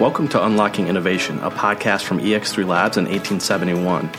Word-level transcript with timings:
Welcome 0.00 0.28
to 0.28 0.42
Unlocking 0.42 0.88
Innovation, 0.88 1.38
a 1.40 1.50
podcast 1.50 2.04
from 2.04 2.20
EX3 2.20 2.66
Labs 2.66 2.96
in 2.96 3.04
1871. 3.04 4.10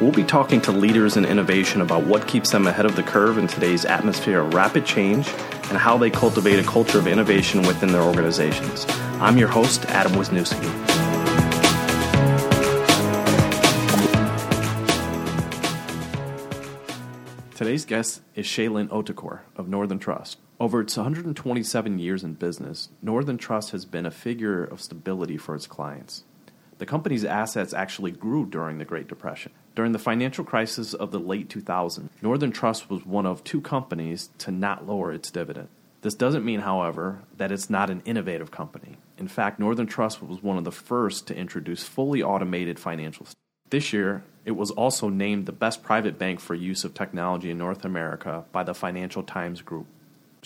We'll 0.00 0.10
be 0.10 0.24
talking 0.24 0.60
to 0.62 0.72
leaders 0.72 1.16
in 1.16 1.24
innovation 1.24 1.80
about 1.80 2.02
what 2.02 2.26
keeps 2.26 2.50
them 2.50 2.66
ahead 2.66 2.84
of 2.84 2.96
the 2.96 3.04
curve 3.04 3.38
in 3.38 3.46
today's 3.46 3.84
atmosphere 3.84 4.40
of 4.40 4.52
rapid 4.52 4.84
change 4.84 5.28
and 5.68 5.78
how 5.78 5.96
they 5.96 6.10
cultivate 6.10 6.58
a 6.58 6.64
culture 6.64 6.98
of 6.98 7.06
innovation 7.06 7.62
within 7.62 7.92
their 7.92 8.02
organizations. 8.02 8.84
I'm 9.20 9.38
your 9.38 9.46
host, 9.46 9.84
Adam 9.84 10.10
Wisniewski. 10.14 10.58
Today's 17.54 17.84
guest 17.84 18.22
is 18.34 18.44
Shaylin 18.44 18.88
Otakor 18.88 19.42
of 19.54 19.68
Northern 19.68 20.00
Trust. 20.00 20.38
Over 20.60 20.80
its 20.80 20.96
127 20.96 22.00
years 22.00 22.24
in 22.24 22.34
business, 22.34 22.88
Northern 23.00 23.38
Trust 23.38 23.70
has 23.70 23.84
been 23.84 24.04
a 24.04 24.10
figure 24.10 24.64
of 24.64 24.80
stability 24.80 25.36
for 25.36 25.54
its 25.54 25.68
clients. 25.68 26.24
The 26.78 26.86
company's 26.86 27.24
assets 27.24 27.72
actually 27.72 28.10
grew 28.10 28.44
during 28.44 28.78
the 28.78 28.84
Great 28.84 29.06
Depression. 29.06 29.52
During 29.76 29.92
the 29.92 30.00
financial 30.00 30.44
crisis 30.44 30.94
of 30.94 31.12
the 31.12 31.20
late 31.20 31.48
2000s, 31.48 32.08
Northern 32.22 32.50
Trust 32.50 32.90
was 32.90 33.06
one 33.06 33.24
of 33.24 33.44
two 33.44 33.60
companies 33.60 34.30
to 34.38 34.50
not 34.50 34.84
lower 34.84 35.12
its 35.12 35.30
dividend. 35.30 35.68
This 36.00 36.14
doesn't 36.14 36.44
mean, 36.44 36.60
however, 36.60 37.20
that 37.36 37.52
it's 37.52 37.70
not 37.70 37.88
an 37.88 38.02
innovative 38.04 38.50
company. 38.50 38.96
In 39.16 39.28
fact, 39.28 39.60
Northern 39.60 39.86
Trust 39.86 40.20
was 40.20 40.42
one 40.42 40.58
of 40.58 40.64
the 40.64 40.72
first 40.72 41.28
to 41.28 41.36
introduce 41.36 41.84
fully 41.84 42.20
automated 42.20 42.78
financials. 42.78 43.30
This 43.70 43.92
year, 43.92 44.24
it 44.44 44.52
was 44.52 44.72
also 44.72 45.08
named 45.08 45.46
the 45.46 45.52
best 45.52 45.84
private 45.84 46.18
bank 46.18 46.40
for 46.40 46.56
use 46.56 46.82
of 46.82 46.94
technology 46.94 47.50
in 47.50 47.58
North 47.58 47.84
America 47.84 48.44
by 48.50 48.64
the 48.64 48.74
Financial 48.74 49.22
Times 49.22 49.62
Group. 49.62 49.86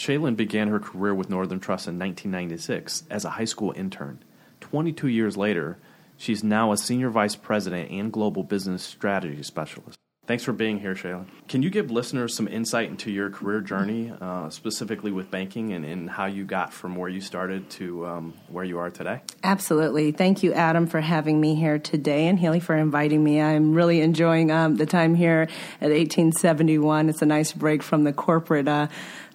Shaylin 0.03 0.35
began 0.35 0.67
her 0.67 0.81
career 0.81 1.15
with 1.15 1.31
Northern 1.31 1.61
Trust 1.61 1.87
in 1.87 1.97
1996 1.97 3.05
as 3.09 3.25
a 3.25 3.31
high 3.31 3.45
school 3.45 3.73
intern. 3.77 4.19
22 4.59 5.07
years 5.07 5.37
later, 5.37 5.79
she's 6.17 6.43
now 6.43 6.73
a 6.73 6.77
senior 6.77 7.09
vice 7.09 7.37
president 7.37 7.89
and 7.89 8.13
global 8.13 8.43
business 8.43 8.83
strategy 8.83 9.45
specialist. 9.45 9.97
Thanks 10.27 10.45
for 10.45 10.53
being 10.53 10.79
here, 10.79 10.95
Shaylin. 10.95 11.27
Can 11.49 11.63
you 11.63 11.71
give 11.71 11.91
listeners 11.91 12.35
some 12.35 12.49
insight 12.49 12.89
into 12.89 13.11
your 13.11 13.29
career 13.29 13.61
journey, 13.61 14.13
uh, 14.21 14.51
specifically 14.51 15.11
with 15.13 15.31
banking, 15.31 15.73
and, 15.73 15.85
and, 15.85 16.09
how 16.09 16.27
you 16.27 16.45
got 16.45 16.73
from 16.73 16.95
where 16.95 17.09
you 17.09 17.21
started 17.21 17.69
to 17.71 18.07
um, 18.07 18.35
where 18.49 18.65
you 18.65 18.79
are 18.79 18.89
today? 18.89 19.21
Absolutely. 19.43 20.13
Thank 20.13 20.45
you, 20.45 20.53
Adam, 20.53 20.87
for 20.87 21.01
having 21.01 21.41
me 21.41 21.57
here 21.57 21.81
today, 21.81 22.29
and 22.29 22.39
Haley 22.39 22.61
for 22.61 22.77
inviting 22.77 23.23
me. 23.23 23.41
I'm 23.41 23.75
really 23.75 24.01
enjoying 24.01 24.53
um, 24.53 24.77
the 24.77 24.87
time 24.87 25.17
here 25.17 25.49
at 25.81 25.91
1871. 25.91 27.09
It's 27.09 27.21
a 27.21 27.27
nice 27.27 27.53
break 27.53 27.83
from 27.83 28.05
the 28.05 28.13
corporate. 28.13 28.69
Uh, 28.69 28.87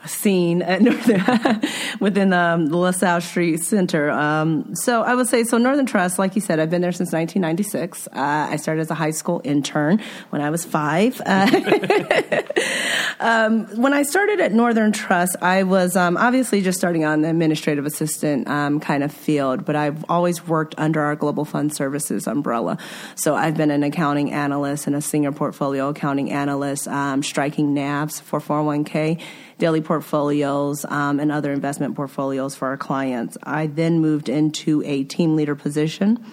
scene 0.07 0.61
at 0.61 0.81
Northern, 0.87 1.61
within 1.99 2.33
um, 2.33 2.67
the 2.67 2.77
LaSalle 2.77 3.21
Street 3.21 3.61
Center. 3.63 4.09
Um, 4.09 4.75
so 4.75 5.01
I 5.01 5.15
would 5.15 5.27
say, 5.27 5.43
so 5.43 5.57
Northern 5.57 5.85
Trust, 5.85 6.19
like 6.19 6.35
you 6.35 6.41
said, 6.41 6.59
I've 6.59 6.69
been 6.69 6.81
there 6.81 6.91
since 6.91 7.11
1996. 7.11 8.07
Uh, 8.07 8.11
I 8.13 8.55
started 8.57 8.81
as 8.81 8.91
a 8.91 8.95
high 8.95 9.11
school 9.11 9.41
intern 9.43 10.01
when 10.29 10.41
I 10.41 10.49
was 10.49 10.65
five. 10.65 11.21
Uh, 11.25 11.47
um, 13.19 13.65
when 13.79 13.93
I 13.93 14.03
started 14.03 14.39
at 14.39 14.51
Northern 14.53 14.91
Trust, 14.91 15.35
I 15.41 15.63
was 15.63 15.95
um, 15.95 16.17
obviously 16.17 16.61
just 16.61 16.77
starting 16.77 17.05
on 17.05 17.21
the 17.21 17.29
administrative 17.29 17.85
assistant 17.85 18.47
um, 18.47 18.79
kind 18.79 19.03
of 19.03 19.11
field, 19.11 19.65
but 19.65 19.75
I've 19.75 20.03
always 20.09 20.45
worked 20.47 20.75
under 20.77 21.01
our 21.01 21.15
Global 21.15 21.45
Fund 21.45 21.73
Services 21.73 22.27
umbrella. 22.27 22.77
So 23.15 23.35
I've 23.35 23.57
been 23.57 23.71
an 23.71 23.83
accounting 23.83 24.31
analyst 24.31 24.87
and 24.87 24.95
a 24.95 25.01
senior 25.01 25.31
portfolio 25.31 25.89
accounting 25.89 26.31
analyst, 26.31 26.83
striking 27.21 27.75
NAVs 27.75 28.21
for 28.21 28.39
401k 28.39 29.21
daily 29.57 29.81
portfolios 29.81 30.85
um, 30.85 31.19
and 31.19 31.31
other 31.31 31.51
investment 31.51 31.95
portfolios 31.95 32.55
for 32.55 32.67
our 32.67 32.77
clients. 32.77 33.37
I 33.43 33.67
then 33.67 33.99
moved 33.99 34.29
into 34.29 34.83
a 34.85 35.03
team 35.03 35.35
leader 35.35 35.55
position 35.55 36.23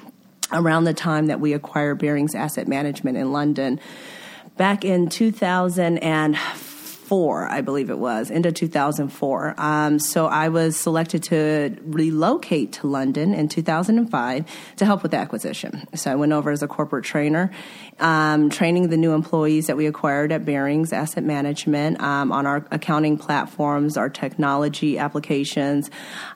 around 0.53 0.85
the 0.85 0.95
time 0.95 1.27
that 1.27 1.41
we 1.41 1.53
acquired 1.53 1.99
Barings 1.99 2.35
Asset 2.35 2.69
Management 2.69 3.17
in 3.17 3.33
London. 3.33 3.81
Back 4.57 4.85
in 4.85 5.09
2004, 5.09 6.74
four, 7.15 7.47
I 7.49 7.61
believe 7.61 7.91
it 7.91 7.99
was, 8.01 8.29
into 8.29 8.51
2004. 8.51 9.55
Um, 9.57 10.01
so 10.01 10.27
I 10.27 10.49
was 10.49 10.77
selected 10.77 11.23
to 11.25 11.77
relocate 11.85 12.73
to 12.73 12.89
London 12.89 13.33
in 13.33 13.47
2005 13.47 14.45
to 14.79 14.85
help 14.85 15.05
with 15.05 15.13
the 15.13 15.19
acquisition. 15.19 15.87
So 15.95 16.11
I 16.11 16.17
went 16.17 16.33
over 16.33 16.51
as 16.51 16.65
a 16.65 16.67
corporate 16.67 17.05
trainer, 17.05 17.53
um, 18.01 18.51
training 18.51 18.89
the 18.89 18.97
new 18.97 19.13
employees 19.13 19.69
that 19.69 19.77
we 19.77 19.87
acquired 19.87 20.33
at 20.33 20.45
Barings 20.45 20.93
Asset 20.93 21.23
Management 21.23 22.01
um, 22.01 22.33
on 22.33 22.47
our 22.47 22.67
accounting 22.73 23.17
platforms, 23.17 23.97
our 23.97 24.09
technology 24.09 24.99
applications, 24.99 25.93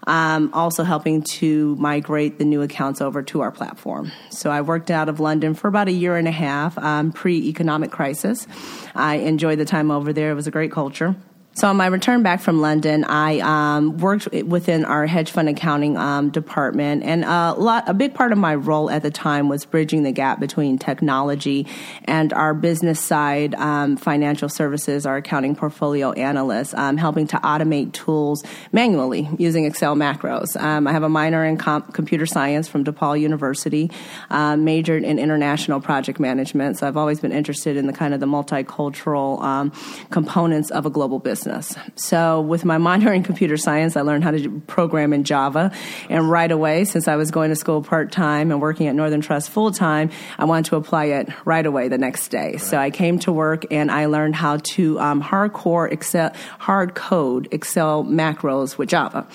um, 0.06 0.48
also 0.52 0.84
helping 0.84 1.22
to 1.22 1.74
migrate 1.74 2.38
the 2.38 2.44
new 2.44 2.62
accounts 2.62 3.00
over 3.00 3.20
to 3.24 3.40
our 3.40 3.50
platform. 3.50 4.12
So 4.30 4.48
I 4.48 4.60
worked 4.60 4.92
out 4.92 5.08
of 5.08 5.18
London 5.18 5.54
for 5.54 5.66
about 5.66 5.88
a 5.88 5.92
year 5.92 6.16
and 6.16 6.28
a 6.28 6.32
half, 6.46 6.78
um, 6.78 7.10
pre 7.10 7.48
economic 7.48 7.90
crisis. 7.90 8.46
I 8.94 9.16
enjoyed 9.16 9.58
the 9.58 9.64
time 9.64 9.90
over 9.90 10.12
there. 10.12 10.30
It 10.30 10.34
was 10.34 10.46
a 10.46 10.52
great 10.52 10.67
culture. 10.68 11.16
So 11.58 11.66
on 11.66 11.76
my 11.76 11.86
return 11.86 12.22
back 12.22 12.41
from 12.41 12.60
London, 12.60 13.02
I 13.02 13.41
um, 13.41 13.98
worked 13.98 14.28
within 14.32 14.84
our 14.84 15.06
hedge 15.06 15.32
fund 15.32 15.48
accounting 15.48 15.96
um, 15.96 16.30
department, 16.30 17.02
and 17.02 17.24
a 17.24 17.52
lot, 17.58 17.88
a 17.88 17.94
big 17.94 18.14
part 18.14 18.30
of 18.30 18.38
my 18.38 18.54
role 18.54 18.88
at 18.88 19.02
the 19.02 19.10
time 19.10 19.48
was 19.48 19.64
bridging 19.64 20.04
the 20.04 20.12
gap 20.12 20.38
between 20.38 20.78
technology 20.78 21.66
and 22.04 22.32
our 22.32 22.54
business 22.54 23.00
side 23.00 23.56
um, 23.56 23.96
financial 23.96 24.48
services, 24.48 25.04
our 25.04 25.16
accounting 25.16 25.56
portfolio 25.56 26.12
analysts, 26.12 26.74
um, 26.74 26.96
helping 26.96 27.26
to 27.26 27.36
automate 27.38 27.92
tools 27.92 28.44
manually 28.70 29.28
using 29.36 29.64
Excel 29.64 29.96
macros. 29.96 30.54
Um, 30.62 30.86
I 30.86 30.92
have 30.92 31.02
a 31.02 31.08
minor 31.08 31.44
in 31.44 31.56
comp- 31.56 31.92
computer 31.92 32.25
science 32.25 32.69
from 32.69 32.84
DePaul 32.84 33.19
University, 33.20 33.90
uh, 34.30 34.56
majored 34.56 35.02
in 35.02 35.19
international 35.19 35.80
project 35.80 36.20
management. 36.20 36.78
So 36.78 36.86
I've 36.86 36.96
always 36.96 37.19
been 37.19 37.32
interested 37.32 37.76
in 37.76 37.88
the 37.88 37.92
kind 37.92 38.14
of 38.14 38.20
the 38.20 38.26
multicultural 38.26 39.72
components 40.10 40.70
of 40.70 40.86
a 40.86 40.90
global 40.90 41.19
business 41.19 41.47
business. 41.48 41.75
So, 41.97 42.41
with 42.41 42.64
my 42.64 42.78
minor 42.78 43.12
in 43.12 43.22
computer 43.22 43.56
science, 43.56 43.97
I 43.97 44.03
learned 44.03 44.25
how 44.25 44.31
to 44.32 44.60
program 44.66 45.12
in 45.12 45.25
Java. 45.25 45.72
And 46.09 46.31
right 46.31 46.50
away, 46.50 46.84
since 46.84 47.09
I 47.09 47.16
was 47.16 47.31
going 47.31 47.50
to 47.50 47.56
school 47.56 47.82
part 47.82 48.12
time 48.12 48.50
and 48.50 48.60
working 48.60 48.86
at 48.86 48.94
Northern 48.94 49.20
Trust 49.20 49.50
full 49.50 49.72
time, 49.72 50.10
I 50.38 50.44
wanted 50.44 50.66
to 50.66 50.76
apply 50.76 51.06
it 51.06 51.28
right 51.44 51.64
away 51.64 51.88
the 51.88 51.98
next 51.98 52.28
day. 52.28 52.53
Right. 52.53 52.60
So, 52.60 52.78
I 52.78 52.91
came 52.91 53.19
to 53.20 53.32
work 53.32 53.64
and 53.70 53.91
I 53.91 54.06
learned 54.06 54.37
how 54.37 54.58
to 54.75 55.00
um, 55.00 55.22
hardcore 55.22 55.91
Excel, 55.91 56.32
hard 56.58 56.94
code 56.94 57.48
Excel 57.50 58.04
macros 58.04 58.78
with 58.78 58.88
Java 58.88 59.26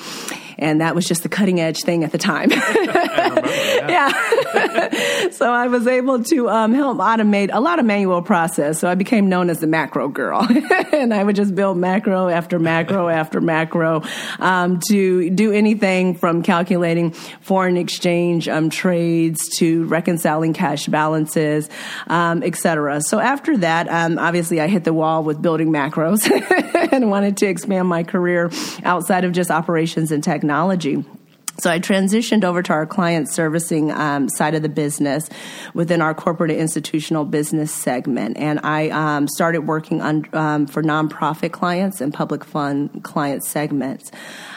and 0.58 0.81
that 0.81 0.96
was 0.96 1.06
just 1.06 1.24
the 1.24 1.30
cutting 1.30 1.59
edge 1.59 1.81
thing 1.81 2.03
at 2.03 2.12
the 2.12 2.18
time. 2.18 2.52
yeah. 2.52 3.88
yeah. 3.90 4.34
so 5.31 5.52
I 5.52 5.68
was 5.68 5.88
able 5.88 6.24
to 6.24 6.50
um, 6.50 6.74
help 6.74 6.97
automate 6.97 7.50
a 7.52 7.59
lot 7.59 7.80
of 7.80 7.86
manual 7.86 8.22
process. 8.22 8.80
So 8.80 8.88
I 8.88 8.96
became 8.96 9.30
known 9.30 9.50
as 9.50 9.59
the 9.59 9.68
macro 9.68 10.08
girl, 10.08 10.46
and 10.91 11.14
I 11.14 11.24
would 11.24 11.36
just 11.36 11.56
build 11.56 11.78
macro 11.78 12.28
after 12.28 12.59
macro 12.59 13.09
after 13.09 13.41
macro 13.41 14.03
um, 14.40 14.80
to 14.90 15.30
do 15.30 15.52
anything 15.52 16.16
from 16.16 16.44
calculating 16.44 17.12
foreign 17.12 17.78
exchange 17.78 18.47
um, 18.47 18.70
trades 18.70 19.50
to 19.58 19.85
reconciling 19.85 20.53
cash 20.53 20.88
balances, 20.88 21.70
um, 22.08 22.44
etc. 22.44 23.02
So 23.02 23.20
after 23.20 23.58
that, 23.58 23.88
um, 23.90 24.20
obviously 24.20 24.62
I 24.62 24.68
hit 24.68 24.84
the 24.84 24.94
wall 24.94 25.24
with 25.24 25.41
building 25.41 25.72
macros 25.72 26.30
and 26.91 27.09
wanted 27.09 27.38
to 27.38 27.47
expand 27.47 27.88
my 27.88 28.03
career 28.03 28.52
outside 28.84 29.24
of 29.24 29.31
just 29.31 29.52
operations 29.52 30.12
and 30.12 30.24
tech 30.24 30.42
technology. 30.43 31.05
So 31.59 31.69
I 31.69 31.79
transitioned 31.79 32.43
over 32.43 32.61
to 32.63 32.73
our 32.73 32.85
client 32.85 33.29
servicing 33.29 33.91
um, 33.91 34.27
side 34.27 34.55
of 34.55 34.61
the 34.63 34.69
business 34.69 35.29
within 35.73 36.01
our 36.01 36.13
corporate 36.13 36.51
and 36.51 36.59
institutional 36.59 37.23
business 37.25 37.71
segment, 37.71 38.37
and 38.37 38.59
I 38.63 38.89
um, 38.89 39.27
started 39.27 39.61
working 39.61 40.01
on 40.01 40.25
um, 40.33 40.65
for 40.65 40.83
nonprofit 40.83 41.51
clients 41.51 42.01
and 42.01 42.13
public 42.13 42.43
fund 42.43 43.03
client 43.03 43.45
segments. 43.45 44.11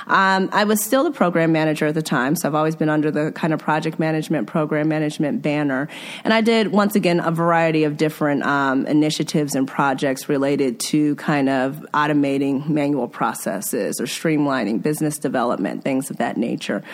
Um, 0.06 0.48
I 0.52 0.64
was 0.64 0.82
still 0.82 1.04
the 1.04 1.10
program 1.10 1.52
manager 1.52 1.86
at 1.86 1.94
the 1.94 2.02
time, 2.02 2.36
so 2.36 2.48
I've 2.48 2.54
always 2.54 2.76
been 2.76 2.88
under 2.88 3.10
the 3.10 3.32
kind 3.32 3.52
of 3.52 3.60
project 3.60 3.98
management, 3.98 4.46
program 4.46 4.88
management 4.88 5.42
banner. 5.42 5.88
And 6.22 6.32
I 6.32 6.40
did, 6.40 6.68
once 6.68 6.94
again, 6.94 7.20
a 7.20 7.30
variety 7.30 7.84
of 7.84 7.96
different 7.96 8.44
um, 8.44 8.86
initiatives 8.86 9.54
and 9.54 9.66
projects 9.66 10.28
related 10.28 10.78
to 10.80 11.16
kind 11.16 11.48
of 11.48 11.84
automating 11.92 12.68
manual 12.68 13.08
processes 13.08 14.00
or 14.00 14.04
streamlining 14.04 14.82
business 14.82 15.18
development, 15.18 15.82
things 15.82 16.10
of 16.10 16.18
that 16.18 16.36
nature. 16.36 16.84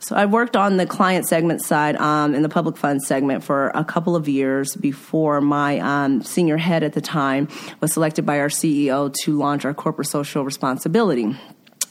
So 0.00 0.16
I 0.16 0.26
worked 0.26 0.56
on 0.56 0.78
the 0.78 0.86
client 0.86 1.28
segment 1.28 1.62
side 1.62 1.94
um, 1.94 2.34
in 2.34 2.42
the 2.42 2.48
public 2.48 2.76
fund 2.76 3.02
segment 3.04 3.44
for 3.44 3.68
a 3.68 3.84
couple 3.84 4.16
of 4.16 4.28
years 4.28 4.74
before 4.74 5.40
my 5.40 5.78
um, 5.78 6.22
senior 6.22 6.56
head 6.56 6.82
at 6.82 6.92
the 6.92 7.00
time 7.00 7.46
was 7.80 7.92
selected 7.92 8.26
by 8.26 8.40
our 8.40 8.48
CEO 8.48 9.14
to 9.22 9.38
launch 9.38 9.64
our 9.64 9.72
corporate 9.72 10.08
social 10.08 10.44
responsibility 10.44 11.36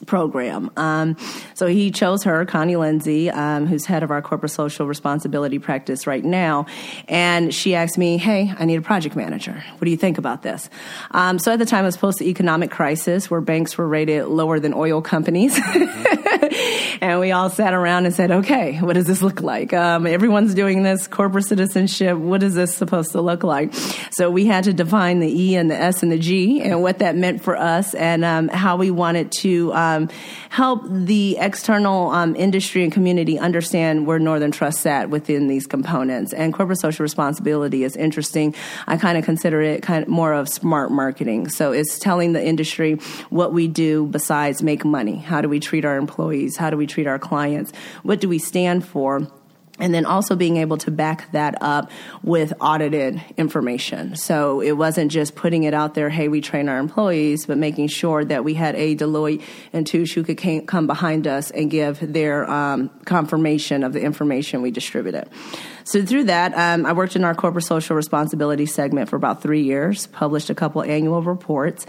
program. 0.06 0.72
Um, 0.78 1.18
so 1.54 1.68
he 1.68 1.92
chose 1.92 2.24
her, 2.24 2.46
Connie 2.46 2.76
Lindsey, 2.76 3.30
um, 3.30 3.68
who's 3.68 3.86
head 3.86 4.04
of 4.04 4.12
our 4.12 4.22
corporate 4.22 4.52
social 4.52 4.88
responsibility 4.88 5.60
practice 5.60 6.08
right 6.08 6.24
now. 6.24 6.66
And 7.08 7.54
she 7.54 7.76
asked 7.76 7.98
me, 7.98 8.18
Hey, 8.18 8.54
I 8.58 8.66
need 8.66 8.78
a 8.78 8.82
project 8.82 9.16
manager. 9.16 9.64
What 9.78 9.86
do 9.86 9.92
you 9.92 9.98
think 9.98 10.18
about 10.18 10.42
this? 10.42 10.70
Um, 11.12 11.40
so 11.40 11.52
at 11.54 11.60
the 11.60 11.66
time, 11.66 11.84
it 11.84 11.88
was 11.88 11.98
post 11.98 12.20
the 12.20 12.30
economic 12.30 12.72
crisis 12.72 13.30
where 13.30 13.42
banks 13.42 13.78
were 13.78 13.88
rated 13.88 14.26
lower 14.26 14.60
than 14.60 14.74
oil 14.74 15.02
companies. 15.02 15.60
and 17.02 17.20
we 17.20 17.32
all 17.32 17.50
sat 17.50 17.74
around 17.74 18.06
and 18.06 18.14
said, 18.14 18.32
okay, 18.32 18.80
what 18.80 18.94
does 18.94 19.06
this 19.06 19.22
look 19.22 19.42
like? 19.42 19.74
Um, 19.74 20.06
everyone's 20.06 20.54
doing 20.54 20.84
this 20.84 21.08
corporate 21.08 21.46
citizenship. 21.46 22.18
What 22.18 22.44
is 22.44 22.56
this 22.56 22.76
supposed 22.76 23.12
to 23.12 23.22
look 23.22 23.44
like? 23.44 23.74
So 24.12 24.30
we 24.30 24.46
had 24.46 24.66
to 24.66 24.74
define 24.74 25.20
the 25.20 25.28
E 25.28 25.56
and 25.56 25.70
the 25.70 25.78
S 25.78 26.04
and 26.04 26.12
the 26.12 26.20
G 26.20 26.62
and 26.62 26.82
what 26.82 27.00
that 27.00 27.16
meant 27.16 27.44
for 27.44 27.56
us 27.56 27.94
and 27.94 28.24
um, 28.26 28.48
how 28.48 28.78
we 28.78 28.92
wanted 28.92 29.32
to 29.40 29.74
um, 29.96 30.10
help 30.50 30.82
the 30.86 31.38
external 31.40 32.10
um, 32.10 32.36
industry 32.36 32.84
and 32.84 32.92
community 32.92 33.38
understand 33.40 34.08
where 34.08 34.20
Northern 34.20 34.52
Trust 34.52 34.82
sat 34.82 35.10
within 35.10 35.48
these 35.48 35.68
components. 35.68 36.34
And 36.34 36.54
corporate 36.54 36.80
social 36.80 37.04
responsibility 37.04 37.84
is 37.84 37.96
interesting. 37.96 38.56
I 38.88 38.98
kind 38.98 39.18
of 39.18 39.26
consider 39.26 39.62
it 39.62 39.84
kind 39.84 40.04
of 40.04 40.10
more 40.10 40.34
of 40.34 40.50
smart 40.50 40.92
marketing. 40.92 41.50
So 41.50 41.72
it's 41.72 42.00
telling 42.00 42.34
the 42.34 42.44
industry 42.44 42.96
what 43.30 43.54
we 43.54 43.68
do 43.68 44.08
besides 44.08 44.62
make 44.64 44.86
money. 44.86 45.18
How 45.18 45.42
do 45.42 45.50
we 45.50 45.60
treat 45.60 45.86
our 45.86 45.98
employees? 45.98 46.58
How 46.58 46.70
do 46.70 46.78
we 46.78 46.88
treat 46.88 47.08
our 47.08 47.20
clients? 47.20 47.72
What 48.04 48.20
do 48.20 48.28
we 48.30 48.40
stand 48.40 48.86
for? 48.86 49.28
And 49.82 49.94
then 49.94 50.06
also 50.06 50.36
being 50.36 50.58
able 50.58 50.78
to 50.78 50.92
back 50.92 51.30
that 51.34 51.62
up 51.62 51.92
with 52.24 52.54
audited 52.62 53.22
information. 53.36 54.16
So 54.16 54.62
it 54.62 54.74
wasn't 54.74 55.12
just 55.12 55.36
putting 55.36 55.64
it 55.64 55.74
out 55.74 55.96
there, 55.96 56.10
hey, 56.10 56.28
we 56.28 56.40
train 56.40 56.70
our 56.70 56.78
employees, 56.78 57.48
but 57.48 57.58
making 57.58 57.88
sure 57.88 58.24
that 58.24 58.46
we 58.46 58.54
had 58.54 58.76
a 58.76 58.96
Deloitte 58.96 59.42
and 59.74 59.86
Touche 59.86 60.14
who 60.14 60.24
could 60.24 60.68
come 60.68 60.88
behind 60.88 61.28
us 61.28 61.52
and 61.52 61.70
give 61.70 62.00
their 62.00 62.50
um, 62.50 62.90
confirmation 63.06 63.84
of 63.84 63.92
the 63.92 64.02
information 64.02 64.62
we 64.62 64.72
distributed. 64.72 65.28
So 65.84 66.04
through 66.06 66.26
that, 66.26 66.54
um, 66.58 66.86
I 66.86 66.94
worked 66.94 67.16
in 67.16 67.24
our 67.24 67.36
corporate 67.36 67.66
social 67.66 67.96
responsibility 67.96 68.66
segment 68.66 69.10
for 69.10 69.16
about 69.16 69.42
three 69.42 69.64
years, 69.64 70.08
published 70.08 70.50
a 70.50 70.56
couple 70.56 70.84
annual 70.84 71.22
reports. 71.22 71.86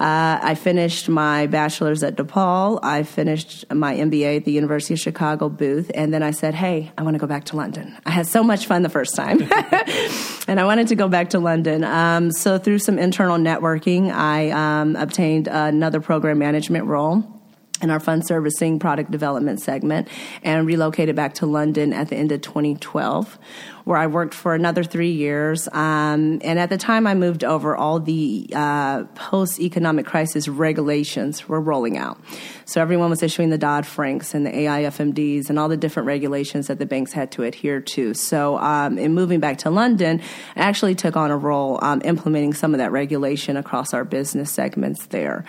Uh, 0.00 0.38
I 0.42 0.54
finished 0.54 1.08
my 1.08 1.46
bachelor's 1.46 2.02
at 2.02 2.16
DePaul. 2.16 2.80
I 2.82 3.02
finished 3.02 3.64
my 3.72 3.94
MBA 3.94 4.38
at 4.38 4.44
the 4.44 4.52
University 4.52 4.94
of 4.94 5.00
Chicago 5.00 5.48
Booth. 5.48 5.90
And 5.94 6.12
then 6.12 6.22
I 6.22 6.30
said, 6.30 6.54
hey, 6.54 6.92
I 6.96 7.02
want 7.02 7.14
to 7.14 7.18
go 7.18 7.26
back 7.26 7.44
to 7.46 7.56
London. 7.56 7.96
I 8.06 8.10
had 8.10 8.26
so 8.26 8.42
much 8.42 8.66
fun 8.66 8.82
the 8.82 8.88
first 8.88 9.14
time. 9.14 9.42
and 10.48 10.60
I 10.60 10.64
wanted 10.64 10.88
to 10.88 10.94
go 10.94 11.08
back 11.08 11.30
to 11.30 11.38
London. 11.38 11.84
Um, 11.84 12.30
so 12.32 12.58
through 12.58 12.78
some 12.78 12.98
internal 12.98 13.38
networking, 13.38 14.12
I 14.12 14.50
um, 14.50 14.96
obtained 14.96 15.48
another 15.48 16.00
program 16.00 16.38
management 16.38 16.86
role 16.86 17.41
in 17.82 17.90
our 17.90 18.00
fund 18.00 18.24
servicing 18.26 18.78
product 18.78 19.10
development 19.10 19.60
segment 19.60 20.08
and 20.42 20.66
relocated 20.66 21.16
back 21.16 21.34
to 21.34 21.46
London 21.46 21.92
at 21.92 22.08
the 22.08 22.16
end 22.16 22.30
of 22.30 22.40
2012, 22.40 23.38
where 23.84 23.98
I 23.98 24.06
worked 24.06 24.34
for 24.34 24.54
another 24.54 24.84
three 24.84 25.10
years. 25.10 25.68
Um, 25.72 26.40
and 26.44 26.58
at 26.58 26.70
the 26.70 26.78
time 26.78 27.06
I 27.06 27.14
moved 27.14 27.42
over, 27.42 27.76
all 27.76 27.98
the 27.98 28.48
uh, 28.54 29.04
post 29.14 29.58
economic 29.58 30.06
crisis 30.06 30.46
regulations 30.46 31.48
were 31.48 31.60
rolling 31.60 31.98
out. 31.98 32.18
So 32.64 32.80
everyone 32.80 33.10
was 33.10 33.22
issuing 33.22 33.50
the 33.50 33.58
Dodd 33.58 33.84
Franks 33.84 34.32
and 34.32 34.46
the 34.46 34.50
AIFMDs 34.50 35.50
and 35.50 35.58
all 35.58 35.68
the 35.68 35.76
different 35.76 36.06
regulations 36.06 36.68
that 36.68 36.78
the 36.78 36.86
banks 36.86 37.12
had 37.12 37.32
to 37.32 37.42
adhere 37.42 37.80
to. 37.80 38.14
So 38.14 38.58
um, 38.58 38.96
in 38.96 39.12
moving 39.12 39.40
back 39.40 39.58
to 39.58 39.70
London, 39.70 40.20
I 40.54 40.60
actually 40.60 40.94
took 40.94 41.16
on 41.16 41.32
a 41.32 41.36
role 41.36 41.80
um, 41.82 42.00
implementing 42.04 42.54
some 42.54 42.74
of 42.74 42.78
that 42.78 42.92
regulation 42.92 43.56
across 43.56 43.92
our 43.92 44.04
business 44.04 44.52
segments 44.52 45.06
there. 45.06 45.44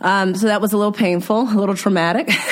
Um, 0.00 0.34
so 0.34 0.46
that 0.46 0.60
was 0.60 0.72
a 0.72 0.76
little 0.76 0.92
painful, 0.92 1.42
a 1.42 1.54
little 1.54 1.74
traumatic. 1.74 2.26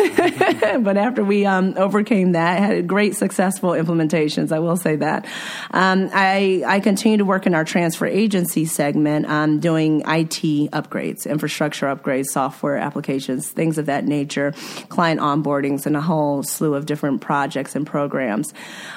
but 0.80 0.96
after 0.96 1.24
we 1.24 1.46
um, 1.46 1.74
overcame 1.76 2.32
that, 2.32 2.58
had 2.58 2.86
great 2.86 3.16
successful 3.16 3.70
implementations. 3.70 4.52
I 4.52 4.58
will 4.58 4.76
say 4.76 4.96
that. 4.96 5.26
Um, 5.70 6.10
I 6.12 6.62
I 6.66 6.80
continue 6.80 7.18
to 7.18 7.24
work 7.24 7.46
in 7.46 7.54
our 7.54 7.64
transfer 7.64 8.06
agency 8.06 8.66
segment, 8.66 9.26
um, 9.26 9.60
doing 9.60 10.00
IT 10.00 10.70
upgrades, 10.72 11.26
infrastructure 11.26 11.86
upgrades, 11.86 12.26
software 12.26 12.76
applications, 12.76 13.48
things 13.48 13.78
of 13.78 13.86
that 13.86 14.04
nature, 14.04 14.52
client 14.88 15.20
onboardings, 15.20 15.86
and 15.86 15.96
a 15.96 16.00
whole 16.00 16.42
slew 16.42 16.74
of 16.74 16.86
different 16.86 17.20
projects 17.20 17.74
and 17.74 17.86
programs. 17.86 18.52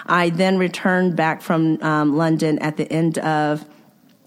I 0.06 0.30
then 0.30 0.58
returned 0.58 1.16
back 1.16 1.42
from 1.42 1.82
um, 1.82 2.18
London 2.18 2.60
at 2.60 2.78
the 2.78 2.92
end 2.92 3.18
of 3.20 3.66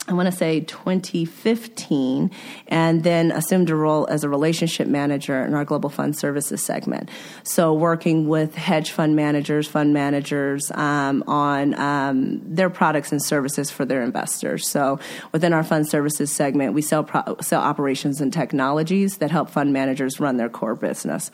I 0.06 0.12
want 0.12 0.30
to 0.30 0.36
say 0.36 0.60
2015, 0.60 2.30
and 2.68 3.04
then 3.04 3.32
assumed 3.32 3.70
a 3.70 3.74
role 3.74 4.06
as 4.08 4.22
a 4.22 4.28
relationship 4.28 4.86
manager 4.86 5.42
in 5.46 5.54
our 5.54 5.64
global 5.64 5.88
fund 5.88 6.14
services 6.14 6.62
segment. 6.62 7.08
So, 7.42 7.72
working 7.72 8.28
with 8.28 8.54
hedge 8.54 8.90
fund 8.90 9.16
managers, 9.16 9.66
fund 9.66 9.94
managers 9.94 10.70
um, 10.72 11.24
on 11.26 11.72
um, 11.74 12.42
their 12.44 12.68
products 12.68 13.12
and 13.12 13.22
services 13.22 13.70
for 13.70 13.86
their 13.86 14.02
investors. 14.02 14.68
So, 14.68 14.98
within 15.32 15.54
our 15.54 15.64
fund 15.64 15.88
services 15.88 16.30
segment, 16.30 16.74
we 16.74 16.82
sell 16.82 17.04
pro- 17.04 17.38
sell 17.40 17.62
operations 17.62 18.20
and 18.20 18.30
technologies 18.30 19.16
that 19.18 19.30
help 19.30 19.48
fund 19.48 19.72
managers 19.72 20.20
run 20.20 20.36
their 20.36 20.50
core 20.50 20.74
business. 20.74 21.30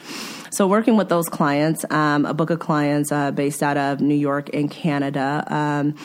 So, 0.52 0.68
working 0.68 0.96
with 0.96 1.08
those 1.08 1.28
clients, 1.28 1.84
um, 1.90 2.24
a 2.24 2.34
book 2.34 2.50
of 2.50 2.60
clients 2.60 3.10
uh, 3.10 3.32
based 3.32 3.64
out 3.64 3.76
of 3.76 4.00
New 4.00 4.14
York 4.14 4.48
and 4.54 4.70
Canada 4.70 5.42
um, 5.48 5.96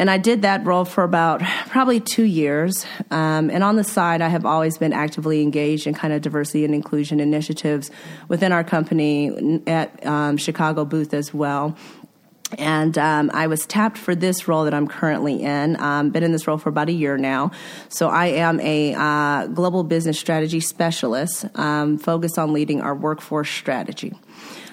and 0.00 0.10
I 0.10 0.16
did 0.16 0.40
that 0.42 0.64
role 0.64 0.86
for 0.86 1.04
about 1.04 1.42
probably 1.68 2.00
two 2.00 2.22
years. 2.22 2.86
Um, 3.10 3.50
and 3.50 3.62
on 3.62 3.76
the 3.76 3.84
side, 3.84 4.22
I 4.22 4.28
have 4.28 4.46
always 4.46 4.78
been 4.78 4.94
actively 4.94 5.42
engaged 5.42 5.86
in 5.86 5.92
kind 5.92 6.14
of 6.14 6.22
diversity 6.22 6.64
and 6.64 6.74
inclusion 6.74 7.20
initiatives 7.20 7.90
within 8.26 8.50
our 8.50 8.64
company 8.64 9.60
at 9.66 10.06
um, 10.06 10.38
Chicago 10.38 10.86
Booth 10.86 11.12
as 11.12 11.34
well. 11.34 11.76
And 12.56 12.96
um, 12.96 13.30
I 13.34 13.46
was 13.46 13.66
tapped 13.66 13.98
for 13.98 14.14
this 14.14 14.48
role 14.48 14.64
that 14.64 14.72
I'm 14.72 14.88
currently 14.88 15.42
in. 15.42 15.78
Um, 15.78 16.08
been 16.08 16.22
in 16.22 16.32
this 16.32 16.46
role 16.46 16.56
for 16.56 16.70
about 16.70 16.88
a 16.88 16.92
year 16.92 17.18
now. 17.18 17.50
So 17.90 18.08
I 18.08 18.28
am 18.28 18.58
a 18.60 18.94
uh, 18.94 19.48
global 19.48 19.84
business 19.84 20.18
strategy 20.18 20.60
specialist, 20.60 21.44
um, 21.56 21.98
focused 21.98 22.38
on 22.38 22.54
leading 22.54 22.80
our 22.80 22.94
workforce 22.94 23.50
strategy. 23.50 24.14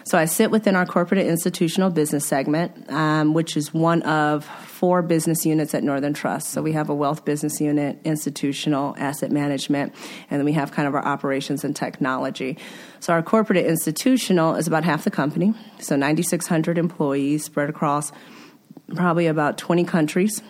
So 0.07 0.17
I 0.17 0.23
sit 0.23 0.51
within 0.51 0.77
our 0.77 0.85
corporate 0.85 1.19
and 1.19 1.29
institutional 1.29 1.89
business 1.89 2.25
segment, 2.25 2.89
um, 2.89 3.33
which 3.33 3.57
is 3.57 3.73
one 3.73 4.03
of 4.03 4.45
four 4.45 5.01
business 5.01 5.45
units 5.45 5.75
at 5.75 5.83
Northern 5.83 6.13
Trust. 6.13 6.51
So 6.51 6.61
we 6.61 6.71
have 6.71 6.89
a 6.89 6.95
wealth 6.95 7.25
business 7.25 7.59
unit, 7.59 7.99
institutional, 8.05 8.95
asset 8.97 9.33
management, 9.33 9.93
and 10.29 10.39
then 10.39 10.45
we 10.45 10.53
have 10.53 10.71
kind 10.71 10.87
of 10.87 10.95
our 10.95 11.03
operations 11.03 11.65
and 11.65 11.75
technology. 11.75 12.57
So 13.01 13.11
our 13.11 13.21
corporate 13.21 13.57
and 13.57 13.67
institutional 13.67 14.55
is 14.55 14.65
about 14.65 14.85
half 14.85 15.03
the 15.03 15.11
company, 15.11 15.53
so 15.79 15.97
9,600 15.97 16.77
employees 16.77 17.43
spread 17.43 17.69
across 17.69 18.13
probably 18.95 19.27
about 19.27 19.57
20 19.57 19.83
countries. 19.83 20.41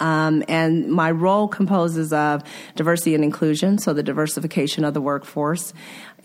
Um, 0.00 0.44
and 0.48 0.90
my 0.90 1.10
role 1.10 1.48
composes 1.48 2.12
of 2.12 2.42
diversity 2.74 3.14
and 3.14 3.24
inclusion, 3.24 3.78
so 3.78 3.92
the 3.92 4.02
diversification 4.02 4.84
of 4.84 4.94
the 4.94 5.00
workforce, 5.00 5.72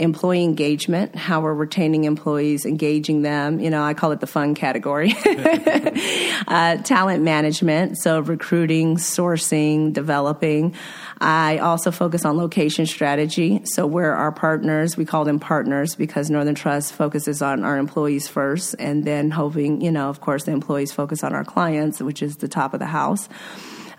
employee 0.01 0.43
engagement, 0.43 1.15
how 1.15 1.41
we're 1.41 1.53
retaining 1.53 2.05
employees, 2.05 2.65
engaging 2.65 3.21
them. 3.21 3.59
You 3.59 3.69
know, 3.69 3.83
I 3.83 3.93
call 3.93 4.11
it 4.11 4.19
the 4.19 4.27
fun 4.27 4.55
category. 4.55 5.13
uh, 6.47 6.77
talent 6.77 7.23
management, 7.23 7.97
so 7.97 8.19
recruiting, 8.19 8.97
sourcing, 8.97 9.93
developing. 9.93 10.75
I 11.19 11.59
also 11.59 11.91
focus 11.91 12.25
on 12.25 12.37
location 12.37 12.87
strategy. 12.87 13.61
So 13.65 13.85
where 13.85 14.15
our 14.15 14.31
partners, 14.31 14.97
we 14.97 15.05
call 15.05 15.23
them 15.23 15.39
partners 15.39 15.95
because 15.95 16.29
Northern 16.29 16.55
Trust 16.55 16.93
focuses 16.93 17.41
on 17.41 17.63
our 17.63 17.77
employees 17.77 18.27
first 18.27 18.75
and 18.79 19.05
then 19.05 19.29
hoping, 19.29 19.81
you 19.81 19.91
know, 19.91 20.09
of 20.09 20.19
course, 20.19 20.45
the 20.45 20.51
employees 20.51 20.91
focus 20.91 21.23
on 21.23 21.33
our 21.33 21.45
clients, 21.45 22.01
which 22.01 22.23
is 22.23 22.37
the 22.37 22.47
top 22.47 22.73
of 22.73 22.79
the 22.79 22.87
house. 22.87 23.29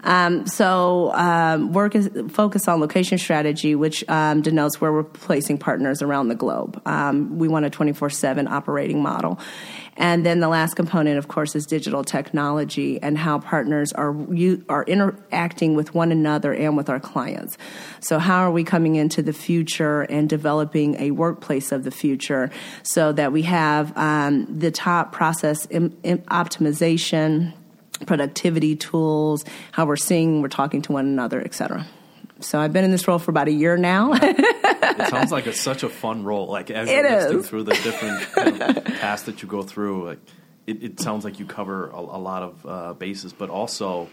Um, 0.04 0.46
so 0.46 1.12
um, 1.14 1.72
work 1.72 1.94
is 1.94 2.10
focus 2.30 2.68
on 2.68 2.80
location 2.80 3.18
strategy, 3.18 3.74
which 3.74 4.08
um, 4.08 4.42
denotes 4.42 4.80
where 4.80 4.92
we're 4.92 5.04
placing 5.04 5.58
partners 5.58 6.02
around 6.02 6.28
the 6.28 6.34
globe. 6.34 6.80
Um, 6.86 7.38
we 7.38 7.48
want 7.48 7.66
a 7.66 7.70
24/7 7.70 8.48
operating 8.48 9.02
model. 9.02 9.38
And 9.96 10.24
then 10.24 10.40
the 10.40 10.48
last 10.48 10.74
component, 10.74 11.18
of 11.18 11.28
course, 11.28 11.54
is 11.54 11.66
digital 11.66 12.02
technology 12.02 13.00
and 13.02 13.18
how 13.18 13.38
partners 13.38 13.92
are 13.92 14.16
are 14.68 14.84
interacting 14.84 15.74
with 15.74 15.94
one 15.94 16.10
another 16.10 16.54
and 16.54 16.76
with 16.76 16.88
our 16.88 16.98
clients. 16.98 17.58
So, 18.00 18.18
how 18.18 18.40
are 18.40 18.50
we 18.50 18.64
coming 18.64 18.96
into 18.96 19.22
the 19.22 19.34
future 19.34 20.02
and 20.02 20.28
developing 20.28 20.98
a 20.98 21.10
workplace 21.10 21.72
of 21.72 21.84
the 21.84 21.90
future 21.90 22.50
so 22.82 23.12
that 23.12 23.32
we 23.32 23.42
have 23.42 23.96
um, 23.96 24.46
the 24.58 24.70
top 24.70 25.12
process 25.12 25.66
optimization? 25.66 27.52
Productivity 28.06 28.76
tools, 28.76 29.44
how 29.72 29.86
we're 29.86 29.96
seeing, 29.96 30.42
we're 30.42 30.48
talking 30.48 30.82
to 30.82 30.92
one 30.92 31.06
another, 31.06 31.40
etc. 31.40 31.86
So 32.40 32.60
I've 32.60 32.72
been 32.72 32.84
in 32.84 32.90
this 32.90 33.06
role 33.06 33.18
for 33.18 33.30
about 33.30 33.48
a 33.48 33.52
year 33.52 33.76
now. 33.76 34.12
it 34.14 35.08
sounds 35.08 35.32
like 35.32 35.46
it's 35.46 35.60
such 35.60 35.82
a 35.82 35.88
fun 35.88 36.24
role. 36.24 36.48
Like 36.48 36.70
as 36.70 36.88
you're 36.88 37.02
listening 37.02 37.42
through 37.42 37.64
the 37.64 37.74
different 37.74 38.32
kind 38.32 38.62
of 38.62 38.84
tasks 38.98 39.26
that 39.26 39.42
you 39.42 39.48
go 39.48 39.62
through, 39.62 40.06
like 40.06 40.18
it, 40.66 40.82
it 40.82 41.00
sounds 41.00 41.24
like 41.24 41.38
you 41.38 41.46
cover 41.46 41.88
a, 41.88 41.98
a 41.98 42.20
lot 42.20 42.42
of 42.42 42.66
uh, 42.66 42.92
bases, 42.94 43.32
but 43.32 43.50
also 43.50 44.08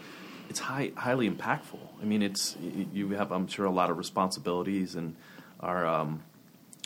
it's 0.48 0.58
high, 0.58 0.92
highly 0.96 1.30
impactful. 1.30 1.78
I 2.00 2.04
mean, 2.04 2.22
it's 2.22 2.56
you 2.92 3.10
have, 3.10 3.30
I'm 3.32 3.46
sure, 3.46 3.66
a 3.66 3.70
lot 3.70 3.90
of 3.90 3.98
responsibilities 3.98 4.94
and 4.94 5.16
are 5.60 5.86
um, 5.86 6.22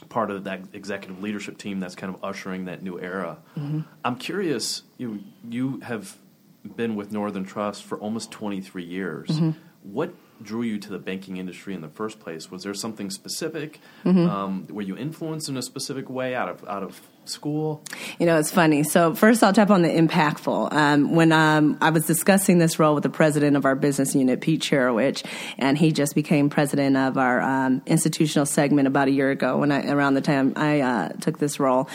part 0.09 0.31
of 0.31 0.45
that 0.45 0.61
executive 0.73 1.23
leadership 1.23 1.59
team 1.59 1.81
that's 1.81 1.95
kind 1.95 2.15
of 2.15 2.23
ushering 2.23 2.67
that 2.67 2.83
new 2.83 3.01
era. 3.01 3.39
Mm-hmm. 3.57 3.81
I'm 4.05 4.17
curious. 4.17 4.83
You 4.99 5.21
you 5.49 5.81
have 5.81 6.17
been 6.65 6.97
with 6.97 7.13
Northern 7.13 7.45
Trust 7.45 7.85
for 7.85 7.99
almost 7.99 8.31
23 8.31 8.85
years. 8.85 9.29
Mm-hmm. 9.29 9.51
What 9.83 10.15
drew 10.43 10.63
you 10.63 10.79
to 10.79 10.91
the 10.91 10.99
banking 10.99 11.37
industry 11.37 11.75
in 11.75 11.81
the 11.81 11.89
first 11.89 12.21
place? 12.21 12.51
Was 12.51 12.63
there 12.63 12.75
something 12.75 13.11
specific? 13.11 13.81
Mm-hmm. 14.05 14.29
Um, 14.29 14.67
were 14.71 14.83
you 14.83 14.97
influenced 14.97 15.49
in 15.49 15.57
a 15.57 15.63
specific 15.63 16.09
way 16.09 16.35
out 16.35 16.49
of 16.49 16.67
out 16.67 16.83
of 16.83 17.01
school? 17.25 17.83
You 18.19 18.27
know, 18.27 18.39
it's 18.39 18.51
funny. 18.51 18.83
So 18.83 19.15
first, 19.15 19.43
I'll 19.43 19.53
tap 19.53 19.71
on 19.71 19.83
the 19.83 19.89
impactful. 19.89 20.73
Um, 20.73 21.15
when 21.15 21.33
um, 21.33 21.79
I 21.81 21.91
was 21.91 22.07
discussing 22.07 22.59
this 22.59 22.79
role 22.79 22.95
with 22.95 23.03
the 23.03 23.11
president 23.11 23.57
of 23.57 23.65
our 23.65 23.75
business 23.75 24.15
unit, 24.15 24.41
Pete 24.41 24.63
Cherecwich, 24.63 25.25
and 25.59 25.79
he 25.79 25.93
just 25.93 26.15
became 26.15 26.51
president 26.51 26.97
of 26.97 27.17
our 27.19 27.41
um, 27.41 27.83
institutional 27.87 28.47
segment 28.47 28.89
about 28.89 29.09
a 29.09 29.13
year 29.13 29.31
ago. 29.31 29.59
When 29.59 29.73
I 29.73 29.89
around 29.89 30.15
the 30.15 30.21
time 30.21 30.55
I 30.57 30.81
uh, 30.81 31.09
took 31.21 31.39
this 31.39 31.61
role, 31.61 31.89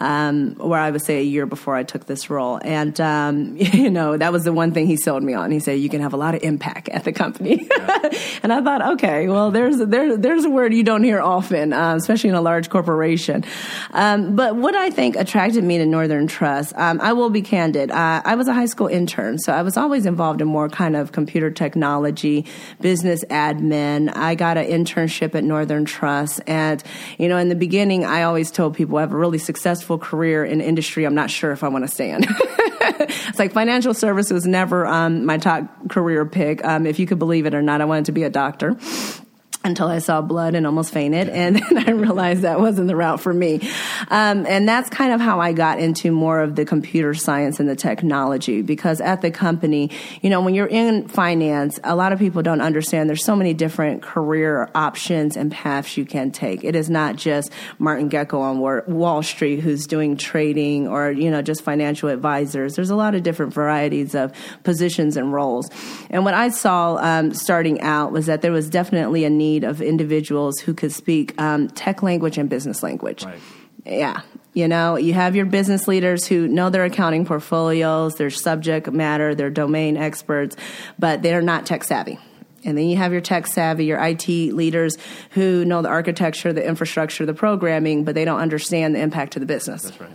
um, 0.00 0.54
where 0.56 0.80
I 0.80 0.90
would 0.90 1.02
say 1.02 1.18
a 1.18 1.22
year 1.22 1.46
before 1.46 1.76
I 1.76 1.82
took 1.82 2.06
this 2.06 2.28
role, 2.30 2.58
and 2.62 2.98
um, 3.00 3.56
you 3.56 3.90
know 3.90 4.16
that 4.16 4.32
was 4.32 4.44
the 4.44 4.52
one 4.52 4.72
thing 4.72 4.86
he 4.86 4.96
sold 4.96 5.22
me 5.22 5.34
on. 5.34 5.50
He 5.50 5.60
said 5.60 5.78
you 5.78 5.88
can 5.88 6.00
have 6.00 6.12
a 6.12 6.16
lot 6.16 6.34
of 6.34 6.42
impact 6.42 6.88
at 6.88 7.04
the 7.04 7.12
company, 7.12 7.68
yeah. 7.70 8.10
and 8.42 8.52
I 8.52 8.62
thought, 8.62 8.82
okay, 8.94 9.28
well, 9.28 9.50
there's 9.50 9.78
there, 9.78 10.16
there's 10.16 10.44
a 10.44 10.50
word 10.50 10.74
you 10.74 10.82
don't 10.82 11.04
hear 11.04 11.20
often, 11.20 11.72
uh, 11.72 11.94
especially 11.96 12.30
in 12.30 12.36
a 12.36 12.40
large 12.40 12.70
corporation. 12.70 13.44
Um, 13.92 14.34
but 14.34 14.56
what 14.56 14.74
I 14.74 14.90
think 14.90 15.16
attracted 15.16 15.64
me 15.64 15.78
to 15.78 15.86
Northern 15.86 16.26
Trust, 16.26 16.74
um, 16.76 17.00
I 17.00 17.12
will 17.12 17.30
be 17.30 17.42
candid. 17.42 17.90
Uh, 17.90 18.22
I 18.24 18.34
was 18.34 18.48
a 18.48 18.52
high 18.52 18.66
school 18.66 18.88
intern, 18.88 19.38
so 19.38 19.52
I 19.52 19.62
was 19.62 19.76
always 19.76 20.06
involved 20.06 20.40
in 20.40 20.48
more 20.48 20.68
kind 20.68 20.96
of 20.96 21.12
computer 21.12 21.50
technology, 21.50 22.46
business 22.80 23.24
admin. 23.26 24.14
I 24.14 24.34
got 24.34 24.56
an 24.56 24.66
internship 24.66 25.34
at 25.34 25.44
Northern 25.44 25.84
Trust, 25.84 26.40
and 26.46 26.82
you 27.18 27.28
know, 27.28 27.36
in 27.36 27.48
the 27.48 27.54
beginning, 27.54 28.04
I 28.04 28.24
always 28.24 28.50
told 28.50 28.74
people 28.74 28.98
I 28.98 29.02
have 29.02 29.12
a 29.12 29.16
really 29.16 29.38
successful 29.38 29.83
career 29.98 30.44
in 30.44 30.60
industry. 30.60 31.04
I'm 31.04 31.14
not 31.14 31.30
sure 31.30 31.52
if 31.52 31.62
I 31.62 31.68
want 31.68 31.84
to 31.84 31.88
stay 31.88 32.10
in. 32.10 32.24
it's 32.24 33.38
like 33.38 33.52
financial 33.52 33.94
service 33.94 34.30
was 34.30 34.46
never 34.46 34.86
um, 34.86 35.24
my 35.24 35.38
top 35.38 35.88
career 35.88 36.24
pick. 36.24 36.64
Um, 36.64 36.86
if 36.86 36.98
you 36.98 37.06
could 37.06 37.18
believe 37.18 37.46
it 37.46 37.54
or 37.54 37.62
not, 37.62 37.80
I 37.80 37.84
wanted 37.84 38.06
to 38.06 38.12
be 38.12 38.22
a 38.24 38.30
doctor 38.30 38.76
until 39.64 39.88
I 39.88 39.98
saw 39.98 40.20
blood 40.20 40.54
and 40.54 40.66
almost 40.66 40.92
fainted. 40.92 41.30
And 41.30 41.56
then 41.70 41.88
I 41.88 41.92
realized 41.92 42.42
that 42.42 42.60
wasn't 42.60 42.86
the 42.86 42.94
route 42.94 43.20
for 43.20 43.32
me. 43.32 43.60
Um, 44.08 44.46
and 44.46 44.68
that's 44.68 44.90
kind 44.90 45.12
of 45.12 45.20
how 45.20 45.40
I 45.40 45.52
got 45.52 45.80
into 45.80 46.12
more 46.12 46.40
of 46.40 46.54
the 46.54 46.66
computer 46.66 47.14
science 47.14 47.58
and 47.58 47.68
the 47.68 47.74
technology 47.74 48.60
because 48.60 49.00
at 49.00 49.22
the 49.22 49.30
company, 49.30 49.90
you 50.20 50.28
know, 50.28 50.42
when 50.42 50.54
you're 50.54 50.66
in 50.66 51.08
finance, 51.08 51.80
a 51.82 51.96
lot 51.96 52.12
of 52.12 52.18
people 52.18 52.42
don't 52.42 52.60
understand 52.60 53.08
there's 53.08 53.24
so 53.24 53.34
many 53.34 53.54
different 53.54 54.02
career 54.02 54.68
options 54.74 55.36
and 55.36 55.50
paths 55.50 55.96
you 55.96 56.04
can 56.04 56.30
take. 56.30 56.62
It 56.62 56.76
is 56.76 56.90
not 56.90 57.16
just 57.16 57.50
Martin 57.78 58.10
Gekko 58.10 58.40
on 58.40 58.58
Wall 58.58 59.22
Street 59.22 59.60
who's 59.60 59.86
doing 59.86 60.16
trading 60.16 60.88
or, 60.88 61.10
you 61.10 61.30
know, 61.30 61.40
just 61.40 61.62
financial 61.62 62.10
advisors. 62.10 62.76
There's 62.76 62.90
a 62.90 62.96
lot 62.96 63.14
of 63.14 63.22
different 63.22 63.54
varieties 63.54 64.14
of 64.14 64.32
positions 64.62 65.16
and 65.16 65.32
roles. 65.32 65.70
And 66.10 66.24
what 66.24 66.34
I 66.34 66.50
saw 66.50 66.96
um, 66.96 67.32
starting 67.32 67.80
out 67.80 68.12
was 68.12 68.26
that 68.26 68.42
there 68.42 68.52
was 68.52 68.68
definitely 68.68 69.24
a 69.24 69.30
need 69.30 69.53
need 69.54 69.64
of 69.64 69.80
individuals 69.80 70.58
who 70.60 70.74
could 70.74 70.92
speak 70.92 71.40
um, 71.40 71.68
tech 71.68 72.02
language 72.02 72.38
and 72.38 72.48
business 72.48 72.82
language. 72.82 73.24
Right. 73.24 73.38
Yeah. 73.86 74.20
You 74.54 74.68
know, 74.68 74.96
you 74.96 75.14
have 75.14 75.34
your 75.34 75.46
business 75.46 75.88
leaders 75.88 76.26
who 76.26 76.46
know 76.46 76.70
their 76.70 76.84
accounting 76.84 77.26
portfolios, 77.26 78.14
their 78.16 78.30
subject 78.30 78.90
matter, 78.92 79.34
their 79.34 79.50
domain 79.50 79.96
experts, 79.96 80.56
but 80.98 81.22
they're 81.22 81.42
not 81.42 81.66
tech 81.66 81.84
savvy. 81.84 82.18
And 82.64 82.78
then 82.78 82.86
you 82.86 82.96
have 82.96 83.12
your 83.12 83.20
tech 83.20 83.46
savvy, 83.46 83.84
your 83.84 84.02
IT 84.02 84.26
leaders 84.26 84.96
who 85.30 85.64
know 85.64 85.82
the 85.82 85.88
architecture, 85.88 86.52
the 86.52 86.66
infrastructure, 86.66 87.26
the 87.26 87.34
programming, 87.34 88.04
but 88.04 88.14
they 88.14 88.24
don't 88.24 88.40
understand 88.40 88.94
the 88.94 89.00
impact 89.00 89.34
to 89.34 89.38
the 89.38 89.46
business. 89.46 89.82
That's 89.82 90.00
right. 90.00 90.10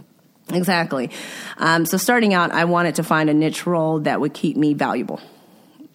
Exactly. 0.52 1.12
Um, 1.58 1.86
so 1.86 1.98
starting 1.98 2.34
out, 2.34 2.52
I 2.52 2.66
wanted 2.66 2.96
to 2.96 3.04
find 3.04 3.30
a 3.30 3.36
niche 3.36 3.68
role 3.68 4.00
that 4.00 4.20
would 4.20 4.34
keep 4.34 4.58
me 4.58 4.74
valuable 4.74 5.22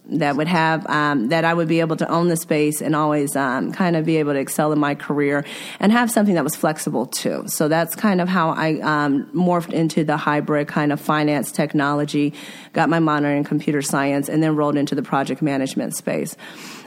that 0.06 0.36
would 0.36 0.48
have 0.48 0.86
um, 0.86 1.28
that 1.28 1.44
I 1.44 1.54
would 1.54 1.68
be 1.68 1.80
able 1.80 1.96
to 1.96 2.08
own 2.08 2.28
the 2.28 2.36
space 2.36 2.82
and 2.82 2.94
always 2.94 3.34
um, 3.36 3.72
kind 3.72 3.96
of 3.96 4.04
be 4.04 4.18
able 4.18 4.34
to 4.34 4.38
excel 4.38 4.72
in 4.72 4.78
my 4.78 4.94
career 4.94 5.44
and 5.80 5.90
have 5.92 6.10
something 6.10 6.34
that 6.34 6.44
was 6.44 6.54
flexible 6.54 7.06
too. 7.06 7.44
So 7.46 7.68
that's 7.68 7.94
kind 7.94 8.20
of 8.20 8.28
how 8.28 8.50
I 8.50 8.80
um, 8.80 9.24
morphed 9.34 9.72
into 9.72 10.04
the 10.04 10.16
hybrid 10.16 10.68
kind 10.68 10.92
of 10.92 11.00
finance 11.00 11.52
technology, 11.52 12.34
got 12.72 12.88
my 12.88 12.98
minor 12.98 13.34
in 13.34 13.44
computer 13.44 13.82
science, 13.82 14.28
and 14.28 14.42
then 14.42 14.56
rolled 14.56 14.76
into 14.76 14.94
the 14.94 15.02
project 15.02 15.40
management 15.40 15.96
space. 15.96 16.36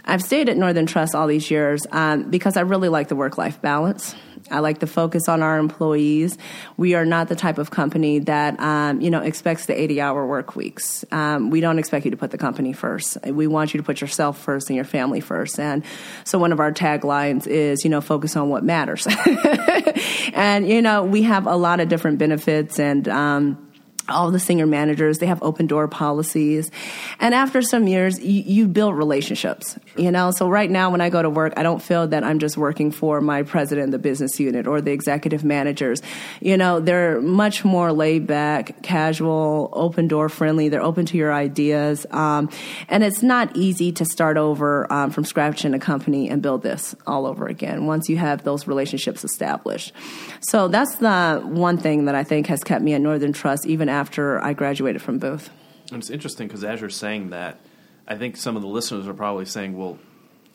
I've 0.06 0.24
stayed 0.24 0.48
at 0.48 0.58
Northern 0.58 0.86
Trust 0.86 1.16
all 1.16 1.28
these 1.28 1.50
years 1.52 1.86
um, 1.92 2.30
because 2.30 2.56
I 2.56 2.62
really 2.62 2.90
like 2.90 3.08
the 3.08 3.16
work 3.16 3.38
life 3.38 3.62
balance. 3.62 4.16
I 4.52 4.60
like 4.60 4.80
to 4.80 4.88
focus 4.88 5.28
on 5.28 5.42
our 5.42 5.58
employees. 5.58 6.38
We 6.78 6.96
are 6.96 7.06
not 7.06 7.28
the 7.28 7.36
type 7.36 7.58
of 7.58 7.72
company 7.72 8.20
that 8.20 8.60
um, 8.60 9.02
you 9.02 9.10
know 9.10 9.22
expects 9.22 9.66
the 9.66 9.80
80 9.80 10.02
hour 10.02 10.26
work 10.26 10.56
weeks. 10.56 11.06
Um, 11.12 11.50
we 11.50 11.62
don't 11.62 11.80
expect 11.80 12.06
you 12.06 12.12
to 12.12 12.18
put 12.18 12.32
the 12.32 12.38
company 12.38 12.74
first. 12.74 13.18
We 13.26 13.48
want 13.48 13.74
you 13.74 13.80
to 13.80 13.84
put 13.84 14.02
yourself 14.02 14.40
first 14.40 14.70
and 14.70 14.76
your 14.76 14.86
family 14.86 15.20
first. 15.20 15.60
And 15.60 15.84
so 16.24 16.38
one 16.40 16.52
of 16.52 16.60
our 16.60 16.72
taglines 16.72 17.48
is 17.48 17.84
you 17.84 17.90
know 17.90 18.02
focus 18.02 18.36
on 18.36 18.50
what 18.50 18.64
matters. 18.64 19.08
and 20.34 20.68
you 20.68 20.82
know 20.82 21.04
we 21.04 21.24
have 21.24 21.48
a 21.48 21.56
lot 21.56 21.80
of 21.80 21.90
different 21.90 22.18
benefits 22.18 22.80
and. 22.80 23.08
Um, 23.08 23.67
all 24.10 24.32
the 24.32 24.40
senior 24.40 24.66
managers 24.66 25.18
they 25.20 25.26
have 25.26 25.42
open 25.44 25.68
door 25.68 25.88
policies. 25.88 26.72
And 27.20 27.34
after 27.34 27.62
some 27.62 27.88
years 27.88 28.20
you, 28.20 28.44
you 28.46 28.68
build 28.68 28.96
relationships 28.96 29.74
sure. 29.74 30.04
you 30.04 30.12
know? 30.12 30.32
So 30.32 30.50
right 30.50 30.70
now 30.70 30.90
when 30.90 31.02
i 31.02 31.10
go 31.10 31.22
to 31.22 31.30
work 31.30 31.54
i 31.58 31.64
don't 31.64 31.82
feel 31.82 32.08
that 32.08 32.24
i'm 32.24 32.40
just 32.40 32.58
working 32.58 32.92
for 32.92 33.22
my 33.22 33.44
president 33.44 33.86
of 33.86 33.92
the 33.92 34.00
business 34.00 34.40
unit 34.40 34.68
or 34.68 34.82
the 34.82 34.92
executive 34.92 35.44
managers. 35.44 36.02
You 36.40 36.58
know 36.58 36.80
they're 36.80 37.22
much 37.22 37.66
more 37.66 37.92
laid 37.92 38.28
back 38.28 38.82
casual 38.82 39.70
open 39.74 40.08
door 40.08 40.30
friendly. 40.30 40.70
They're 40.70 40.82
open 40.82 41.06
to 41.08 41.18
your 41.18 41.34
ideas. 41.34 42.06
Um, 42.12 42.50
and 42.88 43.04
it's 43.04 43.22
not 43.22 43.56
easy 43.56 43.92
to 43.94 44.06
start 44.06 44.38
over 44.38 44.92
um, 44.92 45.12
from 45.12 45.24
scratch 45.26 45.66
in 45.66 45.74
a 45.74 45.80
company 45.80 46.30
and 46.30 46.42
build 46.42 46.64
this 46.64 46.96
all 47.06 47.26
over 47.26 47.48
again 47.48 47.86
once 47.86 48.10
you 48.10 48.18
have 48.18 48.44
those 48.44 48.68
relationships 48.68 49.24
established. 49.24 49.94
So 50.42 50.68
that's 50.68 50.96
the 50.96 51.42
one 51.44 51.78
thing 51.78 52.06
that 52.06 52.16
i 52.16 52.24
think 52.24 52.48
has 52.48 52.64
kept 52.64 52.84
me 52.84 52.94
at 52.94 53.02
northern 53.02 53.34
trust 53.34 53.66
even 53.66 53.90
after 53.90 53.97
I 54.44 54.54
graduated 54.54 55.02
from 55.02 55.20
Booth. 55.20 55.50
And 55.92 56.00
it's 56.00 56.10
interesting 56.10 56.48
because 56.48 56.64
as 56.64 56.82
you're 56.82 56.90
saying 56.90 57.30
that, 57.30 57.60
I 58.08 58.16
think 58.16 58.38
some 58.38 58.56
of 58.56 58.62
the 58.62 58.68
listeners 58.68 59.08
are 59.08 59.14
probably 59.14 59.46
saying, 59.46 59.78
well, 59.78 59.98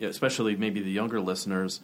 especially 0.01 0.57
maybe 0.57 0.81
the 0.81 0.91
younger 0.91 1.21
listeners, 1.21 1.81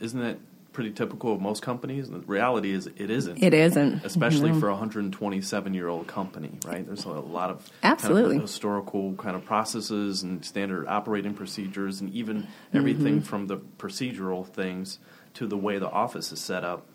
isn't 0.00 0.20
that 0.20 0.38
pretty 0.72 0.90
typical 0.92 1.32
of 1.32 1.40
most 1.40 1.62
companies? 1.62 2.08
The 2.08 2.20
reality 2.20 2.70
is 2.70 2.86
it 2.86 3.10
isn't. 3.10 3.42
It 3.42 3.54
isn't. 3.54 4.00
Especially 4.04 4.52
no. 4.52 4.60
for 4.60 4.68
a 4.68 4.72
127 4.72 5.74
year 5.74 5.88
old 5.88 6.06
company, 6.06 6.52
right? 6.64 6.86
There's 6.86 7.04
a 7.04 7.10
lot 7.10 7.50
of 7.50 7.68
absolutely 7.82 8.34
kind 8.34 8.42
of 8.42 8.42
historical 8.42 9.14
kind 9.14 9.34
of 9.34 9.44
processes 9.44 10.22
and 10.22 10.44
standard 10.44 10.86
operating 10.86 11.34
procedures, 11.34 12.00
and 12.00 12.12
even 12.14 12.46
everything 12.72 13.16
mm-hmm. 13.16 13.24
from 13.24 13.46
the 13.46 13.56
procedural 13.56 14.46
things 14.46 14.98
to 15.34 15.46
the 15.46 15.56
way 15.56 15.78
the 15.78 15.90
office 15.90 16.32
is 16.32 16.40
set 16.40 16.64
up 16.64 16.86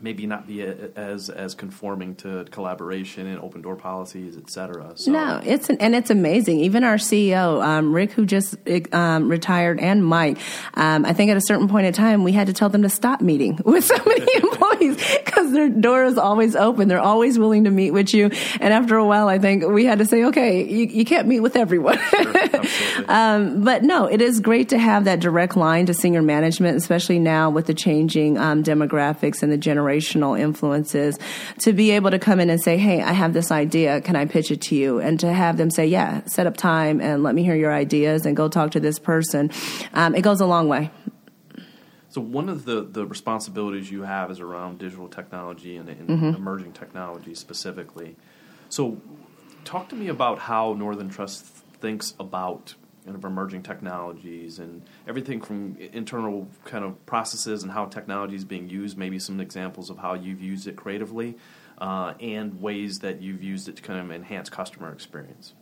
maybe 0.00 0.26
not 0.26 0.46
be 0.46 0.62
a, 0.62 0.90
as 0.96 1.30
as 1.30 1.54
conforming 1.54 2.14
to 2.16 2.44
collaboration 2.50 3.26
and 3.26 3.40
open 3.40 3.62
door 3.62 3.76
policies, 3.76 4.36
et 4.36 4.50
cetera. 4.50 4.92
So. 4.96 5.10
No, 5.10 5.40
it's 5.44 5.68
an, 5.68 5.78
and 5.80 5.94
it's 5.94 6.10
amazing. 6.10 6.60
Even 6.60 6.84
our 6.84 6.96
CEO, 6.96 7.62
um, 7.64 7.92
Rick, 7.92 8.12
who 8.12 8.26
just 8.26 8.56
um, 8.92 9.28
retired, 9.28 9.80
and 9.80 10.04
Mike, 10.04 10.38
um, 10.74 11.04
I 11.04 11.12
think 11.12 11.30
at 11.30 11.36
a 11.36 11.42
certain 11.42 11.68
point 11.68 11.86
in 11.86 11.92
time, 11.92 12.24
we 12.24 12.32
had 12.32 12.46
to 12.46 12.52
tell 12.52 12.68
them 12.68 12.82
to 12.82 12.88
stop 12.88 13.20
meeting 13.20 13.58
with 13.64 13.84
so 13.84 13.96
many 14.04 14.26
employees 14.36 14.69
because 14.80 15.52
their 15.52 15.68
door 15.68 16.04
is 16.04 16.18
always 16.18 16.56
open. 16.56 16.88
They're 16.88 17.00
always 17.00 17.38
willing 17.38 17.64
to 17.64 17.70
meet 17.70 17.92
with 17.92 18.12
you. 18.14 18.30
And 18.60 18.74
after 18.74 18.96
a 18.96 19.04
while, 19.04 19.28
I 19.28 19.38
think 19.38 19.64
we 19.66 19.84
had 19.84 19.98
to 19.98 20.04
say, 20.04 20.24
okay, 20.24 20.64
you, 20.64 20.86
you 20.86 21.04
can't 21.04 21.28
meet 21.28 21.40
with 21.40 21.56
everyone. 21.56 21.98
Sure, 21.98 23.04
um, 23.08 23.62
but 23.62 23.82
no, 23.82 24.06
it 24.06 24.20
is 24.20 24.40
great 24.40 24.70
to 24.70 24.78
have 24.78 25.04
that 25.04 25.20
direct 25.20 25.56
line 25.56 25.86
to 25.86 25.94
senior 25.94 26.22
management, 26.22 26.76
especially 26.76 27.18
now 27.18 27.50
with 27.50 27.66
the 27.66 27.74
changing 27.74 28.38
um, 28.38 28.62
demographics 28.62 29.42
and 29.42 29.52
the 29.52 29.58
generational 29.58 30.38
influences 30.38 31.18
to 31.58 31.72
be 31.72 31.90
able 31.92 32.10
to 32.10 32.18
come 32.18 32.40
in 32.40 32.50
and 32.50 32.60
say, 32.60 32.76
Hey, 32.76 33.02
I 33.02 33.12
have 33.12 33.32
this 33.32 33.50
idea. 33.50 34.00
Can 34.00 34.16
I 34.16 34.24
pitch 34.24 34.50
it 34.50 34.62
to 34.62 34.74
you? 34.74 35.00
And 35.00 35.20
to 35.20 35.32
have 35.32 35.56
them 35.56 35.70
say, 35.70 35.86
Yeah, 35.86 36.24
set 36.26 36.46
up 36.46 36.56
time 36.56 37.00
and 37.00 37.22
let 37.22 37.34
me 37.34 37.42
hear 37.42 37.54
your 37.54 37.72
ideas 37.72 38.26
and 38.26 38.36
go 38.36 38.48
talk 38.48 38.72
to 38.72 38.80
this 38.80 38.98
person. 38.98 39.50
Um, 39.92 40.14
it 40.14 40.22
goes 40.22 40.40
a 40.40 40.46
long 40.46 40.68
way. 40.68 40.90
So 42.10 42.20
one 42.20 42.48
of 42.48 42.64
the, 42.64 42.82
the 42.82 43.06
responsibilities 43.06 43.90
you 43.90 44.02
have 44.02 44.30
is 44.30 44.40
around 44.40 44.78
digital 44.78 45.08
technology 45.08 45.76
and, 45.76 45.88
and 45.88 46.08
mm-hmm. 46.08 46.34
emerging 46.34 46.72
technology 46.72 47.34
specifically. 47.36 48.16
So 48.68 49.00
talk 49.64 49.88
to 49.90 49.94
me 49.94 50.08
about 50.08 50.40
how 50.40 50.72
Northern 50.74 51.08
Trust 51.08 51.46
thinks 51.80 52.14
about 52.18 52.74
kind 53.04 53.16
of 53.16 53.24
emerging 53.24 53.62
technologies 53.62 54.58
and 54.58 54.82
everything 55.08 55.40
from 55.40 55.76
internal 55.92 56.48
kind 56.64 56.84
of 56.84 57.06
processes 57.06 57.62
and 57.62 57.72
how 57.72 57.86
technology 57.86 58.36
is 58.36 58.44
being 58.44 58.68
used. 58.68 58.98
Maybe 58.98 59.18
some 59.18 59.40
examples 59.40 59.88
of 59.88 59.98
how 59.98 60.14
you've 60.14 60.42
used 60.42 60.66
it 60.66 60.76
creatively, 60.76 61.36
uh, 61.78 62.14
and 62.20 62.60
ways 62.60 62.98
that 62.98 63.22
you've 63.22 63.42
used 63.42 63.68
it 63.68 63.76
to 63.76 63.82
kind 63.82 64.00
of 64.00 64.14
enhance 64.14 64.50
customer 64.50 64.92
experience. 64.92 65.54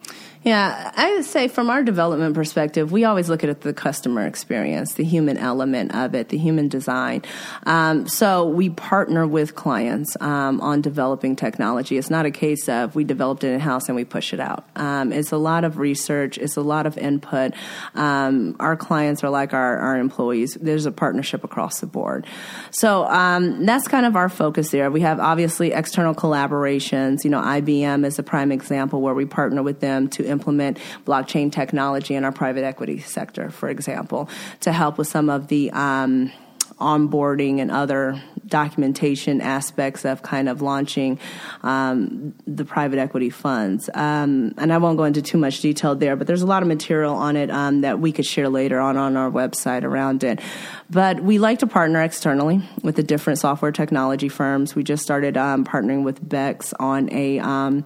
Yeah, 0.45 0.93
I 0.97 1.15
would 1.15 1.25
say 1.25 1.49
from 1.49 1.69
our 1.69 1.83
development 1.83 2.35
perspective, 2.35 2.93
we 2.93 3.05
always 3.05 3.29
look 3.29 3.43
at 3.43 3.61
the 3.63 3.75
customer 3.75 4.25
experience, 4.25 4.95
the 4.95 5.03
human 5.03 5.37
element 5.37 5.95
of 5.95 6.15
it, 6.15 6.29
the 6.29 6.39
human 6.39 6.69
design. 6.69 7.23
Um, 7.67 8.07
so 8.07 8.49
we 8.49 8.71
partner 8.71 9.27
with 9.27 9.57
clients 9.57 10.17
um, 10.21 10.61
on 10.61 10.81
developing 10.81 11.35
technology. 11.35 11.99
It's 11.99 12.09
not 12.09 12.25
a 12.25 12.31
case 12.31 12.69
of 12.69 12.95
we 12.95 13.03
developed 13.03 13.43
it 13.43 13.53
in 13.53 13.59
house 13.59 13.89
and 13.89 13.97
we 13.97 14.05
push 14.05 14.33
it 14.33 14.39
out. 14.39 14.65
Um, 14.77 15.13
it's 15.13 15.33
a 15.33 15.37
lot 15.37 15.65
of 15.65 15.79
research. 15.79 16.39
It's 16.39 16.57
a 16.57 16.63
lot 16.63 16.87
of 16.87 16.97
input. 16.97 17.55
Um, 17.97 18.55
our 18.61 18.77
clients 18.77 19.25
are 19.25 19.31
like 19.31 19.53
our, 19.53 19.79
our 19.79 19.99
employees. 19.99 20.57
There's 20.61 20.87
a 20.87 20.93
partnership 20.93 21.43
across 21.43 21.81
the 21.81 21.87
board. 21.87 22.27
So 22.71 23.05
um, 23.07 23.67
that's 23.67 23.89
kind 23.89 24.07
of 24.07 24.15
our 24.15 24.29
focus 24.29 24.71
there. 24.71 24.89
We 24.91 25.01
have 25.01 25.19
obviously 25.19 25.73
external 25.73 26.15
collaborations. 26.15 27.25
You 27.25 27.31
know, 27.31 27.41
IBM 27.41 28.07
is 28.07 28.21
a 28.21 28.23
prime 28.23 28.53
example 28.53 29.01
where 29.01 29.15
we 29.15 29.27
partner 29.27 29.65
with 29.65 29.81
them 29.81 30.09
to 30.11 30.28
implement 30.29 30.79
blockchain 31.05 31.51
technology 31.51 32.15
in 32.15 32.25
our 32.25 32.33
private 32.33 32.65
equity 32.65 33.01
sector, 33.01 33.51
for 33.51 33.69
example, 33.69 34.29
to 34.61 34.73
help 34.73 34.99
with 34.99 35.09
some 35.09 35.31
of 35.31 35.49
the 35.49 35.71
um, 35.73 36.33
onboarding 36.81 37.61
and 37.61 37.71
other 37.71 38.21
documentation 38.47 39.41
aspects 39.41 40.05
of 40.05 40.23
kind 40.23 40.49
of 40.49 40.63
launching 40.63 41.19
um, 41.63 42.35
the 42.47 42.65
private 42.65 42.99
equity 42.99 43.31
funds. 43.31 43.91
Um, 43.95 44.55
and 44.57 44.73
I 44.73 44.79
won't 44.79 44.97
go 44.97 45.05
into 45.05 45.21
too 45.21 45.39
much 45.39 45.61
detail 45.61 45.95
there, 45.95 46.17
but 46.17 46.27
there's 46.27 46.43
a 46.43 46.47
lot 46.47 46.63
of 46.63 46.69
material 46.69 47.15
on 47.15 47.37
it 47.37 47.51
um, 47.51 47.83
that 47.83 47.99
we 47.99 48.13
could 48.13 48.27
share 48.27 48.49
later 48.49 48.79
on 48.81 48.97
on 48.97 49.17
our 49.17 49.31
website 49.31 49.85
around 49.85 50.25
it. 50.25 50.41
But 50.89 51.21
we 51.21 51.39
like 51.39 51.59
to 51.61 51.67
partner 51.67 52.01
externally 52.03 52.63
with 52.83 52.97
the 52.97 53.03
different 53.03 53.39
software 53.39 53.73
technology 53.73 54.29
firms. 54.29 54.75
We 54.75 54.85
just 54.85 55.03
started 55.03 55.37
um, 55.37 55.65
partnering 55.65 56.05
with 56.05 56.27
Bex 56.27 56.73
on 56.75 57.13
a 57.13 57.39
um, 57.41 57.85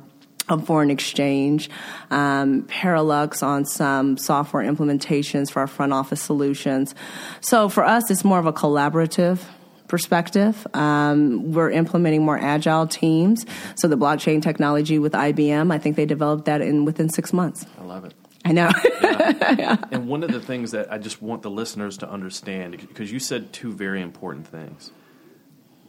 on 0.53 0.63
foreign 0.63 0.91
exchange, 0.91 1.69
um, 2.11 2.63
Paralux 2.65 3.43
on 3.43 3.65
some 3.65 4.17
software 4.17 4.63
implementations 4.65 5.51
for 5.51 5.61
our 5.61 5.67
front 5.67 5.93
office 5.93 6.21
solutions. 6.21 6.95
So 7.41 7.69
for 7.69 7.85
us, 7.85 8.11
it's 8.11 8.25
more 8.25 8.39
of 8.39 8.47
a 8.47 8.53
collaborative 8.53 9.41
perspective. 9.89 10.67
Um, 10.73 11.53
we're 11.53 11.71
implementing 11.71 12.25
more 12.25 12.39
agile 12.39 12.87
teams. 12.87 13.45
So 13.77 13.89
the 13.89 13.97
blockchain 13.97 14.41
technology 14.43 14.99
with 14.99 15.13
IBM, 15.13 15.73
I 15.73 15.79
think 15.79 15.97
they 15.97 16.07
developed 16.07 16.47
that 16.47 16.63
in 16.63 16.85
within 16.85 17.11
six 17.11 17.33
months. 17.33 17.67
I 17.79 17.85
love 17.85 18.05
it. 18.05 18.15
I 18.45 18.53
know. 18.53 18.71
yeah. 19.03 19.55
yeah. 19.59 19.77
And 19.91 20.09
one 20.09 20.23
of 20.23 20.33
the 20.33 20.41
things 20.41 20.71
that 20.73 20.91
I 20.93 20.99
just 20.99 21.23
want 21.23 21.43
the 21.43 21.51
listeners 21.51 21.99
to 21.99 22.09
understand, 22.09 22.77
because 22.79 23.13
you 23.13 23.19
said 23.19 23.53
two 23.53 23.73
very 23.73 24.01
important 24.01 24.47
things 24.47 24.91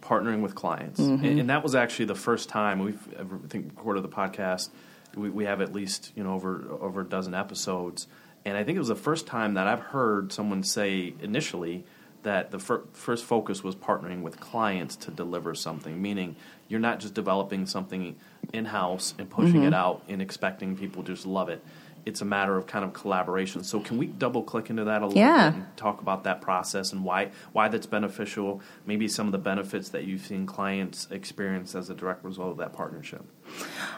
partnering 0.03 0.41
with 0.41 0.53
clients, 0.53 1.00
mm-hmm. 1.00 1.25
and, 1.25 1.39
and, 1.39 1.50
that 1.50 1.63
was 1.63 1.75
actually 1.75 2.05
the 2.05 2.15
first 2.15 2.50
time 2.50 2.79
we've 2.79 3.13
ever, 3.13 3.39
I 3.43 3.48
think 3.48 3.72
recorded 3.75 4.03
the 4.03 4.10
podcast. 4.10 4.69
We, 5.15 5.29
we 5.29 5.45
have 5.45 5.62
at 5.62 5.74
least 5.74 6.12
you 6.15 6.24
know 6.24 6.33
over 6.33 6.65
over 6.81 7.01
a 7.01 7.05
dozen 7.05 7.33
episodes, 7.33 8.07
and 8.43 8.57
I 8.57 8.63
think 8.63 8.75
it 8.75 8.79
was 8.79 8.89
the 8.89 8.95
first 8.95 9.25
time 9.25 9.53
that 9.53 9.65
I've 9.65 9.79
heard 9.79 10.33
someone 10.33 10.63
say 10.63 11.13
initially 11.22 11.86
that 12.24 12.51
the 12.51 12.60
fir- 12.60 12.83
first 12.93 13.24
focus 13.25 13.63
was 13.63 13.75
partnering 13.75 14.22
with 14.22 14.39
clients 14.39 14.95
to 14.95 15.12
deliver 15.12 15.55
something, 15.55 16.01
meaning 16.01 16.36
you're 16.67 16.79
not 16.79 17.00
just 17.00 17.13
developing 17.13 17.65
something 17.65 18.15
in 18.51 18.65
house 18.65 19.13
and 19.17 19.29
pushing 19.29 19.55
mm-hmm. 19.55 19.67
it 19.67 19.74
out 19.74 20.03
and 20.07 20.22
expecting 20.22 20.75
people 20.75 21.03
to 21.03 21.13
just 21.13 21.25
love 21.25 21.50
it 21.50 21.63
it's 22.05 22.22
a 22.22 22.25
matter 22.25 22.57
of 22.57 22.67
kind 22.67 22.83
of 22.83 22.93
collaboration. 22.93 23.63
So 23.63 23.79
can 23.79 23.98
we 23.98 24.07
double 24.07 24.43
click 24.43 24.69
into 24.69 24.86
that 24.86 25.01
a 25.01 25.07
little 25.07 25.22
yeah. 25.22 25.50
bit 25.50 25.60
and 25.60 25.77
talk 25.77 26.01
about 26.01 26.24
that 26.25 26.41
process 26.41 26.91
and 26.91 27.03
why 27.03 27.31
why 27.51 27.67
that's 27.67 27.86
beneficial? 27.86 28.62
Maybe 28.86 29.07
some 29.07 29.27
of 29.27 29.31
the 29.31 29.38
benefits 29.38 29.89
that 29.89 30.05
you've 30.05 30.25
seen 30.25 30.45
clients 30.45 31.07
experience 31.12 31.75
as 31.75 31.89
a 31.89 31.95
direct 31.95 32.24
result 32.24 32.51
of 32.51 32.57
that 32.57 32.74
partnership. 32.74 33.24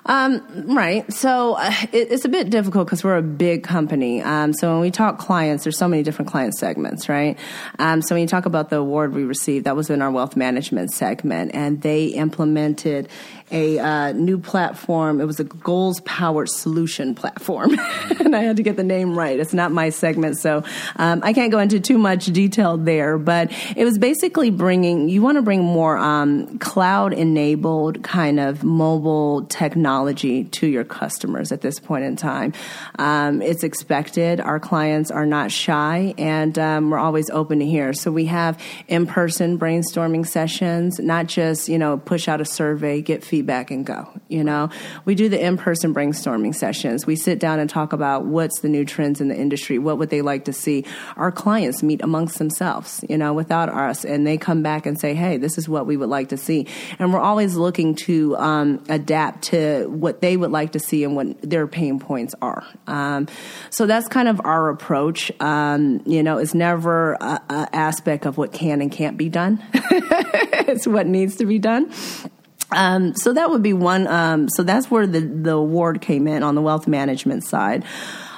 Um, 0.07 0.75
right. 0.75 1.11
So 1.11 1.55
uh, 1.55 1.73
it, 1.91 2.11
it's 2.11 2.25
a 2.25 2.29
bit 2.29 2.51
difficult 2.51 2.85
because 2.85 3.03
we're 3.03 3.17
a 3.17 3.23
big 3.23 3.63
company. 3.63 4.21
Um, 4.21 4.53
so 4.53 4.71
when 4.71 4.81
we 4.81 4.91
talk 4.91 5.17
clients, 5.17 5.63
there's 5.63 5.77
so 5.77 5.87
many 5.87 6.03
different 6.03 6.29
client 6.29 6.55
segments, 6.55 7.09
right? 7.09 7.39
Um, 7.79 8.03
so 8.03 8.13
when 8.13 8.21
you 8.21 8.27
talk 8.27 8.45
about 8.45 8.69
the 8.69 8.77
award 8.77 9.13
we 9.13 9.23
received, 9.23 9.65
that 9.65 9.75
was 9.75 9.89
in 9.89 10.03
our 10.03 10.11
wealth 10.11 10.35
management 10.35 10.91
segment, 10.91 11.55
and 11.55 11.81
they 11.81 12.05
implemented 12.07 13.09
a 13.51 13.79
uh, 13.79 14.11
new 14.11 14.37
platform. 14.37 15.21
It 15.21 15.25
was 15.25 15.39
a 15.39 15.43
goals 15.43 16.01
powered 16.01 16.49
solution 16.49 17.15
platform, 17.15 17.77
and 18.19 18.35
I 18.35 18.43
had 18.43 18.57
to 18.57 18.63
get 18.63 18.75
the 18.75 18.83
name 18.83 19.17
right. 19.17 19.39
It's 19.39 19.53
not 19.53 19.71
my 19.71 19.89
segment, 19.89 20.37
so 20.37 20.63
um, 20.97 21.21
I 21.23 21.33
can't 21.33 21.51
go 21.51 21.59
into 21.59 21.79
too 21.79 21.97
much 21.97 22.25
detail 22.27 22.77
there. 22.77 23.17
But 23.17 23.51
it 23.75 23.85
was 23.85 23.97
basically 23.97 24.51
bringing. 24.51 25.09
You 25.09 25.23
want 25.23 25.37
to 25.37 25.41
bring 25.41 25.63
more 25.63 25.97
um, 25.97 26.59
cloud 26.59 27.13
enabled 27.13 28.03
kind 28.03 28.39
of 28.39 28.63
mobile 28.63 29.44
technology 29.49 30.43
to 30.45 30.67
your 30.67 30.83
customers 30.83 31.51
at 31.51 31.61
this 31.61 31.79
point 31.79 32.03
in 32.03 32.15
time. 32.15 32.53
Um, 32.97 33.41
it's 33.41 33.63
expected. 33.63 34.39
Our 34.39 34.59
clients 34.59 35.11
are 35.11 35.25
not 35.25 35.51
shy, 35.51 36.13
and 36.17 36.57
um, 36.59 36.89
we're 36.89 36.99
always 36.99 37.29
open 37.29 37.59
to 37.59 37.65
hear. 37.65 37.93
So 37.93 38.11
we 38.11 38.25
have 38.25 38.61
in 38.87 39.07
person 39.07 39.57
brainstorming 39.59 40.27
sessions, 40.27 40.99
not 40.99 41.27
just 41.27 41.69
you 41.69 41.77
know 41.77 41.97
push 41.97 42.27
out 42.27 42.41
a 42.41 42.45
survey, 42.45 43.01
get 43.01 43.23
feedback, 43.23 43.71
and 43.71 43.85
go. 43.85 44.09
You 44.27 44.43
know, 44.43 44.69
we 45.05 45.15
do 45.15 45.29
the 45.29 45.43
in 45.43 45.57
person 45.57 45.93
brainstorming 45.93 46.55
sessions. 46.55 47.05
We 47.05 47.15
sit 47.15 47.39
down 47.39 47.59
and 47.59 47.69
talk 47.69 47.93
about 47.93 48.25
what's 48.25 48.59
the 48.61 48.69
new 48.69 48.85
trends 48.85 49.21
in 49.21 49.27
the 49.27 49.35
industry, 49.35 49.77
what 49.79 49.97
would 49.97 50.09
they 50.09 50.21
like 50.21 50.45
to 50.45 50.53
see. 50.53 50.85
Our 51.15 51.31
clients 51.31 51.83
meet 51.83 52.01
amongst 52.01 52.37
themselves, 52.37 53.03
you 53.09 53.17
know, 53.17 53.33
without 53.33 53.69
us, 53.69 54.05
and 54.05 54.25
they 54.25 54.37
come 54.37 54.61
back 54.63 54.85
and 54.85 54.99
say, 54.99 55.13
"Hey, 55.13 55.37
this 55.37 55.57
is 55.57 55.67
what 55.69 55.85
we 55.85 55.97
would 55.97 56.09
like 56.09 56.29
to 56.29 56.37
see," 56.37 56.67
and 56.99 57.13
we're 57.13 57.19
always 57.19 57.55
looking 57.55 57.95
to 57.95 58.35
um, 58.37 58.83
adapt 58.89 59.34
adapt 59.35 59.45
to 59.45 59.87
what 59.87 60.21
they 60.21 60.37
would 60.37 60.51
like 60.51 60.71
to 60.73 60.79
see 60.79 61.03
and 61.03 61.15
what 61.15 61.41
their 61.41 61.67
pain 61.67 61.99
points 61.99 62.35
are. 62.41 62.65
Um, 62.87 63.27
so 63.69 63.85
that's 63.85 64.07
kind 64.07 64.27
of 64.27 64.41
our 64.43 64.69
approach. 64.69 65.31
Um, 65.39 66.01
you 66.05 66.23
know, 66.23 66.37
it's 66.37 66.53
never 66.53 67.13
a, 67.13 67.41
aspect 67.73 68.25
of 68.25 68.37
what 68.37 68.51
can 68.51 68.81
and 68.81 68.91
can't 68.91 69.17
be 69.17 69.29
done. 69.29 69.63
it's 69.73 70.87
what 70.87 71.07
needs 71.07 71.37
to 71.37 71.45
be 71.45 71.59
done. 71.59 71.91
Um, 72.71 73.15
so 73.15 73.33
that 73.33 73.49
would 73.49 73.61
be 73.61 73.73
one. 73.73 74.07
Um, 74.07 74.49
so 74.49 74.63
that's 74.63 74.89
where 74.89 75.05
the 75.05 75.19
the 75.19 75.53
award 75.53 76.01
came 76.01 76.27
in 76.27 76.41
on 76.41 76.55
the 76.55 76.61
wealth 76.61 76.87
management 76.87 77.43
side. 77.43 77.85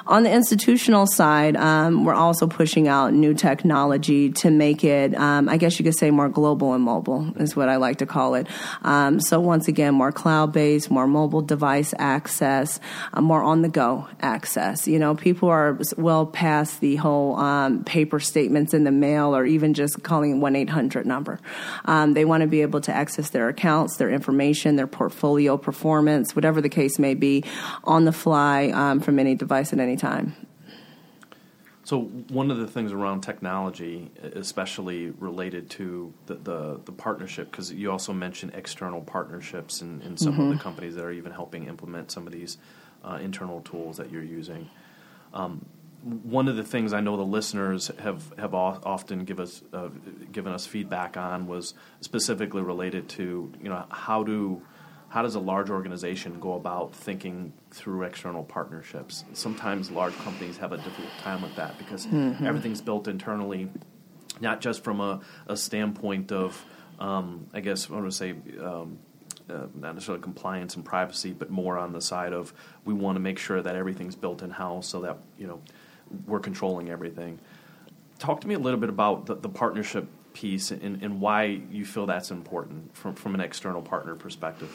On 0.08 0.24
the 0.24 0.32
institutional 0.32 1.06
side, 1.06 1.58
um, 1.58 2.06
we're 2.06 2.14
also 2.14 2.48
pushing 2.48 2.88
out 2.88 3.12
new 3.12 3.34
technology 3.34 4.32
to 4.32 4.50
make 4.50 4.86
it, 4.86 5.14
um, 5.16 5.50
I 5.50 5.58
guess 5.58 5.78
you 5.78 5.84
could 5.84 5.98
say, 5.98 6.12
more 6.12 6.30
global 6.30 6.74
and 6.74 6.82
mobile, 6.82 7.34
is 7.36 7.58
what 7.58 7.68
I 7.68 7.76
like 7.76 7.98
to 7.98 8.06
call 8.06 8.36
it. 8.36 8.48
Um, 8.84 9.20
so, 9.20 9.42
once 9.42 9.68
again, 9.68 9.94
more 9.94 10.14
cloud 10.14 10.54
based, 10.54 10.90
more 10.90 11.08
mobile 11.08 11.42
device 11.42 11.94
access, 12.00 12.80
uh, 13.14 13.20
more 13.20 13.44
on 13.44 13.64
the 13.64 13.68
go 13.68 14.08
access. 14.22 14.88
You 14.88 14.98
know, 14.98 15.14
people 15.14 15.50
are 15.50 15.78
well 15.98 16.26
past 16.26 16.80
the 16.80 16.96
whole 16.96 17.36
um, 17.36 17.84
paper 17.84 18.22
statements 18.22 18.74
in 18.74 18.86
the 18.86 18.92
mail 18.92 19.36
or 19.36 19.46
even 19.46 19.74
just 19.74 20.04
calling 20.04 20.40
1 20.40 20.56
800 20.56 21.06
number. 21.06 21.38
Um, 21.84 22.14
they 22.14 22.24
want 22.24 22.42
to 22.42 22.48
be 22.48 22.62
able 22.62 22.80
to 22.82 22.94
access 22.94 23.32
their 23.32 23.50
accounts, 23.50 23.98
their 23.98 24.10
information, 24.10 24.78
their 24.78 24.88
portfolio 24.88 25.58
performance, 25.58 26.34
whatever 26.34 26.62
the 26.62 26.70
case 26.70 26.98
may 26.98 27.14
be, 27.14 27.44
on 27.84 28.06
the 28.06 28.14
fly 28.14 28.70
um, 28.74 29.02
from 29.02 29.20
any 29.20 29.36
device 29.36 29.74
at 29.74 29.80
any 29.80 29.97
time. 29.98 30.36
So 31.84 32.02
one 32.02 32.52
of 32.52 32.58
the 32.58 32.68
things 32.68 32.92
around 32.92 33.22
technology, 33.22 34.12
especially 34.22 35.12
related 35.12 35.70
to 35.72 36.14
the 36.26 36.36
the, 36.36 36.82
the 36.84 36.92
partnership, 36.92 37.50
because 37.50 37.72
you 37.72 37.90
also 37.90 38.12
mentioned 38.12 38.52
external 38.56 39.00
partnerships 39.00 39.82
in, 39.82 40.02
in 40.02 40.18
some 40.18 40.34
mm-hmm. 40.34 40.42
of 40.42 40.48
the 40.50 40.54
mm-hmm. 40.56 40.64
companies 40.64 40.96
that 40.96 41.06
are 41.06 41.14
even 41.14 41.32
helping 41.32 41.68
implement 41.68 42.12
some 42.12 42.28
of 42.28 42.34
these 42.34 42.58
uh, 43.06 43.20
internal 43.22 43.62
tools 43.62 43.96
that 43.98 44.12
you're 44.12 44.22
using. 44.22 44.70
Um, 45.34 45.66
one 46.02 46.48
of 46.48 46.58
the 46.58 46.64
things 46.64 46.94
I 46.94 47.00
know 47.00 47.16
the 47.16 47.24
listeners 47.24 47.90
have 48.00 48.34
have 48.38 48.54
often 48.54 49.24
give 49.24 49.40
us 49.40 49.64
uh, 49.74 49.88
given 50.32 50.52
us 50.52 50.66
feedback 50.66 51.18
on 51.18 51.48
was 51.48 51.74
specifically 52.02 52.62
related 52.62 53.08
to 53.10 53.52
you 53.62 53.70
know 53.70 53.86
how 53.90 54.24
do 54.24 54.62
how 55.10 55.22
does 55.22 55.36
a 55.36 55.40
large 55.40 55.70
organization 55.70 56.40
go 56.40 56.54
about 56.54 56.94
thinking 56.94 57.54
through 57.72 58.04
external 58.04 58.44
partnerships? 58.44 59.24
Sometimes 59.34 59.90
large 59.90 60.16
companies 60.18 60.58
have 60.58 60.74
a 60.74 60.78
difficult 60.78 61.12
time 61.22 61.42
with 61.42 61.56
that 61.56 61.78
because 61.78 62.06
mm-hmm. 62.06 62.46
everything's 62.46 62.82
built 62.82 63.08
internally, 63.08 63.70
not 64.42 64.60
just 64.60 64.84
from 64.84 65.00
a, 65.00 65.22
a 65.48 65.56
standpoint 65.56 66.32
of, 66.32 66.64
um, 67.00 67.48
I 67.54 67.62
guess, 67.62 67.90
I 67.90 67.94
want 67.94 68.06
to 68.06 68.12
say, 68.12 68.36
um, 68.62 69.00
uh, 69.50 69.68
not 69.76 69.94
necessarily 69.94 70.22
compliance 70.22 70.76
and 70.76 70.84
privacy, 70.84 71.32
but 71.32 71.50
more 71.50 71.78
on 71.78 71.94
the 71.94 72.02
side 72.02 72.34
of 72.34 72.54
we 72.84 72.94
want 72.94 73.16
to 73.16 73.22
make 73.22 73.40
sure 73.40 73.62
that 73.62 73.76
everything's 73.78 74.16
built 74.16 74.42
in 74.42 74.50
house 74.50 74.88
so 74.88 75.02
that 75.02 75.18
you 75.38 75.48
know 75.48 75.62
we're 76.26 76.42
controlling 76.42 76.90
everything. 76.90 77.40
Talk 78.20 78.42
to 78.42 78.48
me 78.48 78.56
a 78.56 78.60
little 78.60 78.80
bit 78.80 78.90
about 78.90 79.26
the, 79.26 79.36
the 79.36 79.48
partnership 79.48 80.10
piece 80.38 80.70
and, 80.70 81.02
and 81.02 81.20
why 81.20 81.60
you 81.72 81.84
feel 81.84 82.06
that's 82.06 82.30
important 82.30 82.96
from, 82.96 83.16
from 83.16 83.34
an 83.34 83.42
external 83.42 83.82
partner 83.82 84.14
perspective. 84.14 84.70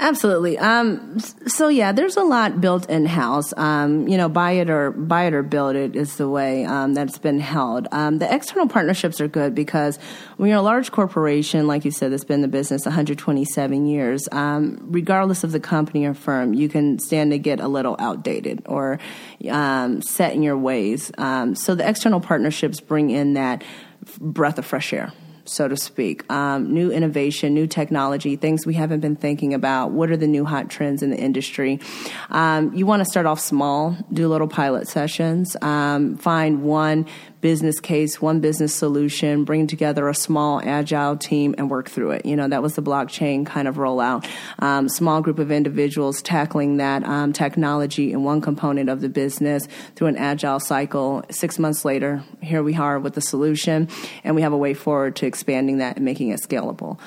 Absolutely. 0.00 0.58
Um, 0.58 1.20
so 1.46 1.68
yeah, 1.68 1.92
there's 1.92 2.16
a 2.16 2.24
lot 2.24 2.60
built 2.60 2.90
in 2.90 3.06
house. 3.06 3.56
Um, 3.56 4.08
you 4.08 4.16
know, 4.16 4.28
buy 4.28 4.52
it 4.52 4.68
or 4.68 4.90
buy 4.90 5.26
it 5.26 5.34
or 5.34 5.44
build 5.44 5.76
it 5.76 5.94
is 5.94 6.16
the 6.16 6.28
way 6.28 6.64
um, 6.64 6.94
that's 6.94 7.16
been 7.18 7.38
held. 7.38 7.86
Um, 7.92 8.18
the 8.18 8.32
external 8.34 8.66
partnerships 8.66 9.20
are 9.20 9.28
good 9.28 9.54
because 9.54 10.00
when 10.36 10.50
you're 10.50 10.58
a 10.58 10.62
large 10.62 10.90
corporation, 10.90 11.68
like 11.68 11.84
you 11.84 11.92
said, 11.92 12.10
that's 12.10 12.24
been 12.24 12.34
in 12.36 12.42
the 12.42 12.48
business 12.48 12.84
127 12.84 13.86
years, 13.86 14.28
um, 14.32 14.78
regardless 14.90 15.44
of 15.44 15.52
the 15.52 15.60
company 15.60 16.06
or 16.06 16.14
firm, 16.14 16.54
you 16.54 16.68
can 16.68 16.98
stand 16.98 17.30
to 17.30 17.38
get 17.38 17.60
a 17.60 17.68
little 17.68 17.94
outdated 18.00 18.64
or 18.66 18.98
um, 19.48 20.02
set 20.02 20.32
in 20.32 20.42
your 20.42 20.58
ways. 20.58 21.12
so 21.16 21.76
the 21.76 21.88
external 21.88 22.20
partnerships 22.20 22.80
bring 22.80 23.10
in 23.10 23.34
that 23.34 23.62
breath 24.20 24.58
of 24.58 24.66
fresh 24.66 24.92
air 24.92 25.12
so 25.44 25.68
to 25.68 25.76
speak. 25.76 26.30
Um, 26.32 26.72
new 26.72 26.90
innovation, 26.90 27.54
new 27.54 27.66
technology, 27.66 28.36
things 28.36 28.66
we 28.66 28.74
haven't 28.74 29.00
been 29.00 29.16
thinking 29.16 29.54
about. 29.54 29.90
What 29.90 30.10
are 30.10 30.16
the 30.16 30.26
new 30.26 30.44
hot 30.44 30.70
trends 30.70 31.02
in 31.02 31.10
the 31.10 31.18
industry? 31.18 31.80
Um, 32.30 32.72
you 32.74 32.86
want 32.86 33.00
to 33.00 33.04
start 33.04 33.26
off 33.26 33.40
small, 33.40 33.96
do 34.12 34.28
little 34.28 34.48
pilot 34.48 34.88
sessions, 34.88 35.56
um, 35.62 36.16
find 36.16 36.62
one 36.62 37.06
business 37.44 37.78
case, 37.78 38.22
one 38.22 38.40
business 38.40 38.74
solution, 38.74 39.44
bring 39.44 39.66
together 39.66 40.08
a 40.08 40.14
small 40.14 40.62
agile 40.64 41.14
team 41.14 41.54
and 41.58 41.68
work 41.68 41.90
through 41.90 42.12
it. 42.12 42.24
You 42.24 42.36
know, 42.36 42.48
that 42.48 42.62
was 42.62 42.74
the 42.74 42.80
blockchain 42.80 43.44
kind 43.44 43.68
of 43.68 43.74
rollout. 43.74 44.26
Um, 44.60 44.88
small 44.88 45.20
group 45.20 45.38
of 45.38 45.52
individuals 45.52 46.22
tackling 46.22 46.78
that 46.78 47.04
um, 47.04 47.34
technology 47.34 48.12
in 48.12 48.24
one 48.24 48.40
component 48.40 48.88
of 48.88 49.02
the 49.02 49.10
business 49.10 49.68
through 49.94 50.06
an 50.06 50.16
agile 50.16 50.58
cycle. 50.58 51.22
Six 51.28 51.58
months 51.58 51.84
later, 51.84 52.24
here 52.40 52.62
we 52.62 52.76
are 52.76 52.98
with 52.98 53.12
the 53.12 53.20
solution, 53.20 53.90
and 54.24 54.34
we 54.34 54.40
have 54.40 54.54
a 54.54 54.56
way 54.56 54.72
forward 54.72 55.14
to 55.16 55.26
expanding 55.26 55.76
that 55.78 55.96
and 55.96 56.04
making 56.06 56.30
it 56.30 56.40
scalable. 56.40 56.98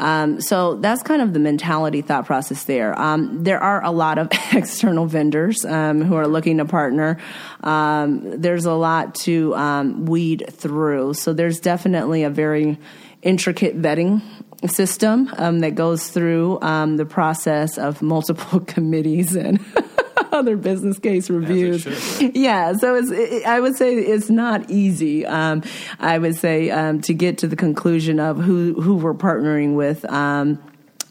Um, 0.00 0.40
so 0.40 0.76
that's 0.76 1.02
kind 1.02 1.22
of 1.22 1.32
the 1.32 1.38
mentality 1.38 2.02
thought 2.02 2.26
process 2.26 2.64
there. 2.64 2.98
Um, 2.98 3.44
there 3.44 3.62
are 3.62 3.84
a 3.84 3.90
lot 3.90 4.18
of 4.18 4.28
external 4.52 5.06
vendors 5.06 5.64
um, 5.64 6.02
who 6.02 6.14
are 6.14 6.26
looking 6.26 6.58
to 6.58 6.64
partner. 6.64 7.18
Um, 7.62 8.40
there's 8.40 8.64
a 8.64 8.74
lot 8.74 9.14
to 9.16 9.54
um, 9.54 10.06
weed 10.06 10.44
through. 10.50 11.14
So 11.14 11.32
there's 11.32 11.60
definitely 11.60 12.24
a 12.24 12.30
very 12.30 12.78
intricate 13.22 13.80
vetting 13.80 14.22
system 14.68 15.30
um, 15.38 15.60
that 15.60 15.74
goes 15.74 16.08
through 16.08 16.58
the 16.60 17.06
process 17.08 17.78
of 17.78 18.02
multiple 18.02 18.60
committees 18.66 19.36
and 19.36 19.60
other 20.42 20.56
business 20.56 20.98
case 20.98 21.30
reviews. 21.30 21.82
Should, 21.82 22.36
Yeah, 22.36 22.74
so 22.74 22.96
it's, 22.96 23.10
it, 23.10 23.46
I 23.46 23.60
would 23.60 23.76
say 23.76 23.94
it's 23.94 24.28
not 24.28 24.68
easy. 24.70 25.24
Um, 25.24 25.62
I 26.00 26.18
would 26.18 26.36
say 26.36 26.70
um, 26.70 27.00
to 27.02 27.14
get 27.14 27.38
to 27.38 27.46
the 27.46 27.56
conclusion 27.56 28.18
of 28.18 28.38
who 28.38 28.80
who 28.80 28.96
we're 28.96 29.14
partnering 29.14 29.74
with. 29.74 30.04
Um, 30.10 30.58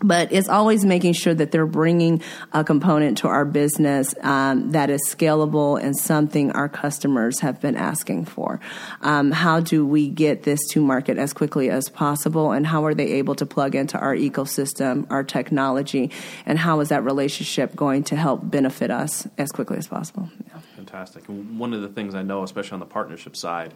but 0.01 0.31
it's 0.31 0.49
always 0.49 0.85
making 0.85 1.13
sure 1.13 1.33
that 1.33 1.51
they're 1.51 1.65
bringing 1.65 2.21
a 2.53 2.63
component 2.63 3.19
to 3.19 3.27
our 3.27 3.45
business 3.45 4.13
um, 4.21 4.71
that 4.71 4.89
is 4.89 5.01
scalable 5.07 5.81
and 5.81 5.97
something 5.97 6.51
our 6.51 6.69
customers 6.69 7.39
have 7.39 7.61
been 7.61 7.75
asking 7.75 8.25
for. 8.25 8.59
Um, 9.01 9.31
how 9.31 9.59
do 9.59 9.85
we 9.85 10.09
get 10.09 10.43
this 10.43 10.59
to 10.69 10.81
market 10.81 11.17
as 11.17 11.33
quickly 11.33 11.69
as 11.69 11.89
possible, 11.89 12.51
and 12.51 12.65
how 12.65 12.85
are 12.85 12.93
they 12.93 13.13
able 13.13 13.35
to 13.35 13.45
plug 13.45 13.75
into 13.75 13.97
our 13.97 14.15
ecosystem, 14.15 15.05
our 15.09 15.23
technology, 15.23 16.11
and 16.45 16.57
how 16.57 16.79
is 16.79 16.89
that 16.89 17.03
relationship 17.03 17.75
going 17.75 18.03
to 18.05 18.15
help 18.15 18.49
benefit 18.49 18.91
us 18.91 19.27
as 19.37 19.51
quickly 19.51 19.77
as 19.77 19.87
possible? 19.87 20.29
Yeah. 20.47 20.59
Fantastic. 20.75 21.25
One 21.25 21.73
of 21.73 21.81
the 21.81 21.89
things 21.89 22.15
I 22.15 22.23
know, 22.23 22.43
especially 22.43 22.73
on 22.73 22.79
the 22.79 22.85
partnership 22.85 23.35
side, 23.35 23.73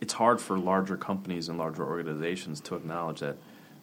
it's 0.00 0.12
hard 0.12 0.40
for 0.40 0.58
larger 0.58 0.96
companies 0.96 1.48
and 1.48 1.56
larger 1.56 1.86
organizations 1.86 2.60
to 2.62 2.74
acknowledge 2.74 3.20
that 3.20 3.36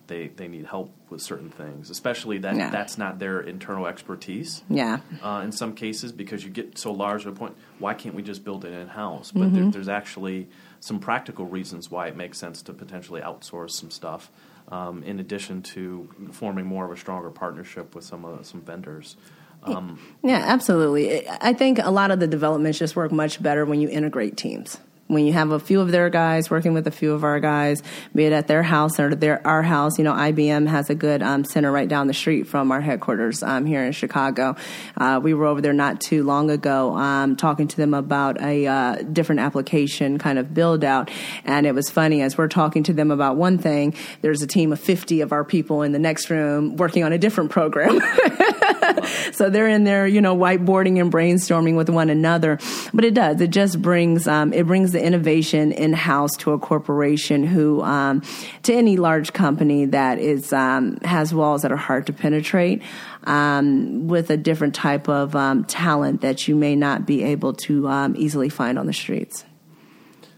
they, 0.10 0.28
they 0.28 0.50
need 0.50 0.66
help 0.66 0.92
with 1.10 1.22
certain 1.22 1.50
things, 1.50 1.90
especially 1.90 2.40
that 2.40 2.56
yeah. 2.56 2.70
that's 2.70 2.98
not 2.98 3.20
their 3.20 3.40
internal 3.40 3.88
expertise. 3.88 4.62
Yeah. 4.70 5.00
Uh, 5.24 5.42
in 5.46 5.54
some 5.54 5.74
cases, 5.74 6.12
because 6.12 6.44
you 6.44 6.50
get 6.50 6.78
so 6.78 6.92
large 6.92 7.24
to 7.24 7.30
a 7.30 7.32
point, 7.32 7.56
why 7.78 7.94
can't 7.94 8.14
we 8.16 8.22
just 8.22 8.44
build 8.44 8.66
it 8.66 8.74
in 8.74 8.88
house? 8.90 9.32
But 9.32 9.44
mm-hmm. 9.44 9.56
there, 9.56 9.72
there's 9.72 9.88
actually 9.88 10.50
some 10.82 11.00
practical 11.00 11.46
reasons 11.46 11.90
why 11.90 12.08
it 12.08 12.18
makes 12.18 12.38
sense 12.38 12.62
to 12.64 12.74
potentially 12.74 13.22
outsource 13.22 13.72
some 13.72 13.92
stuff. 13.92 14.30
Um, 14.68 15.02
in 15.04 15.20
addition 15.20 15.64
to 15.64 16.10
forming 16.32 16.66
more 16.66 16.86
of 16.86 16.92
a 16.92 16.98
stronger 16.98 17.32
partnership 17.32 17.96
with 17.96 18.04
some 18.04 18.24
uh, 18.24 18.44
some 18.44 18.62
vendors. 18.62 19.16
Um, 19.64 20.00
yeah, 20.22 20.44
absolutely. 20.46 21.28
I 21.28 21.54
think 21.54 21.80
a 21.80 21.90
lot 21.90 22.12
of 22.12 22.20
the 22.20 22.28
developments 22.28 22.78
just 22.78 22.96
work 22.96 23.12
much 23.12 23.42
better 23.42 23.66
when 23.66 23.82
you 23.82 23.90
integrate 23.90 24.38
teams 24.38 24.78
when 25.10 25.26
you 25.26 25.34
have 25.34 25.50
a 25.50 25.60
few 25.60 25.82
of 25.82 25.92
their 25.92 26.08
guys 26.12 26.52
working 26.52 26.74
with 26.74 26.86
a 26.86 26.92
few 26.92 27.14
of 27.14 27.24
our 27.24 27.40
guys, 27.40 27.82
be 28.14 28.26
it 28.26 28.32
at 28.32 28.48
their 28.48 28.62
house 28.62 29.00
or 29.00 29.16
their 29.16 29.46
our 29.46 29.64
house. 29.64 29.98
You 29.98 30.04
know, 30.04 30.14
IBM 30.14 30.68
has 30.68 30.92
a 30.92 30.96
good 30.96 31.24
um, 31.24 31.44
center 31.44 31.72
right 31.72 31.88
down 31.88 32.06
the 32.06 32.14
street 32.14 32.44
from 32.44 32.72
our 32.72 32.80
headquarters 32.80 33.42
um, 33.42 33.66
here 33.66 33.84
in 33.84 33.92
Chicago. 33.92 34.56
Uh, 34.96 35.20
we 35.22 35.34
were 35.34 35.48
over 35.48 35.62
there 35.62 35.74
not 35.74 36.00
too 36.00 36.22
long 36.24 36.52
ago, 36.52 36.96
um, 36.96 37.36
talking 37.36 37.68
to 37.68 37.76
them 37.76 37.96
about 37.96 38.40
a 38.40 38.68
uh, 38.68 38.96
different 38.98 39.42
application 39.42 40.20
kind 40.20 40.38
of 40.38 40.54
build 40.54 40.84
out, 40.84 41.10
and 41.44 41.66
it 41.66 41.74
was 41.74 41.90
funny 41.90 42.22
as 42.22 42.38
we're 42.38 42.48
talking 42.48 42.84
to 42.84 42.94
them 42.94 43.10
about 43.10 43.36
one 43.36 43.58
thing. 43.58 43.96
There's 44.22 44.44
a 44.44 44.48
team 44.48 44.72
of 44.72 44.80
50 44.80 45.22
of 45.22 45.32
our 45.32 45.44
people 45.44 45.82
in 45.82 45.92
the 45.92 46.00
next 46.00 46.30
room 46.30 46.76
working 46.78 47.04
on 47.04 47.14
a 47.14 47.18
different 47.18 47.50
program. 47.50 48.00
so 49.32 49.50
they're 49.50 49.68
in 49.68 49.86
there, 49.86 50.06
you 50.06 50.22
know, 50.22 50.38
whiteboarding 50.38 51.02
and 51.02 51.12
brainstorming 51.12 51.76
with 51.76 51.90
one 51.90 52.12
another. 52.12 52.60
But 52.94 53.06
it 53.06 53.16
does. 53.16 53.42
It 53.42 53.50
just 53.50 53.82
brings 53.82 54.28
um, 54.28 54.54
it 54.54 54.68
brings 54.68 54.99
the 55.00 55.06
innovation 55.06 55.72
in 55.72 55.94
house 55.94 56.36
to 56.38 56.52
a 56.52 56.60
corporation 56.60 57.46
who 57.46 57.82
um, 57.82 58.22
to 58.64 58.74
any 58.74 58.98
large 58.98 59.32
company 59.34 59.86
that 59.86 60.20
is 60.20 60.52
um, 60.52 60.98
has 60.98 61.34
walls 61.34 61.62
that 61.62 61.72
are 61.72 61.78
hard 61.78 62.06
to 62.08 62.14
penetrate. 62.14 62.82
Um, 63.26 64.08
with 64.08 64.30
a 64.30 64.38
different 64.38 64.74
type 64.74 65.10
of 65.10 65.36
um, 65.36 65.66
talent 65.66 66.22
that 66.22 66.48
you 66.48 66.56
may 66.56 66.76
not 66.76 67.06
be 67.06 67.22
able 67.22 67.54
to 67.54 67.88
um, 67.90 68.16
easily 68.18 68.48
find 68.48 68.80
on 68.80 68.88
the 68.88 68.94
streets. 68.94 69.44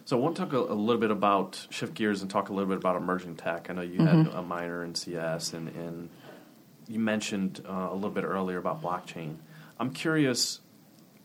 So 0.03 0.17
I 0.17 0.19
want 0.19 0.35
to 0.35 0.41
talk 0.41 0.53
a, 0.53 0.57
a, 0.57 0.73
little 0.73 0.99
bit 0.99 1.11
about 1.11 1.67
shift 1.69 1.93
gears 1.93 2.23
and 2.23 2.29
talk 2.29 2.49
a 2.49 2.53
little 2.53 2.67
bit 2.67 2.77
about 2.77 2.95
emerging 2.95 3.35
tech. 3.35 3.69
I 3.69 3.73
know 3.73 3.81
you 3.81 3.99
mm-hmm. 3.99 4.23
had 4.23 4.33
a 4.33 4.41
minor 4.41 4.83
in 4.83 4.95
CS 4.95 5.53
and, 5.53 5.69
and 5.69 6.09
you 6.87 6.99
mentioned 6.99 7.63
uh, 7.69 7.89
a 7.91 7.93
little 7.93 8.09
bit 8.09 8.23
earlier 8.23 8.57
about 8.57 8.81
blockchain. 8.81 9.35
I'm 9.79 9.93
curious 9.93 10.59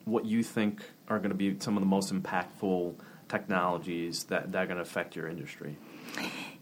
what 0.05 0.25
you 0.25 0.43
think 0.43 0.83
are 1.09 1.19
going 1.19 1.31
to 1.31 1.37
be 1.37 1.57
some 1.59 1.77
of 1.77 1.83
the 1.83 1.89
most 1.89 2.15
impactful 2.15 2.95
technologies 3.29 4.25
that, 4.25 4.53
that 4.53 4.63
are 4.63 4.67
going 4.67 4.77
to 4.77 4.83
affect 4.83 5.17
your 5.17 5.29
industry. 5.29 5.77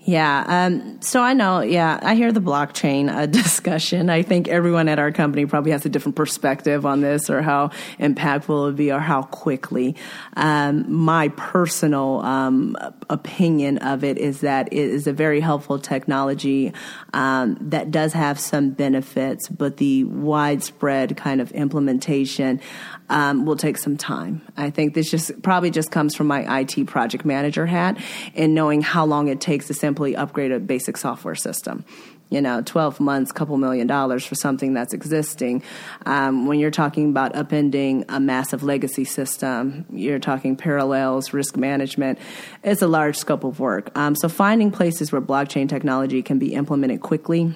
Yeah. 0.07 0.45
Um, 0.47 1.01
so 1.01 1.23
I 1.23 1.33
know, 1.33 1.61
yeah, 1.61 1.99
I 2.03 2.15
hear 2.15 2.31
the 2.31 2.41
blockchain 2.41 3.09
uh, 3.09 3.25
discussion. 3.43 4.11
I 4.11 4.21
think 4.21 4.49
everyone 4.49 4.87
at 4.87 4.99
our 4.99 5.11
company 5.11 5.47
probably 5.47 5.71
has 5.71 5.87
a 5.87 5.89
different 5.89 6.15
perspective 6.15 6.85
on 6.85 7.01
this 7.01 7.31
or 7.31 7.41
how 7.41 7.69
impactful 7.99 8.51
it 8.51 8.65
would 8.65 8.77
be 8.77 8.93
or 8.93 9.01
how 9.01 9.23
quickly. 9.23 9.97
Um, 10.37 10.93
my 10.93 11.29
personal 11.29 12.21
um, 12.21 12.77
opinion 13.09 13.79
of 13.79 14.05
it 14.05 14.19
is 14.19 14.43
that 14.43 14.71
it 14.75 14.79
is 14.79 15.07
a 15.07 15.13
very 15.15 15.41
helpful 15.41 15.79
technology 15.79 16.75
um, 17.15 17.57
that 17.63 17.91
does 17.91 18.13
have 18.13 18.39
some 18.39 18.71
benefits, 18.71 19.49
but 19.49 19.79
the 19.79 20.05
widespread 20.05 21.17
kind 21.17 21.41
of 21.41 21.51
implementation 21.53 22.61
um, 23.09 23.45
will 23.45 23.57
take 23.57 23.79
some 23.79 23.97
time. 23.97 24.43
I 24.57 24.71
think 24.71 24.95
this 24.95 25.11
just 25.11 25.43
probably 25.43 25.71
just 25.71 25.91
comes 25.91 26.15
from 26.15 26.27
my 26.27 26.61
IT 26.61 26.87
project 26.87 27.25
manager 27.25 27.67
hat 27.67 27.99
and 28.35 28.55
knowing 28.55 28.83
how 28.83 29.05
long 29.05 29.29
it 29.29 29.41
takes 29.41 29.67
to 29.67 29.75
simply 29.75 30.17
upgrade 30.17 30.53
a 30.53 30.59
basic 30.59 30.97
software 30.97 31.35
system 31.35 31.85
you 32.31 32.41
know, 32.41 32.63
12 32.63 33.01
months, 33.01 33.33
couple 33.33 33.57
million 33.57 33.87
dollars 33.87 34.25
for 34.27 34.35
something 34.35 34.75
that's 34.75 34.93
existing. 34.93 35.63
Um, 36.05 36.47
when 36.47 36.59
you're 36.59 36.71
talking 36.71 37.11
about 37.11 37.35
upending 37.35 38.05
a 38.09 38.19
massive 38.19 38.63
legacy 38.63 39.05
system, 39.05 39.87
you're 39.93 40.19
talking 40.19 40.57
parallels, 40.57 41.33
risk 41.33 41.57
management. 41.57 42.19
It's 42.63 42.83
a 42.83 42.89
large 42.89 43.17
scope 43.17 43.45
of 43.45 43.61
work. 43.61 43.97
Um, 43.97 44.17
so 44.17 44.29
finding 44.29 44.71
places 44.71 45.13
where 45.13 45.21
blockchain 45.21 45.69
technology 45.69 46.23
can 46.23 46.39
be 46.39 46.55
implemented 46.55 47.03
quickly 47.03 47.55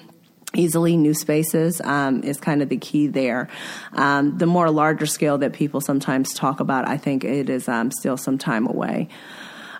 easily 0.55 0.97
new 0.97 1.13
spaces 1.13 1.79
um, 1.81 2.23
is 2.23 2.39
kind 2.39 2.61
of 2.61 2.69
the 2.69 2.77
key 2.77 3.07
there. 3.07 3.49
Um, 3.93 4.37
the 4.37 4.45
more 4.45 4.69
larger 4.71 5.05
scale 5.05 5.37
that 5.39 5.53
people 5.53 5.81
sometimes 5.81 6.33
talk 6.33 6.59
about 6.59 6.87
i 6.87 6.97
think 6.97 7.23
it 7.23 7.49
is 7.49 7.67
um, 7.67 7.91
still 7.91 8.17
some 8.17 8.37
time 8.37 8.67
away. 8.67 9.07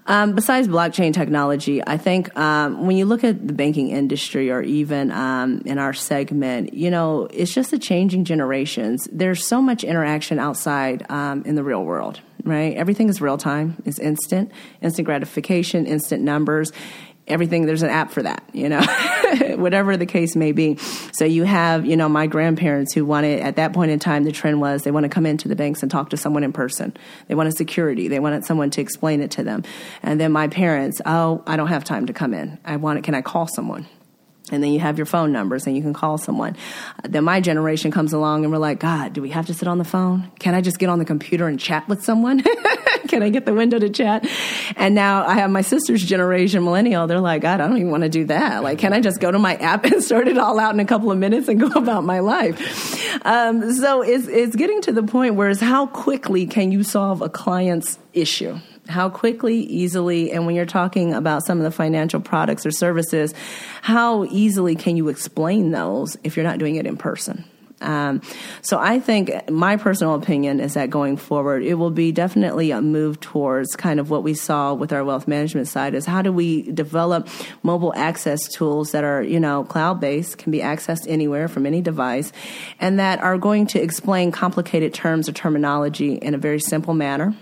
Um, 0.06 0.34
besides 0.34 0.68
blockchain 0.68 1.14
technology, 1.14 1.86
I 1.86 1.98
think 1.98 2.36
um, 2.36 2.88
when 2.88 2.98
you 2.98 3.06
look 3.06 3.24
at 3.24 3.48
the 3.48 3.54
banking 3.54 3.90
industry 3.90 4.50
or 4.50 4.60
even 4.62 5.12
um, 5.12 5.62
in 5.66 5.78
our 5.78 5.94
segment, 5.94 6.74
you 6.74 6.90
know, 6.90 7.28
it's 7.32 7.54
just 7.54 7.70
the 7.70 7.78
changing 7.78 8.26
generations. 8.26 9.08
There's 9.12 9.46
so 9.46 9.62
much 9.62 9.84
interaction 9.84 10.40
outside 10.40 11.06
in 11.12 11.54
the 11.54 11.64
real 11.64 11.84
world, 11.84 12.22
right? 12.44 12.76
Everything 12.76 13.08
is 13.08 13.22
real 13.22 13.38
time, 13.38 13.76
it's 13.86 14.00
instant, 14.00 14.52
instant 14.82 15.06
gratification, 15.06 15.86
instant 15.86 16.24
numbers 16.24 16.72
everything 17.30 17.66
there's 17.66 17.84
an 17.84 17.90
app 17.90 18.12
for 18.12 18.24
that 18.24 18.44
you 18.54 18.70
know 18.70 18.82
whatever 19.56 19.96
the 19.98 20.06
case 20.06 20.36
may 20.36 20.52
be 20.52 20.78
so 21.12 21.26
you 21.26 21.44
have 21.44 21.86
you 21.86 21.96
know 21.96 22.10
my 22.10 22.28
grandparents 22.28 22.94
who 22.94 23.06
wanted 23.06 23.40
at 23.40 23.56
that 23.58 23.74
point 23.74 23.92
in 23.92 24.00
time 24.00 24.24
the 24.24 24.32
trend 24.32 24.60
was 24.60 24.84
they 24.84 24.92
want 24.92 25.04
to 25.04 25.10
come 25.10 25.26
into 25.26 25.48
the 25.48 25.56
banks 25.56 25.82
and 25.82 25.92
talk 25.92 26.10
to 26.10 26.18
someone 26.18 26.44
in 26.44 26.52
person 26.52 26.96
they 27.28 27.36
wanted 27.36 27.56
security 27.56 28.08
they 28.08 28.20
wanted 28.20 28.44
someone 28.44 28.70
to 28.70 28.82
explain 28.82 29.22
it 29.22 29.32
to 29.32 29.44
them 29.44 29.64
and 30.04 30.20
then 30.20 30.32
my 30.32 30.48
parents 30.48 31.02
oh 31.06 31.44
i 31.46 31.56
don't 31.56 31.68
have 31.68 31.84
time 31.84 32.06
to 32.06 32.14
come 32.14 32.34
in 32.34 32.58
i 32.66 32.76
want 32.76 32.98
it 32.98 33.04
can 33.04 33.16
i 33.16 33.22
call 33.22 33.48
someone 33.48 33.88
and 34.52 34.64
then 34.64 34.72
you 34.72 34.80
have 34.80 34.98
your 34.98 35.06
phone 35.06 35.32
numbers 35.32 35.68
and 35.68 35.76
you 35.76 35.82
can 35.82 35.94
call 35.94 36.18
someone. 36.18 36.56
Then 37.04 37.24
my 37.24 37.40
generation 37.40 37.92
comes 37.92 38.14
along 38.14 38.44
and 38.44 38.52
we're 38.52 38.60
like, 38.60 38.80
God, 38.80 39.14
do 39.14 39.22
we 39.22 39.30
have 39.30 39.48
to 39.48 39.54
sit 39.54 39.68
on 39.68 39.78
the 39.78 39.84
phone? 39.84 40.32
Can 40.40 40.56
I 40.56 40.62
just 40.62 40.80
get 40.80 40.90
on 40.90 41.00
the 41.00 41.06
computer 41.06 41.48
and 41.48 41.60
chat 41.60 41.88
with 41.88 42.04
someone? 42.04 42.44
can 43.10 43.24
I 43.24 43.30
get 43.30 43.46
the 43.46 43.54
window 43.54 43.78
to 43.80 43.90
chat? 43.90 44.28
And 44.76 44.96
now 44.96 45.26
I 45.26 45.36
have 45.36 45.50
my 45.50 45.62
sister's 45.62 46.04
generation, 46.04 46.64
millennial. 46.64 47.08
They're 47.08 47.20
like, 47.20 47.42
God, 47.42 47.60
I 47.60 47.68
don't 47.68 47.78
even 47.78 47.92
want 47.92 48.04
to 48.04 48.10
do 48.10 48.26
that. 48.26 48.64
Like, 48.64 48.80
can 48.80 48.94
I 48.94 49.02
just 49.02 49.20
go 49.20 49.32
to 49.32 49.40
my 49.40 49.56
app 49.56 49.84
and 49.92 50.04
sort 50.04 50.28
it 50.28 50.38
all 50.38 50.60
out 50.60 50.74
in 50.74 50.80
a 50.80 50.86
couple 50.86 51.12
of 51.12 51.18
minutes 51.18 51.48
and 51.48 51.60
go 51.60 51.68
about 51.76 52.04
my 52.04 52.20
life? 52.20 53.26
Um, 53.26 53.74
so 53.74 54.02
it's, 54.02 54.28
it's 54.28 54.56
getting 54.56 54.82
to 54.84 54.92
the 54.92 55.04
point 55.04 55.36
where 55.36 55.50
it's 55.50 55.60
how 55.60 55.88
quickly 55.88 56.46
can 56.46 56.72
you 56.72 56.84
solve 56.84 57.22
a 57.22 57.30
client's 57.30 58.00
issue? 58.14 58.60
how 58.88 59.10
quickly, 59.10 59.60
easily, 59.60 60.32
and 60.32 60.46
when 60.46 60.56
you're 60.56 60.66
talking 60.66 61.14
about 61.14 61.46
some 61.46 61.60
of 61.60 61.64
the 61.64 61.72
financial 61.72 62.20
products 62.20 62.66
or 62.66 62.72
services, 62.72 63.34
how 63.82 64.26
easily 64.26 64.76
can 64.76 64.98
you 64.98 65.10
explain 65.10 65.72
those 65.72 66.18
if 66.24 66.36
you're 66.36 66.46
not 66.46 66.58
doing 66.58 66.76
it 66.76 66.88
in 66.88 66.98
person? 66.98 67.46
Um, 67.82 68.22
so 68.62 68.78
I 68.78 69.00
think 69.00 69.50
my 69.50 69.78
personal 69.78 70.16
opinion 70.16 70.60
is 70.60 70.74
that 70.74 70.90
going 70.90 71.18
forward, 71.18 71.64
it 71.64 71.76
will 71.76 71.92
be 71.92 72.12
definitely 72.12 72.72
a 72.72 72.82
move 72.82 73.20
towards 73.20 73.76
kind 73.76 74.00
of 74.00 74.10
what 74.10 74.24
we 74.24 74.34
saw 74.34 74.74
with 74.74 74.92
our 74.92 75.04
wealth 75.04 75.28
management 75.28 75.68
side 75.68 75.94
is 75.94 76.06
how 76.06 76.22
do 76.22 76.32
we 76.32 76.72
develop 76.72 77.28
mobile 77.64 77.94
access 77.96 78.48
tools 78.48 78.92
that 78.92 79.04
are, 79.04 79.22
you 79.22 79.40
know, 79.40 79.64
cloud 79.64 80.00
based, 80.00 80.38
can 80.38 80.52
be 80.52 80.60
accessed 80.60 81.06
anywhere 81.08 81.48
from 81.48 81.66
any 81.66 81.82
device, 81.82 82.32
and 82.80 83.00
that 83.00 83.22
are 83.22 83.38
going 83.38 83.68
to 83.68 83.82
explain 83.82 84.32
complicated 84.32 84.94
terms 84.94 85.30
or 85.30 85.32
terminology 85.32 86.16
in 86.16 86.34
a 86.34 86.38
very 86.38 86.60
simple 86.60 86.94
manner 86.94 87.36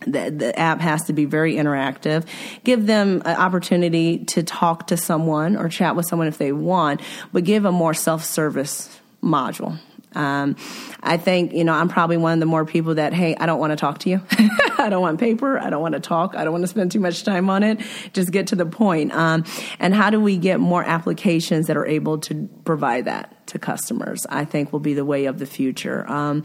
the, 0.00 0.30
the 0.30 0.58
app 0.58 0.80
has 0.80 1.04
to 1.04 1.12
be 1.12 1.24
very 1.24 1.54
interactive. 1.54 2.26
Give 2.64 2.86
them 2.86 3.22
an 3.24 3.36
opportunity 3.36 4.24
to 4.26 4.42
talk 4.42 4.88
to 4.88 4.96
someone 4.96 5.56
or 5.56 5.68
chat 5.68 5.96
with 5.96 6.06
someone 6.06 6.28
if 6.28 6.38
they 6.38 6.52
want, 6.52 7.00
but 7.32 7.44
give 7.44 7.64
a 7.64 7.72
more 7.72 7.94
self 7.94 8.24
service 8.24 9.00
module. 9.22 9.78
Um, 10.16 10.56
I 11.02 11.18
think, 11.18 11.52
you 11.52 11.62
know, 11.62 11.74
I'm 11.74 11.88
probably 11.88 12.16
one 12.16 12.32
of 12.32 12.40
the 12.40 12.46
more 12.46 12.64
people 12.64 12.94
that, 12.94 13.12
hey, 13.12 13.36
I 13.36 13.44
don't 13.44 13.60
want 13.60 13.72
to 13.72 13.76
talk 13.76 13.98
to 13.98 14.10
you. 14.10 14.22
I 14.78 14.88
don't 14.88 15.02
want 15.02 15.20
paper. 15.20 15.58
I 15.58 15.68
don't 15.68 15.82
want 15.82 15.92
to 15.92 16.00
talk. 16.00 16.34
I 16.34 16.44
don't 16.44 16.52
want 16.52 16.62
to 16.62 16.68
spend 16.68 16.90
too 16.90 17.00
much 17.00 17.22
time 17.22 17.50
on 17.50 17.62
it. 17.62 17.80
Just 18.14 18.32
get 18.32 18.48
to 18.48 18.56
the 18.56 18.64
point. 18.64 19.12
Um, 19.12 19.44
and 19.78 19.94
how 19.94 20.08
do 20.08 20.18
we 20.18 20.38
get 20.38 20.58
more 20.58 20.82
applications 20.82 21.66
that 21.66 21.76
are 21.76 21.86
able 21.86 22.18
to 22.20 22.48
provide 22.64 23.04
that 23.04 23.46
to 23.48 23.58
customers? 23.58 24.26
I 24.30 24.46
think 24.46 24.72
will 24.72 24.80
be 24.80 24.94
the 24.94 25.04
way 25.04 25.26
of 25.26 25.38
the 25.38 25.46
future. 25.46 26.10
Um, 26.10 26.44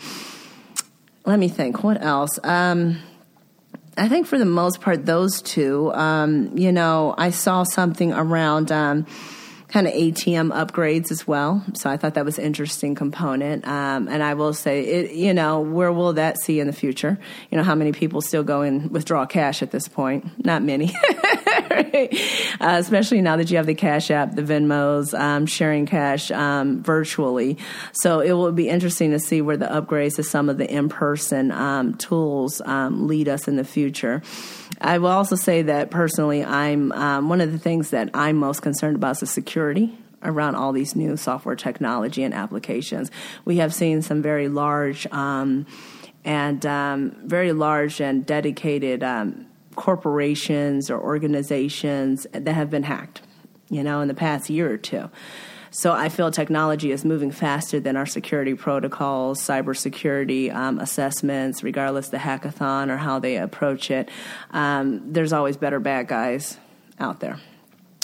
let 1.25 1.39
me 1.39 1.47
think. 1.47 1.81
What 1.83 2.03
else? 2.03 2.39
Um, 2.43 2.99
I 3.97 4.09
think 4.09 4.27
for 4.27 4.37
the 4.37 4.45
most 4.45 4.81
part, 4.81 5.05
those 5.05 5.41
two. 5.41 5.93
Um, 5.93 6.57
you 6.57 6.71
know, 6.71 7.15
I 7.17 7.29
saw 7.29 7.63
something 7.63 8.11
around 8.11 8.71
um, 8.71 9.05
kind 9.71 9.87
of 9.87 9.93
ATM 9.93 10.51
upgrades 10.51 11.11
as 11.11 11.25
well. 11.25 11.63
So 11.73 11.89
I 11.89 11.97
thought 11.97 12.15
that 12.15 12.25
was 12.25 12.37
an 12.37 12.45
interesting 12.45 12.93
component. 12.93 13.65
Um, 13.65 14.09
and 14.09 14.21
I 14.21 14.33
will 14.33 14.53
say, 14.53 14.81
it, 14.81 15.11
you 15.13 15.33
know, 15.33 15.61
where 15.61 15.91
will 15.93 16.13
that 16.13 16.39
see 16.41 16.59
in 16.59 16.67
the 16.67 16.73
future? 16.73 17.17
You 17.49 17.57
know, 17.57 17.63
how 17.63 17.75
many 17.75 17.93
people 17.93 18.21
still 18.21 18.43
go 18.43 18.61
and 18.61 18.91
withdraw 18.91 19.25
cash 19.25 19.61
at 19.61 19.71
this 19.71 19.87
point? 19.87 20.45
Not 20.45 20.61
many. 20.61 20.93
uh, 21.71 22.07
especially 22.59 23.21
now 23.21 23.37
that 23.37 23.49
you 23.49 23.57
have 23.57 23.65
the 23.65 23.75
Cash 23.75 24.11
App, 24.11 24.35
the 24.35 24.41
Venmos, 24.41 25.17
um, 25.17 25.45
sharing 25.45 25.85
cash 25.85 26.31
um, 26.31 26.83
virtually. 26.83 27.57
So 27.93 28.19
it 28.19 28.33
will 28.33 28.51
be 28.51 28.67
interesting 28.67 29.11
to 29.11 29.19
see 29.19 29.41
where 29.41 29.57
the 29.57 29.67
upgrades 29.67 30.15
to 30.15 30.23
some 30.23 30.49
of 30.49 30.57
the 30.57 30.69
in 30.69 30.89
person 30.89 31.51
um, 31.51 31.95
tools 31.95 32.61
um, 32.65 33.07
lead 33.07 33.29
us 33.29 33.47
in 33.47 33.55
the 33.55 33.63
future. 33.63 34.21
I 34.81 34.97
will 34.97 35.09
also 35.09 35.35
say 35.35 35.61
that 35.63 35.91
personally, 35.91 36.43
I'm 36.43 36.91
um, 36.91 37.29
one 37.29 37.39
of 37.39 37.51
the 37.51 37.59
things 37.59 37.91
that 37.91 38.09
I'm 38.15 38.37
most 38.37 38.61
concerned 38.61 38.95
about 38.95 39.11
is 39.11 39.19
the 39.19 39.27
security 39.27 39.60
around 40.23 40.55
all 40.55 40.71
these 40.71 40.95
new 40.95 41.17
software 41.17 41.55
technology 41.55 42.23
and 42.23 42.33
applications. 42.33 43.11
We 43.45 43.57
have 43.57 43.73
seen 43.73 44.01
some 44.01 44.21
very 44.21 44.47
large 44.47 45.07
um, 45.11 45.65
and 46.23 46.65
um, 46.65 47.15
very 47.25 47.51
large 47.51 47.99
and 47.99 48.25
dedicated 48.25 49.03
um, 49.03 49.47
corporations 49.75 50.89
or 50.91 50.99
organizations 50.99 52.27
that 52.31 52.53
have 52.53 52.69
been 52.69 52.83
hacked, 52.83 53.21
you 53.69 53.83
know, 53.83 54.01
in 54.01 54.07
the 54.07 54.13
past 54.13 54.49
year 54.49 54.71
or 54.71 54.77
two. 54.77 55.09
So 55.73 55.93
I 55.93 56.09
feel 56.09 56.31
technology 56.31 56.91
is 56.91 57.05
moving 57.05 57.31
faster 57.31 57.79
than 57.79 57.95
our 57.95 58.05
security 58.05 58.55
protocols, 58.55 59.39
cybersecurity 59.39 60.53
um, 60.53 60.79
assessments, 60.79 61.63
regardless 61.63 62.09
the 62.09 62.17
hackathon 62.17 62.89
or 62.89 62.97
how 62.97 63.19
they 63.19 63.37
approach 63.37 63.89
it. 63.89 64.09
Um, 64.51 65.13
there's 65.13 65.31
always 65.31 65.55
better 65.55 65.79
bad 65.79 66.09
guys 66.09 66.57
out 66.99 67.21
there. 67.21 67.39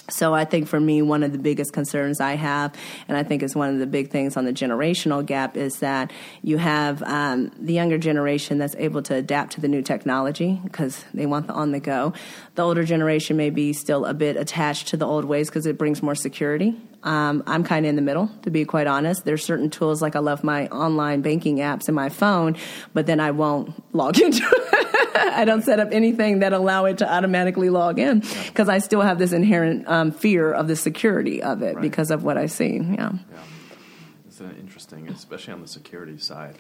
So 0.10 0.34
I 0.34 0.46
think 0.46 0.68
for 0.68 0.80
me, 0.80 1.02
one 1.02 1.24
of 1.24 1.32
the 1.32 1.38
biggest 1.38 1.74
concerns 1.74 2.22
I 2.22 2.36
have, 2.36 2.74
and 3.08 3.18
I 3.18 3.24
think 3.24 3.44
is 3.44 3.56
one 3.56 3.70
of 3.70 3.80
the 3.80 3.86
big 3.86 4.10
things 4.10 4.38
on 4.38 4.46
the 4.46 4.54
generational 4.54 5.26
gap, 5.26 5.58
is 5.58 5.80
that 5.80 6.12
you 6.42 6.58
have 6.58 7.04
um, 7.04 7.52
the 7.60 7.74
younger 7.74 7.98
generation 7.98 8.58
that's 8.58 8.76
able 8.76 9.02
to 9.04 9.16
adapt 9.16 9.54
to 9.54 9.62
the 9.62 9.68
new 9.68 9.82
technology 9.82 10.62
because 10.64 11.04
they 11.14 11.26
want 11.26 11.48
the 11.48 11.54
on 11.54 11.72
the 11.72 11.80
go. 11.80 12.14
The 12.56 12.64
older 12.64 12.84
generation 12.84 13.36
may 13.36 13.50
be 13.50 13.74
still 13.74 14.06
a 14.06 14.14
bit 14.14 14.38
attached 14.38 14.88
to 14.90 14.98
the 14.98 15.06
old 15.06 15.26
ways 15.26 15.50
because 15.50 15.66
it 15.66 15.78
brings 15.78 16.02
more 16.02 16.16
security. 16.16 16.76
Um, 17.04 17.44
I'm 17.46 17.64
kind 17.64 17.86
of 17.86 17.90
in 17.90 17.96
the 17.96 18.02
middle, 18.02 18.30
to 18.44 18.50
be 18.50 18.66
quite 18.66 18.88
honest. 18.88 19.26
There's 19.26 19.44
certain 19.44 19.70
tools 19.70 20.02
like 20.02 20.16
I 20.16 20.20
love 20.20 20.44
my 20.44 20.68
online 20.68 21.22
banking 21.22 21.58
apps 21.58 21.88
in 21.88 21.96
my 21.96 22.10
phone, 22.10 22.58
but 22.94 23.06
then 23.06 23.20
I 23.20 23.32
won't 23.32 23.74
log 23.94 24.20
into. 24.22 24.44
I 25.34 25.46
don't 25.46 25.64
set 25.64 25.80
up 25.80 25.90
anything 25.92 26.40
that 26.40 26.54
allow 26.54 26.86
it 26.86 27.00
to 27.00 27.12
automatically 27.12 27.70
log 27.70 28.00
in 28.00 28.20
because 28.48 28.70
I 28.70 28.80
still 28.80 29.02
have 29.02 29.20
this 29.20 29.32
inherent 29.34 29.88
um, 29.88 30.12
fear 30.12 30.52
of 30.52 30.68
the 30.68 30.76
security 30.76 31.42
of 31.42 31.62
it 31.62 31.76
right. 31.76 31.82
because 31.82 32.12
of 32.12 32.24
what 32.24 32.38
I've 32.38 32.52
seen. 32.52 32.94
Yeah. 32.94 33.12
yeah. 33.32 33.40
It's 34.28 34.60
interesting, 34.60 35.08
especially 35.10 35.54
on 35.54 35.62
the 35.64 35.68
security 35.68 36.20
side. 36.20 36.58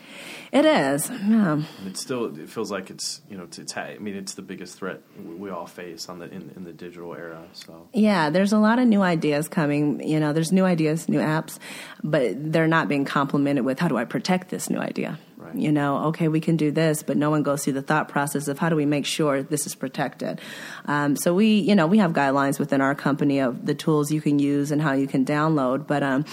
It 0.51 0.65
is. 0.65 1.09
Yeah. 1.11 1.53
And 1.53 1.65
it 1.85 1.95
still 1.95 2.35
it 2.35 2.49
feels 2.49 2.71
like 2.71 2.89
it's 2.89 3.21
you 3.29 3.37
know 3.37 3.43
it's, 3.43 3.59
it's 3.59 3.77
I 3.77 3.97
mean 3.99 4.15
it's 4.15 4.33
the 4.33 4.41
biggest 4.41 4.79
threat 4.79 5.01
we 5.23 5.51
all 5.51 5.67
face 5.67 6.09
on 6.09 6.17
the 6.17 6.25
in, 6.25 6.51
in 6.55 6.63
the 6.63 6.73
digital 6.73 7.13
era. 7.13 7.43
So 7.53 7.87
yeah, 7.93 8.31
there's 8.31 8.51
a 8.51 8.57
lot 8.57 8.79
of 8.79 8.87
new 8.87 9.03
ideas 9.03 9.47
coming. 9.47 10.01
You 10.07 10.19
know, 10.19 10.33
there's 10.33 10.51
new 10.51 10.65
ideas, 10.65 11.07
new 11.07 11.19
apps, 11.19 11.59
but 12.03 12.51
they're 12.51 12.67
not 12.67 12.87
being 12.87 13.05
complemented 13.05 13.63
with 13.63 13.79
how 13.79 13.87
do 13.87 13.97
I 13.97 14.05
protect 14.05 14.49
this 14.49 14.71
new 14.71 14.79
idea. 14.79 15.19
Right. 15.47 15.55
You 15.55 15.71
know, 15.71 16.05
okay, 16.07 16.27
we 16.27 16.39
can 16.39 16.57
do 16.57 16.71
this, 16.71 17.03
but 17.03 17.17
no 17.17 17.29
one 17.29 17.43
goes 17.43 17.63
through 17.63 17.73
the 17.73 17.81
thought 17.81 18.09
process 18.09 18.47
of 18.47 18.59
how 18.59 18.69
do 18.69 18.75
we 18.75 18.85
make 18.85 19.05
sure 19.05 19.43
this 19.43 19.65
is 19.65 19.75
protected. 19.75 20.41
Um, 20.85 21.15
so 21.15 21.33
we, 21.33 21.59
you 21.59 21.75
know, 21.75 21.87
we 21.87 21.99
have 21.99 22.11
guidelines 22.11 22.59
within 22.59 22.81
our 22.81 22.95
company 22.95 23.39
of 23.39 23.65
the 23.65 23.73
tools 23.73 24.11
you 24.11 24.21
can 24.21 24.39
use 24.39 24.71
and 24.71 24.81
how 24.81 24.93
you 24.93 25.07
can 25.07 25.25
download, 25.25 25.87
but 25.87 26.03
um, 26.03 26.25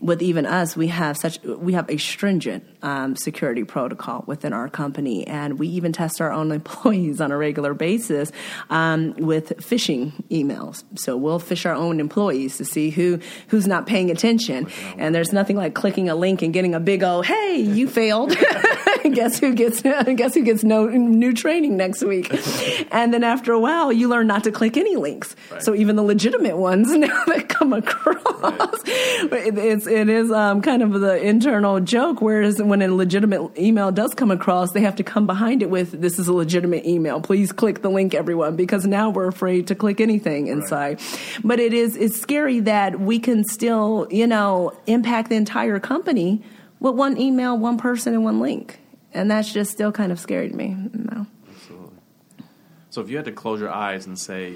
with 0.00 0.22
even 0.22 0.46
us, 0.46 0.76
we 0.76 0.88
have 0.88 1.16
such 1.16 1.42
we 1.42 1.72
have 1.72 1.88
a 1.88 1.96
stringent 1.96 2.64
um, 2.82 3.16
security 3.16 3.64
protocol 3.64 4.24
within 4.26 4.52
our 4.52 4.68
company, 4.68 5.26
and 5.26 5.58
we 5.58 5.68
even 5.68 5.92
test 5.92 6.20
our 6.20 6.32
own 6.32 6.52
employees 6.62 7.20
on 7.20 7.30
a 7.30 7.36
regular 7.36 7.74
basis 7.74 8.32
um, 8.70 9.14
with 9.18 9.50
phishing 9.58 10.12
emails. 10.30 10.84
So 10.96 11.16
we'll 11.16 11.40
phish 11.40 11.66
our 11.66 11.74
own 11.74 12.00
employees 12.00 12.56
to 12.58 12.64
see 12.64 12.90
who 12.90 13.20
who's 13.48 13.66
not 13.66 13.86
paying 13.86 14.10
attention. 14.10 14.68
And 14.98 15.14
there's 15.14 15.32
nothing 15.32 15.56
like 15.56 15.74
clicking 15.74 16.08
a 16.08 16.14
link 16.14 16.42
and 16.42 16.52
getting 16.52 16.74
a 16.74 16.80
big 16.80 17.02
old 17.02 17.26
"Hey, 17.26 17.56
you 17.58 17.88
failed." 17.88 18.36
guess 19.10 19.38
who 19.38 19.54
gets 19.54 19.82
guess 20.16 20.34
who 20.34 20.42
gets 20.42 20.64
no 20.64 20.86
new 20.86 21.32
training 21.32 21.76
next 21.76 22.02
week? 22.02 22.32
and 22.92 23.12
then 23.12 23.24
after 23.24 23.52
a 23.52 23.58
while, 23.58 23.92
you 23.92 24.08
learn 24.08 24.26
not 24.26 24.44
to 24.44 24.52
click 24.52 24.76
any 24.76 24.96
links. 24.96 25.34
Right. 25.50 25.62
So 25.62 25.74
even 25.74 25.96
the 25.96 26.02
legitimate 26.02 26.56
ones 26.56 26.90
now 26.90 27.24
that 27.26 27.48
come 27.48 27.72
across, 27.72 28.16
right. 29.30 29.56
it's 29.56 29.86
it 29.86 30.08
is 30.08 30.30
um, 30.30 30.62
kind 30.62 30.82
of 30.82 30.92
the 31.00 31.16
internal 31.22 31.80
joke. 31.80 32.20
Whereas 32.20 32.60
when 32.72 32.80
a 32.80 32.88
legitimate 32.88 33.58
email 33.58 33.92
does 33.92 34.14
come 34.14 34.30
across, 34.30 34.72
they 34.72 34.80
have 34.80 34.96
to 34.96 35.02
come 35.02 35.26
behind 35.26 35.62
it 35.62 35.68
with, 35.68 36.00
"This 36.00 36.18
is 36.18 36.26
a 36.26 36.32
legitimate 36.32 36.86
email. 36.86 37.20
Please 37.20 37.52
click 37.52 37.82
the 37.82 37.90
link, 37.90 38.14
everyone," 38.14 38.56
because 38.56 38.86
now 38.86 39.10
we're 39.10 39.26
afraid 39.26 39.66
to 39.66 39.74
click 39.74 40.00
anything 40.00 40.46
inside. 40.46 40.98
Right. 40.98 41.40
But 41.44 41.60
it 41.60 41.74
is 41.74 41.96
it's 41.96 42.18
scary 42.18 42.60
that 42.60 42.98
we 42.98 43.18
can 43.18 43.44
still, 43.44 44.08
you 44.10 44.26
know, 44.26 44.72
impact 44.86 45.28
the 45.28 45.36
entire 45.36 45.78
company 45.78 46.40
with 46.80 46.94
one 46.94 47.20
email, 47.20 47.58
one 47.58 47.76
person, 47.76 48.14
and 48.14 48.24
one 48.24 48.40
link, 48.40 48.80
and 49.12 49.30
that's 49.30 49.52
just 49.52 49.70
still 49.70 49.92
kind 49.92 50.10
of 50.10 50.18
scary 50.18 50.48
to 50.48 50.56
me. 50.56 50.74
No. 50.94 51.26
Absolutely. 51.50 51.98
So 52.88 53.02
if 53.02 53.10
you 53.10 53.16
had 53.16 53.26
to 53.26 53.32
close 53.32 53.60
your 53.60 53.70
eyes 53.70 54.06
and 54.06 54.18
say, 54.18 54.54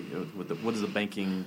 what 0.63 0.75
is 0.75 0.81
the 0.81 0.87
banking 0.87 1.45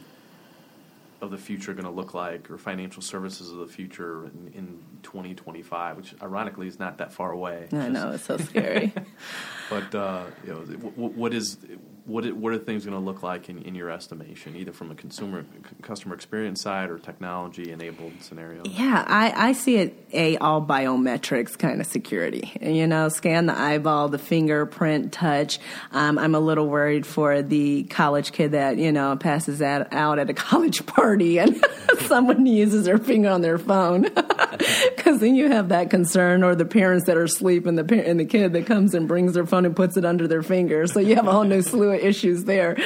of 1.22 1.32
the 1.32 1.38
future 1.38 1.74
going 1.74 1.86
to 1.86 1.92
look 1.92 2.14
like, 2.14 2.50
or 2.50 2.58
financial 2.58 3.02
services 3.02 3.52
of 3.52 3.58
the 3.60 3.68
future 3.68 4.26
in, 4.26 4.52
in 4.54 4.80
2025, 5.04 5.98
which 5.98 6.16
ironically 6.22 6.68
is 6.68 6.80
not 6.80 6.98
that 7.00 7.12
far 7.12 7.32
away. 7.32 7.68
I 7.72 7.90
know 7.90 8.12
it's 8.12 8.24
so 8.24 8.38
scary. 8.38 8.94
but 9.70 9.94
uh, 9.94 10.26
you 10.46 10.54
know, 10.54 10.60
what 10.96 11.34
is 11.34 11.58
what 12.06 12.26
it, 12.26 12.36
what 12.36 12.54
are 12.54 12.58
things 12.58 12.86
going 12.86 12.98
to 12.98 13.04
look 13.04 13.24
like 13.24 13.50
in, 13.50 13.62
in 13.64 13.76
your 13.76 13.90
estimation, 13.90 14.56
either 14.56 14.72
from 14.72 14.92
a 14.92 14.96
consumer 14.96 15.46
customer 15.82 16.16
experience 16.16 16.62
side 16.62 16.90
or 16.90 16.98
technology 16.98 17.72
enabled 17.72 18.14
scenario? 18.22 18.64
Yeah, 18.66 19.04
I, 19.08 19.50
I 19.50 19.52
see 19.54 19.78
it 19.78 20.08
a 20.14 20.38
all 20.38 20.62
biometrics 20.62 21.58
kind 21.58 21.82
of 21.82 21.88
security. 21.88 22.52
You 22.62 22.88
know, 22.88 23.10
scan 23.10 23.46
the 23.46 23.58
eyeball, 23.58 24.10
the 24.10 24.18
fingerprint, 24.18 25.14
touch. 25.14 25.60
Um, 25.92 26.18
I'm 26.18 26.36
a 26.36 26.40
little 26.40 26.68
worried 26.68 27.06
for 27.06 27.42
the 27.42 27.84
college 27.84 28.32
kid 28.32 28.52
that 28.52 28.78
you 28.78 28.92
know 28.92 29.16
passes 29.16 29.60
that 29.60 29.94
out 29.94 30.20
at 30.20 30.30
a 30.30 30.34
college 30.50 30.86
party 30.86 31.40
and 31.40 31.64
someone 32.02 32.46
uses 32.46 32.86
their 32.86 32.98
finger 32.98 33.30
on 33.30 33.42
their 33.42 33.58
phone, 33.58 34.04
because 34.96 35.20
then 35.20 35.36
you 35.36 35.50
have 35.50 35.70
that 35.70 35.90
concern, 35.90 36.44
or 36.44 36.56
the 36.56 36.66
parents 36.66 37.06
that 37.06 37.18
are 37.18 37.24
asleep 37.24 37.66
and 37.66 37.78
the 37.78 38.06
and 38.06 38.20
the 38.20 38.26
kid 38.26 38.54
that 38.54 38.66
comes 38.66 38.94
and 38.94 39.08
brings 39.08 39.34
their 39.34 39.46
phone 39.46 39.66
and 39.66 39.76
puts 39.76 39.98
it 39.98 40.06
under 40.06 40.28
their 40.28 40.44
finger. 40.44 40.88
So 40.88 41.00
you 41.00 41.16
have 41.16 41.28
a 41.28 41.32
whole 41.32 41.44
new 41.44 41.62
slew 41.62 41.89
issues 41.96 42.46
there. 42.46 42.78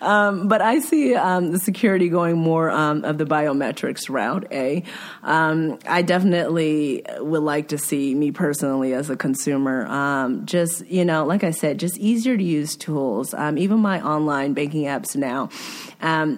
Um, 0.00 0.48
but 0.48 0.62
I 0.62 0.78
see 0.78 1.14
um, 1.14 1.52
the 1.52 1.58
security 1.58 2.08
going 2.08 2.36
more 2.38 2.70
um, 2.70 3.04
of 3.04 3.18
the 3.18 3.24
biometrics 3.24 4.08
route. 4.08 4.46
A, 4.50 4.82
um, 5.22 5.78
I 5.86 6.02
definitely 6.02 7.04
would 7.18 7.42
like 7.42 7.68
to 7.68 7.78
see 7.78 8.14
me 8.14 8.30
personally 8.30 8.94
as 8.94 9.10
a 9.10 9.16
consumer, 9.16 9.86
um, 9.86 10.46
just 10.46 10.86
you 10.86 11.04
know, 11.04 11.24
like 11.24 11.44
I 11.44 11.50
said, 11.50 11.78
just 11.78 11.98
easier 11.98 12.36
to 12.36 12.44
use 12.44 12.76
tools. 12.76 13.34
Um, 13.34 13.58
even 13.58 13.80
my 13.80 14.00
online 14.00 14.54
banking 14.54 14.84
apps 14.84 15.16
now, 15.16 15.48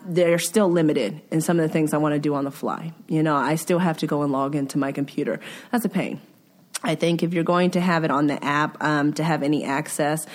they're 0.06 0.38
still 0.38 0.68
limited 0.68 1.20
in 1.30 1.40
some 1.40 1.58
of 1.58 1.66
the 1.66 1.72
things 1.72 1.92
I 1.92 1.98
want 1.98 2.14
to 2.14 2.20
do 2.20 2.34
on 2.34 2.44
the 2.44 2.50
fly. 2.50 2.92
You 3.08 3.22
know, 3.22 3.36
I 3.36 3.56
still 3.56 3.78
have 3.78 3.98
to 3.98 4.06
go 4.06 4.22
and 4.22 4.32
log 4.32 4.54
into 4.54 4.78
my 4.78 4.92
computer. 4.92 5.40
That's 5.70 5.84
a 5.84 5.88
pain. 5.88 6.20
I 6.82 6.94
think 6.94 7.22
if 7.22 7.32
you're 7.32 7.44
going 7.44 7.70
to 7.72 7.80
have 7.80 8.04
it 8.04 8.10
on 8.10 8.26
the 8.26 8.42
app 8.44 8.78
to 8.80 9.24
have 9.24 9.42
any 9.42 9.64
access 9.64 10.26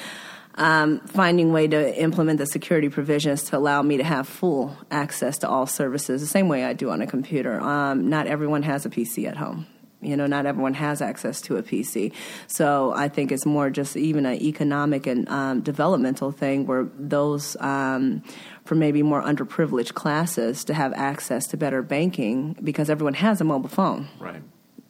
um, 0.60 1.00
finding 1.08 1.52
way 1.52 1.68
to 1.68 2.00
implement 2.00 2.38
the 2.38 2.46
security 2.46 2.90
provisions 2.90 3.44
to 3.46 3.58
allow 3.58 3.82
me 3.82 3.98
to 3.98 4.04
have 4.04 4.28
full 4.28 4.78
access 4.92 5.38
to 5.40 5.50
all 5.50 5.66
services 5.66 6.22
the 6.22 6.28
same 6.28 6.50
way 6.50 6.66
I 6.66 6.74
do 6.74 6.90
on 6.92 7.02
a 7.02 7.08
computer. 7.08 7.60
Um, 7.60 8.10
not 8.10 8.28
everyone 8.28 8.64
has 8.64 8.86
a 8.86 8.90
PC 8.90 9.28
at 9.28 9.38
home. 9.38 9.66
You 10.02 10.16
know, 10.16 10.28
not 10.28 10.46
everyone 10.46 10.76
has 10.76 11.02
access 11.02 11.42
to 11.42 11.58
a 11.58 11.64
PC. 11.64 12.14
So 12.48 12.94
I 12.96 13.10
think 13.10 13.34
it's 13.34 13.46
more 13.46 13.70
just 13.70 13.98
even 13.98 14.26
an 14.26 14.42
economic 14.42 15.08
and 15.08 15.28
um, 15.28 15.60
developmental 15.62 16.32
thing 16.32 16.66
where 16.66 16.88
those 16.98 17.58
um, 17.60 18.24
for 18.64 18.76
maybe 18.76 19.04
more 19.04 19.22
underprivileged 19.22 19.96
classes 19.96 20.64
to 20.66 20.74
have 20.74 20.94
access 20.94 21.48
to 21.48 21.58
better 21.58 21.82
banking 21.82 22.56
because 22.64 22.90
everyone 22.90 23.16
has 23.16 23.42
a 23.42 23.44
mobile 23.44 23.70
phone. 23.70 24.08
Right. 24.20 24.42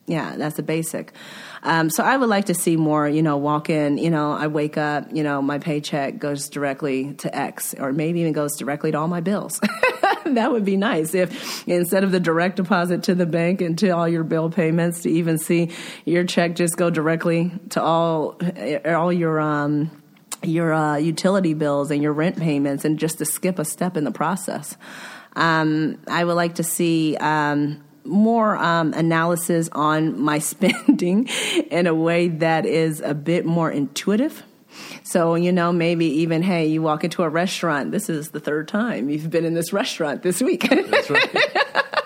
Yeah, 0.06 0.36
that's 0.38 0.58
the 0.58 0.64
basic. 0.64 1.14
Um, 1.64 1.90
so 1.90 2.04
I 2.04 2.16
would 2.16 2.30
like 2.30 2.46
to 2.46 2.54
see 2.54 2.78
more, 2.78 3.08
you 3.08 3.22
know, 3.22 3.38
walk 3.38 3.70
in, 3.70 3.98
you 3.98 4.10
know, 4.10 4.32
I 4.32 4.48
wake 4.48 4.78
up, 4.78 5.08
you 5.12 5.24
know, 5.24 5.42
my 5.42 5.60
paycheck 5.60 6.18
goes 6.18 6.50
directly 6.50 7.14
to 7.16 7.36
X 7.36 7.76
or 7.78 7.92
maybe 7.92 8.22
even 8.22 8.34
goes 8.34 8.56
directly 8.56 8.92
to 8.92 8.98
all 8.98 9.08
my 9.08 9.22
bills. 9.22 9.60
that 10.26 10.52
would 10.52 10.66
be 10.66 10.78
nice 10.78 11.14
if 11.14 11.68
instead 11.68 12.04
of 12.04 12.12
the 12.12 12.20
direct 12.20 12.56
deposit 12.56 13.04
to 13.04 13.16
the 13.16 13.26
bank 13.26 13.62
and 13.62 13.78
to 13.80 13.90
all 13.90 14.08
your 14.08 14.24
bill 14.24 14.50
payments 14.50 15.02
to 15.02 15.10
even 15.10 15.38
see 15.38 15.72
your 16.06 16.24
check 16.24 16.56
just 16.56 16.78
go 16.78 16.90
directly 16.90 17.52
to 17.70 17.82
all 17.82 18.38
all 18.86 19.12
your 19.12 19.40
um 19.40 19.90
your 20.44 20.74
uh, 20.74 20.96
utility 20.98 21.54
bills 21.54 21.92
and 21.92 22.02
your 22.02 22.14
rent 22.14 22.38
payments 22.38 22.86
and 22.86 22.98
just 23.00 23.18
to 23.18 23.26
skip 23.26 23.60
a 23.60 23.66
step 23.66 23.98
in 23.98 24.04
the 24.04 24.12
process. 24.12 24.78
Um, 25.36 26.00
I 26.08 26.24
would 26.24 26.34
like 26.34 26.56
to 26.56 26.64
see 26.64 27.18
um, 27.18 27.84
more 28.10 28.58
um, 28.58 28.94
analysis 28.94 29.70
on 29.72 30.20
my 30.20 30.40
spending 30.50 31.28
in 31.72 31.88
a 31.88 31.96
way 31.96 32.28
that 32.28 32.66
is 32.66 33.02
a 33.02 33.14
bit 33.14 33.46
more 33.46 33.72
intuitive. 33.72 34.44
So, 35.04 35.36
you 35.36 35.52
know, 35.52 35.72
maybe 35.72 36.06
even, 36.06 36.42
hey, 36.42 36.68
you 36.68 36.82
walk 36.82 37.04
into 37.04 37.24
a 37.24 37.30
restaurant. 37.30 37.92
This 37.92 38.10
is 38.10 38.30
the 38.30 38.40
third 38.40 38.68
time 38.68 39.10
you've 39.10 39.30
been 39.30 39.46
in 39.46 39.54
this 39.54 39.74
restaurant 39.74 40.24
this 40.24 40.42
week. 40.42 40.70
That's 40.70 41.10
right. 41.10 41.96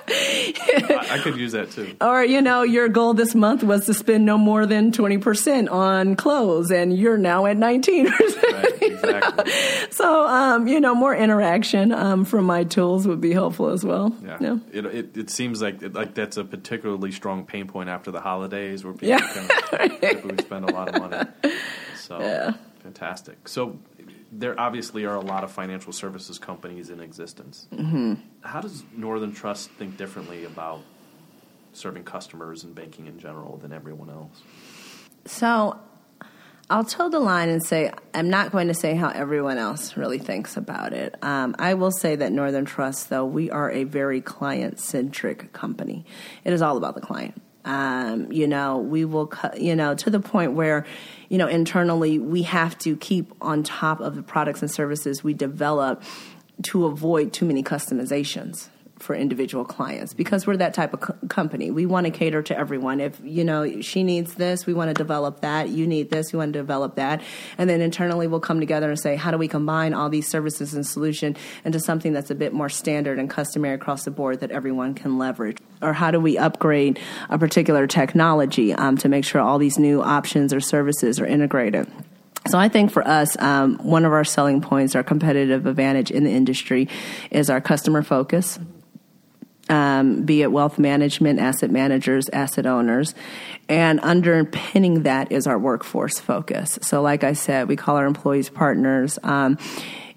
I, 1.09 1.19
could 1.23 1.37
use 1.37 1.53
that 1.53 1.71
too. 1.71 1.95
Or, 2.01 2.23
you 2.23 2.41
know, 2.41 2.63
your 2.63 2.89
goal 2.89 3.13
this 3.13 3.35
month 3.35 3.63
was 3.63 3.85
to 3.85 3.93
spend 3.93 4.25
no 4.25 4.37
more 4.37 4.65
than 4.65 4.91
20% 4.91 5.71
on 5.71 6.15
clothes, 6.15 6.71
and 6.71 6.97
you're 6.97 7.17
now 7.17 7.45
at 7.45 7.57
19%. 7.57 8.09
Right, 8.09 8.81
exactly. 8.81 9.51
so, 9.91 10.27
um, 10.27 10.67
you 10.67 10.79
know, 10.79 10.95
more 10.95 11.15
interaction 11.15 11.91
um, 11.91 12.25
from 12.25 12.45
my 12.45 12.63
tools 12.63 13.07
would 13.07 13.21
be 13.21 13.33
helpful 13.33 13.69
as 13.69 13.83
well. 13.83 14.15
Yeah. 14.23 14.37
yeah. 14.39 14.57
It, 14.71 14.85
it, 14.85 15.17
it, 15.17 15.29
seems 15.29 15.61
like 15.61 15.81
like 15.93 16.13
that's 16.13 16.37
a 16.37 16.43
particularly 16.43 17.11
strong 17.11 17.45
pain 17.45 17.67
point 17.67 17.89
after 17.89 18.11
the 18.11 18.21
holidays 18.21 18.83
where 18.83 18.93
people, 18.93 19.09
yeah. 19.09 19.19
kind 19.19 20.31
of, 20.31 20.41
spend 20.41 20.69
a 20.69 20.73
lot 20.73 20.89
of 20.89 21.01
money. 21.01 21.29
So, 22.03 22.19
yeah. 22.19 22.55
fantastic. 22.81 23.47
So, 23.47 23.79
there 24.35 24.59
obviously 24.59 25.05
are 25.05 25.15
a 25.15 25.21
lot 25.21 25.43
of 25.43 25.51
financial 25.51 25.93
services 25.93 26.39
companies 26.39 26.89
in 26.89 26.99
existence. 26.99 27.67
Mm-hmm. 27.71 28.15
How 28.41 28.61
does 28.61 28.83
Northern 28.95 29.31
Trust 29.31 29.69
think 29.71 29.97
differently 29.97 30.45
about 30.45 30.81
serving 31.73 32.03
customers 32.03 32.63
and 32.63 32.73
banking 32.73 33.07
in 33.07 33.19
general 33.19 33.57
than 33.57 33.71
everyone 33.71 34.09
else? 34.09 34.41
So, 35.25 35.79
I'll 36.69 36.83
toe 36.83 37.09
the 37.09 37.19
line 37.19 37.49
and 37.49 37.63
say 37.63 37.91
I'm 38.13 38.29
not 38.29 38.51
going 38.51 38.67
to 38.67 38.73
say 38.73 38.95
how 38.95 39.09
everyone 39.09 39.57
else 39.57 39.95
really 39.97 40.17
thinks 40.17 40.57
about 40.57 40.93
it. 40.93 41.15
Um, 41.21 41.55
I 41.59 41.75
will 41.75 41.91
say 41.91 42.15
that 42.15 42.31
Northern 42.31 42.65
Trust, 42.65 43.09
though, 43.09 43.25
we 43.25 43.51
are 43.51 43.69
a 43.69 43.83
very 43.83 44.21
client 44.21 44.79
centric 44.79 45.53
company. 45.53 46.05
It 46.43 46.53
is 46.53 46.61
all 46.61 46.77
about 46.77 46.95
the 46.95 47.01
client. 47.01 47.39
Um, 47.65 48.31
you 48.31 48.47
know, 48.47 48.79
we 48.79 49.05
will, 49.05 49.31
you 49.57 49.75
know, 49.75 49.95
to 49.95 50.09
the 50.09 50.19
point 50.19 50.53
where, 50.53 50.85
you 51.33 51.39
know, 51.39 51.47
internally 51.47 52.19
we 52.19 52.43
have 52.43 52.77
to 52.77 52.95
keep 52.95 53.33
on 53.41 53.63
top 53.63 53.99
of 54.01 54.15
the 54.15 54.21
products 54.21 54.61
and 54.61 54.69
services 54.69 55.23
we 55.23 55.33
develop 55.33 56.03
to 56.61 56.85
avoid 56.85 57.33
too 57.33 57.43
many 57.43 57.63
customizations 57.63 58.69
for 58.99 59.15
individual 59.15 59.65
clients 59.65 60.13
because 60.13 60.47
we're 60.47 60.57
that 60.57 60.73
type 60.73 60.93
of 60.93 61.01
co- 61.01 61.15
company. 61.27 61.71
We 61.71 61.85
want 61.85 62.05
to 62.05 62.11
cater 62.11 62.41
to 62.43 62.57
everyone. 62.57 62.99
If 62.99 63.19
you 63.23 63.43
know 63.43 63.81
she 63.81 64.03
needs 64.03 64.35
this, 64.35 64.65
we 64.65 64.73
want 64.73 64.89
to 64.89 64.93
develop 64.93 65.41
that. 65.41 65.69
You 65.69 65.87
need 65.87 66.09
this, 66.09 66.31
we 66.31 66.37
want 66.37 66.53
to 66.53 66.59
develop 66.59 66.95
that, 66.95 67.21
and 67.57 67.69
then 67.69 67.81
internally 67.81 68.27
we'll 68.27 68.39
come 68.39 68.59
together 68.59 68.89
and 68.89 68.99
say, 68.99 69.15
how 69.15 69.31
do 69.31 69.37
we 69.37 69.47
combine 69.47 69.93
all 69.93 70.09
these 70.09 70.27
services 70.27 70.73
and 70.73 70.85
solution 70.85 71.35
into 71.65 71.79
something 71.79 72.13
that's 72.13 72.31
a 72.31 72.35
bit 72.35 72.53
more 72.53 72.69
standard 72.69 73.19
and 73.19 73.29
customary 73.29 73.75
across 73.75 74.05
the 74.05 74.11
board 74.11 74.39
that 74.39 74.51
everyone 74.51 74.93
can 74.93 75.17
leverage, 75.17 75.57
or 75.81 75.93
how 75.93 76.11
do 76.11 76.19
we 76.19 76.37
upgrade 76.37 76.99
a 77.29 77.37
particular 77.37 77.87
technology 77.87 78.73
um, 78.73 78.97
to 78.97 79.09
make 79.09 79.25
sure 79.25 79.41
all 79.41 79.57
these 79.57 79.77
new 79.77 80.01
options 80.01 80.53
or 80.53 80.59
services 80.59 81.19
are 81.19 81.25
integrated. 81.25 81.91
So 82.47 82.57
I 82.57 82.67
think 82.67 82.91
for 82.91 83.07
us, 83.07 83.39
um, 83.39 83.77
one 83.77 84.03
of 84.03 84.11
our 84.11 84.25
selling 84.25 84.59
points, 84.59 84.95
our 84.95 85.03
competitive 85.03 85.65
advantage 85.65 86.11
in 86.11 86.25
the 86.25 86.31
industry, 86.31 86.89
is 87.31 87.49
our 87.49 87.61
customer 87.61 88.03
focus 88.03 88.59
um, 89.69 90.23
be 90.23 90.41
it 90.41 90.51
wealth 90.51 90.77
management, 90.77 91.39
asset 91.39 91.71
managers, 91.71 92.29
asset 92.29 92.65
owners. 92.65 93.15
And 93.69 93.99
underpinning 94.01 95.03
that 95.03 95.31
is 95.31 95.47
our 95.47 95.57
workforce 95.57 96.19
focus. 96.19 96.77
So, 96.81 97.01
like 97.01 97.23
I 97.23 97.33
said, 97.33 97.67
we 97.67 97.75
call 97.75 97.95
our 97.95 98.05
employees 98.05 98.49
partners. 98.49 99.17
Um, 99.23 99.57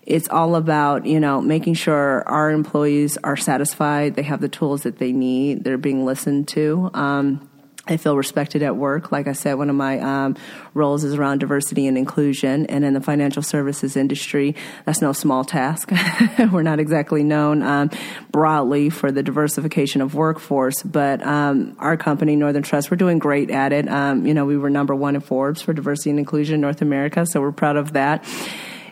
it's 0.02 0.28
all 0.28 0.54
about 0.54 1.04
you 1.06 1.20
know 1.20 1.40
making 1.40 1.74
sure 1.74 2.22
our 2.28 2.50
employees 2.50 3.18
are 3.18 3.36
satisfied, 3.36 4.14
they 4.14 4.22
have 4.22 4.40
the 4.40 4.48
tools 4.48 4.82
that 4.82 4.98
they 4.98 5.12
need, 5.12 5.64
they're 5.64 5.78
being 5.78 6.04
listened 6.04 6.48
to. 6.48 6.90
Um, 6.94 7.48
I 7.88 7.96
feel 7.98 8.16
respected 8.16 8.62
at 8.62 8.76
work. 8.76 9.12
Like 9.12 9.28
I 9.28 9.32
said, 9.32 9.54
one 9.54 9.70
of 9.70 9.76
my 9.76 10.00
um, 10.00 10.36
roles 10.74 11.04
is 11.04 11.14
around 11.14 11.38
diversity 11.38 11.86
and 11.86 11.96
inclusion. 11.96 12.66
And 12.66 12.84
in 12.84 12.94
the 12.94 13.00
financial 13.00 13.42
services 13.42 13.96
industry, 13.96 14.56
that's 14.84 15.00
no 15.00 15.12
small 15.12 15.44
task. 15.44 15.92
We're 16.52 16.62
not 16.62 16.80
exactly 16.80 17.22
known 17.22 17.62
um, 17.62 17.90
broadly 18.32 18.90
for 18.90 19.12
the 19.12 19.22
diversification 19.22 20.00
of 20.00 20.14
workforce, 20.14 20.82
but 20.82 21.24
um, 21.24 21.76
our 21.78 21.96
company, 21.96 22.34
Northern 22.34 22.64
Trust, 22.64 22.90
we're 22.90 22.96
doing 22.96 23.18
great 23.18 23.50
at 23.50 23.72
it. 23.72 23.88
Um, 23.88 24.26
you 24.26 24.34
know, 24.34 24.44
we 24.44 24.56
were 24.56 24.70
number 24.70 24.94
one 24.94 25.14
in 25.14 25.20
Forbes 25.20 25.62
for 25.62 25.72
diversity 25.72 26.10
and 26.10 26.18
inclusion 26.18 26.56
in 26.56 26.60
North 26.60 26.82
America, 26.82 27.24
so 27.26 27.40
we're 27.40 27.52
proud 27.52 27.76
of 27.76 27.92
that. 27.92 28.24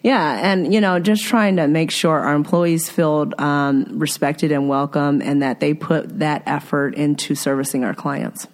Yeah, 0.02 0.52
and 0.52 0.72
you 0.72 0.80
know, 0.80 0.98
just 0.98 1.24
trying 1.24 1.56
to 1.56 1.66
make 1.66 1.90
sure 1.90 2.18
our 2.18 2.34
employees 2.34 2.90
feel 2.90 3.32
um, 3.38 3.98
respected 3.98 4.52
and 4.52 4.68
welcome, 4.68 5.22
and 5.22 5.42
that 5.42 5.60
they 5.60 5.72
put 5.72 6.18
that 6.18 6.42
effort 6.46 6.94
into 6.94 7.34
servicing 7.34 7.84
our 7.84 7.94
clients 7.94 8.46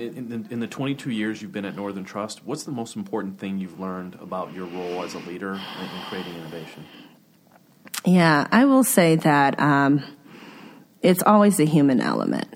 in 0.00 0.28
the, 0.28 0.52
in 0.52 0.60
the 0.60 0.66
22 0.66 1.10
years 1.10 1.42
you've 1.42 1.52
been 1.52 1.64
at 1.64 1.76
Northern 1.76 2.04
Trust, 2.04 2.44
what's 2.44 2.64
the 2.64 2.72
most 2.72 2.96
important 2.96 3.38
thing 3.38 3.58
you've 3.58 3.78
learned 3.78 4.14
about 4.20 4.52
your 4.52 4.66
role 4.66 5.02
as 5.02 5.14
a 5.14 5.18
leader 5.20 5.52
in, 5.52 6.02
creating 6.08 6.34
innovation? 6.34 6.84
Yeah, 8.04 8.46
I 8.50 8.64
will 8.64 8.84
say 8.84 9.16
that 9.16 9.60
um, 9.60 10.02
it's 11.02 11.22
always 11.22 11.56
the 11.58 11.66
human 11.66 12.00
element. 12.00 12.48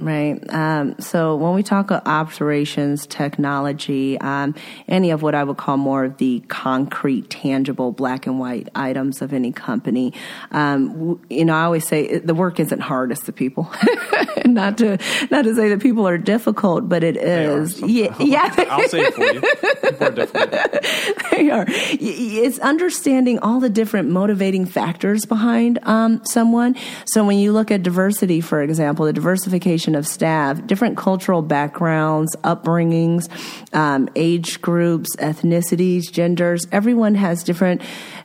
Right? 0.00 0.38
Um, 0.52 0.98
so 0.98 1.36
when 1.36 1.54
we 1.54 1.62
talk 1.62 1.90
of 1.90 2.02
operations, 2.06 3.06
technology, 3.06 4.18
um, 4.20 4.54
any 4.88 5.10
of 5.10 5.22
what 5.22 5.34
I 5.34 5.44
would 5.44 5.56
call 5.56 5.76
more 5.76 6.04
of 6.04 6.18
the 6.18 6.40
concrete, 6.48 7.30
tangible, 7.30 7.92
black 7.92 8.26
and 8.26 8.38
white 8.38 8.68
items 8.74 9.22
of 9.22 9.32
any 9.32 9.52
company, 9.52 10.12
um, 10.50 11.20
you 11.30 11.44
know, 11.44 11.54
I 11.54 11.64
always 11.64 11.86
say 11.86 12.18
the 12.18 12.34
work 12.34 12.60
isn't 12.60 12.80
hard; 12.80 13.12
it's 13.12 13.24
the 13.24 13.32
people. 13.32 13.70
not 14.44 14.78
to 14.78 14.98
not 15.30 15.44
to 15.44 15.54
say 15.54 15.68
that 15.70 15.80
people 15.80 16.06
are 16.06 16.18
difficult, 16.18 16.88
but 16.88 17.02
it 17.02 17.16
is. 17.16 17.80
Yeah, 17.80 18.14
yeah. 18.18 18.54
I'll 18.70 18.88
say 18.88 19.02
it 19.02 19.14
for 19.14 19.24
you. 19.24 19.40
People 19.40 20.06
are 20.06 20.10
difficult. 20.10 20.50
they 21.30 21.50
are. 21.50 21.64
It's 21.68 22.58
understanding 22.58 23.38
all 23.40 23.60
the 23.60 23.70
different 23.70 24.10
motivating 24.10 24.66
factors 24.66 25.24
behind 25.24 25.78
um, 25.82 26.24
someone. 26.24 26.76
So 27.06 27.24
when 27.24 27.38
you 27.38 27.52
look 27.52 27.70
at 27.70 27.82
diversity, 27.82 28.40
for 28.40 28.62
example, 28.62 29.06
the 29.06 29.12
diversification 29.12 29.85
of 29.94 30.06
staff, 30.06 30.66
different 30.66 30.96
cultural 30.96 31.42
backgrounds, 31.42 32.34
upbringings, 32.42 33.28
um, 33.74 34.08
age 34.16 34.60
groups, 34.60 35.14
ethnicities, 35.16 36.10
genders. 36.10 36.66
Everyone 36.72 37.14
has 37.14 37.44
different 37.44 37.82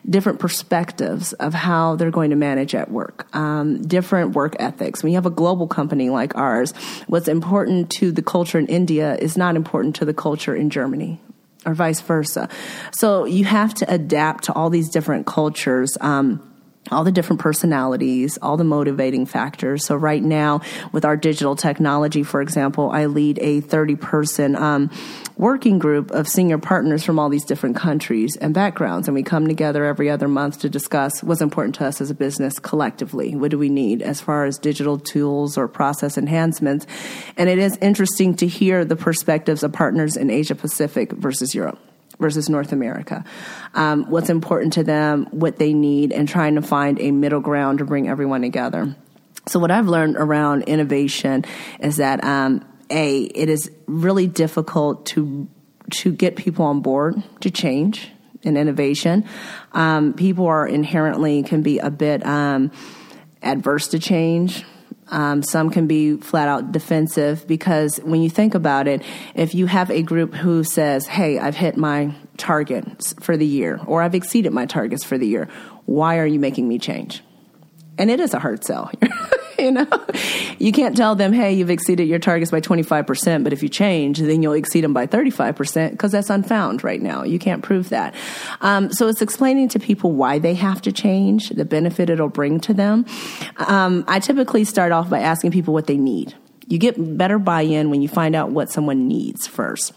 different 0.10 0.40
perspectives 0.40 1.34
of 1.34 1.54
how 1.54 1.96
they're 1.96 2.10
going 2.12 2.32
to 2.32 2.36
manage 2.36 2.74
at 2.74 2.90
work, 2.90 3.28
um, 3.36 3.82
different 3.84 4.32
work 4.32 4.56
ethics. 4.60 5.04
When 5.04 5.12
you 5.12 5.18
have 5.18 5.28
a 5.28 5.32
global 5.32 5.68
company 5.68 6.10
like 6.10 6.36
ours, 6.36 6.74
what's 7.08 7.28
important 7.28 7.92
to 7.92 8.12
the 8.12 8.24
culture 8.24 8.58
in 8.58 8.66
India 8.68 9.16
is 9.16 9.38
not 9.38 9.56
important 9.56 9.96
to 9.98 10.06
the 10.06 10.14
culture 10.14 10.56
in 10.56 10.72
Germany 10.72 11.20
or 11.66 11.74
vice 11.74 12.02
versa. 12.02 12.50
So 12.92 13.26
you 13.26 13.46
have 13.46 13.74
to 13.76 13.94
adapt 13.94 14.46
to 14.46 14.54
all 14.54 14.70
these 14.70 14.90
different 14.90 15.28
cultures. 15.28 15.98
Um, 16.02 16.51
all 16.92 17.04
the 17.04 17.12
different 17.12 17.40
personalities, 17.40 18.38
all 18.42 18.58
the 18.58 18.64
motivating 18.64 19.26
factors. 19.26 19.86
So 19.86 19.96
right 19.96 20.22
now, 20.22 20.62
with 20.92 21.06
our 21.06 21.16
digital 21.18 21.56
technology, 21.56 22.24
for 22.24 22.42
example, 22.42 22.92
I 22.92 23.06
lead 23.06 23.40
a 23.40 23.62
30 23.62 23.96
person 23.96 24.56
um, 24.56 24.92
working 25.38 25.80
group 25.80 26.12
of 26.12 26.28
senior 26.28 26.58
partners 26.58 27.04
from 27.04 27.20
all 27.20 27.30
these 27.30 27.46
different 27.46 27.76
countries 27.76 28.36
and 28.36 28.54
backgrounds. 28.54 29.08
And 29.08 29.16
we 29.16 29.24
come 29.24 29.48
together 29.48 29.86
every 29.86 30.10
other 30.10 30.28
month 30.28 30.60
to 30.60 30.70
discuss 30.70 31.24
what's 31.24 31.42
important 31.42 31.76
to 31.76 31.86
us 31.86 32.02
as 32.02 32.10
a 32.10 32.16
business 32.16 32.60
collectively. 32.60 33.36
What 33.36 33.52
do 33.52 33.58
we 33.58 33.70
need 33.70 34.02
as 34.02 34.22
far 34.22 34.46
as 34.46 34.58
digital 34.58 35.00
tools 35.00 35.58
or 35.58 35.68
process 35.68 36.18
enhancements? 36.18 36.86
And 37.38 37.50
it 37.50 37.58
is 37.58 37.78
interesting 37.78 38.36
to 38.38 38.48
hear 38.48 38.86
the 38.86 38.96
perspectives 38.96 39.64
of 39.64 39.74
partners 39.74 40.18
in 40.18 40.30
Asia 40.30 40.56
Pacific 40.56 41.12
versus 41.12 41.56
Europe 41.56 41.80
versus 42.22 42.48
North 42.48 42.72
America. 42.72 43.26
Um, 43.74 44.06
what's 44.10 44.30
important 44.30 44.74
to 44.74 44.84
them, 44.84 45.28
what 45.32 45.58
they 45.58 45.74
need, 45.74 46.14
and 46.14 46.30
trying 46.30 46.56
to 46.56 46.62
find 46.62 47.02
a 47.02 47.12
middle 47.12 47.42
ground 47.42 47.80
to 47.80 47.86
bring 47.86 48.08
everyone 48.08 48.42
together. 48.42 48.96
So, 49.48 49.60
what 49.60 49.72
I've 49.72 49.88
learned 49.88 50.16
around 50.16 50.64
innovation 50.64 51.44
is 51.80 51.98
that 51.98 52.24
um, 52.24 52.64
a 52.90 53.22
it 53.22 53.50
is 53.50 53.72
really 53.88 54.28
difficult 54.28 55.08
to 55.08 55.50
to 55.92 56.12
get 56.12 56.36
people 56.36 56.66
on 56.66 56.82
board 56.82 57.22
to 57.42 57.50
change 57.50 58.10
and 58.44 58.58
innovation. 58.58 59.26
Um, 59.72 60.14
people 60.14 60.48
are 60.48 60.68
inherently 60.68 61.44
can 61.44 61.62
be 61.62 61.80
a 61.80 61.90
bit 61.90 62.26
um, 62.26 62.72
adverse 63.42 63.90
to 63.90 64.00
change. 64.00 64.64
Um, 65.12 65.44
some 65.44 65.70
can 65.70 65.88
be 65.88 66.16
flat 66.18 66.48
out 66.48 66.72
defensive 66.72 67.46
because 67.46 67.98
when 67.98 68.22
you 68.22 68.30
think 68.30 68.56
about 68.56 68.88
it, 68.88 69.04
if 69.36 69.54
you 69.54 69.66
have 69.68 69.92
a 69.92 70.02
group 70.02 70.34
who 70.34 70.64
says, 70.64 71.06
Hey, 71.06 71.38
I've 71.38 71.56
hit 71.56 71.78
my 71.78 72.16
targets 72.38 73.14
for 73.20 73.36
the 73.36 73.46
year, 73.46 73.80
or 73.86 74.02
I've 74.02 74.16
exceeded 74.16 74.54
my 74.54 74.66
targets 74.66 75.04
for 75.04 75.18
the 75.18 75.28
year, 75.28 75.50
why 75.86 76.18
are 76.18 76.26
you 76.26 76.40
making 76.40 76.68
me 76.68 76.80
change? 76.80 77.22
And 77.98 78.10
it 78.10 78.20
is 78.20 78.34
a 78.34 78.40
hard 78.40 78.64
sell. 78.64 78.90
you 79.66 79.72
know, 79.72 80.06
you 80.58 80.72
can't 80.72 80.98
tell 80.98 81.14
them, 81.16 81.34
hey, 81.34 81.54
you've 81.54 81.70
exceeded 81.70 82.08
your 82.08 82.18
targets 82.18 82.50
by 82.50 82.60
25%, 82.60 83.44
but 83.44 83.54
if 83.54 83.62
you 83.62 83.70
change, 83.70 84.20
then 84.20 84.42
you'll 84.42 84.54
exceed 84.54 84.84
them 84.84 84.94
by 84.94 85.06
35% 85.06 85.92
because 85.92 86.12
that's 86.12 86.32
unfound 86.32 86.84
right 86.84 87.02
now. 87.02 87.24
You 87.24 87.38
can't 87.38 87.62
prove 87.62 87.90
that. 87.90 88.16
Um, 88.62 88.92
so 88.92 89.08
it's 89.08 89.22
explaining 89.22 89.70
to 89.70 89.80
people 89.80 90.14
why 90.14 90.40
they 90.40 90.56
have 90.56 90.82
to 90.82 90.92
change, 90.92 91.50
the 91.50 91.66
benefit 91.66 92.10
it'll 92.10 92.28
bring 92.28 92.60
to 92.62 92.74
them. 92.74 93.06
Um, 93.58 94.04
I 94.08 94.20
typically 94.20 94.64
start 94.64 94.92
off 94.92 95.10
by 95.10 95.20
asking 95.20 95.52
people 95.52 95.74
what 95.74 95.86
they 95.86 95.98
need. 95.98 96.34
You 96.68 96.80
get 96.80 96.96
better 97.18 97.38
buy 97.38 97.62
in 97.62 97.92
when 97.92 98.02
you 98.02 98.08
find 98.08 98.36
out 98.36 98.50
what 98.50 98.72
someone 98.72 99.08
needs 99.08 99.46
first. 99.46 99.94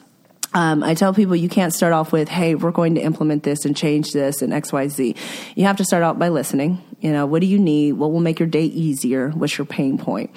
Um, 0.54 0.84
I 0.84 0.94
tell 0.94 1.12
people 1.12 1.34
you 1.34 1.48
can't 1.48 1.74
start 1.74 1.92
off 1.92 2.12
with, 2.12 2.28
hey, 2.28 2.54
we're 2.54 2.70
going 2.70 2.94
to 2.94 3.00
implement 3.00 3.42
this 3.42 3.64
and 3.64 3.76
change 3.76 4.12
this 4.12 4.40
and 4.40 4.52
XYZ. 4.52 5.16
You 5.56 5.64
have 5.64 5.76
to 5.78 5.84
start 5.84 6.04
out 6.04 6.16
by 6.16 6.28
listening. 6.28 6.80
You 7.00 7.12
know, 7.12 7.26
what 7.26 7.40
do 7.40 7.46
you 7.46 7.58
need? 7.58 7.94
What 7.94 8.12
will 8.12 8.20
make 8.20 8.38
your 8.38 8.48
day 8.48 8.64
easier? 8.64 9.30
What's 9.30 9.58
your 9.58 9.66
pain 9.66 9.98
point? 9.98 10.30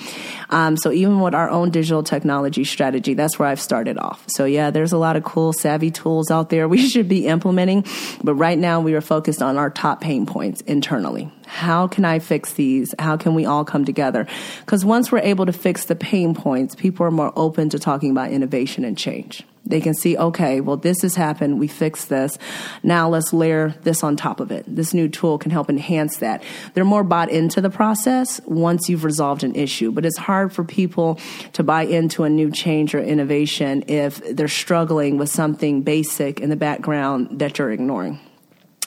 Um, 0.50 0.76
so 0.76 0.92
even 0.92 1.22
with 1.22 1.36
our 1.36 1.50
own 1.50 1.70
digital 1.70 2.02
technology 2.02 2.64
strategy, 2.64 3.14
that's 3.14 3.38
where 3.38 3.48
I've 3.48 3.62
started 3.62 3.98
off. 4.00 4.26
So 4.28 4.46
yeah, 4.46 4.72
there's 4.72 4.92
a 4.92 4.98
lot 4.98 5.16
of 5.16 5.24
cool 5.24 5.54
savvy 5.54 5.92
tools 5.92 6.32
out 6.32 6.50
there 6.50 6.68
we 6.78 6.88
should 6.90 7.08
be 7.08 7.28
implementing. 7.28 7.86
But 8.24 8.34
right 8.34 8.58
now 8.58 8.82
we 8.82 8.96
are 8.96 9.02
focused 9.02 9.44
on 9.44 9.58
our 9.58 9.70
top 9.70 10.02
pain 10.02 10.26
points 10.26 10.62
internally. 10.62 11.32
How 11.46 11.88
can 11.88 12.06
I 12.06 12.20
fix 12.20 12.54
these? 12.54 12.94
How 12.98 13.18
can 13.18 13.36
we 13.36 13.46
all 13.46 13.64
come 13.64 13.86
together? 13.86 14.28
Because 14.60 14.84
once 14.84 15.12
we're 15.12 15.20
able 15.20 15.46
to 15.46 15.54
fix 15.54 15.86
the 15.86 15.96
pain 15.96 16.34
points, 16.34 16.76
people 16.76 17.06
are 17.06 17.12
more 17.12 17.32
open 17.36 17.70
to 17.70 17.80
talking 17.80 18.12
about 18.12 18.32
innovation 18.32 18.84
and 18.84 18.98
change. 18.98 19.46
They 19.68 19.82
can 19.82 19.94
see, 19.94 20.18
okay, 20.18 20.62
well, 20.62 20.78
this 20.78 21.02
has 21.02 21.16
happened. 21.16 21.60
We 21.60 21.68
fixed 21.68 22.10
this. 22.10 22.38
Now 22.84 23.10
let's 23.10 23.34
layer 23.34 23.76
this 23.84 24.04
on 24.04 24.16
top 24.16 24.40
of 24.40 24.52
it. 24.52 24.64
This 24.68 24.94
new 24.94 25.10
tool 25.10 25.38
can 25.38 25.52
help 25.52 25.70
enhance 25.70 26.18
that. 26.18 26.44
They're 26.74 26.86
more 26.86 27.04
bought 27.04 27.30
into 27.30 27.62
the 27.62 27.70
process 27.70 28.40
once 28.46 28.90
you've 28.90 29.04
resolved 29.04 29.44
an 29.44 29.56
issue, 29.56 29.92
but 29.92 30.06
it's 30.06 30.18
hard 30.18 30.54
for 30.54 30.64
people 30.64 31.20
to 31.54 31.64
buy 31.64 31.84
into 31.84 32.24
a 32.24 32.30
new 32.30 32.52
change 32.52 32.96
or 32.96 33.00
innovation 33.00 33.84
if 33.88 34.24
they're 34.36 34.48
struggling 34.48 35.18
with 35.18 35.30
something 35.30 35.82
basic 35.82 36.40
in 36.40 36.50
the 36.50 36.56
background 36.56 37.40
that 37.40 37.58
you're 37.58 37.72
ignoring. 37.72 38.20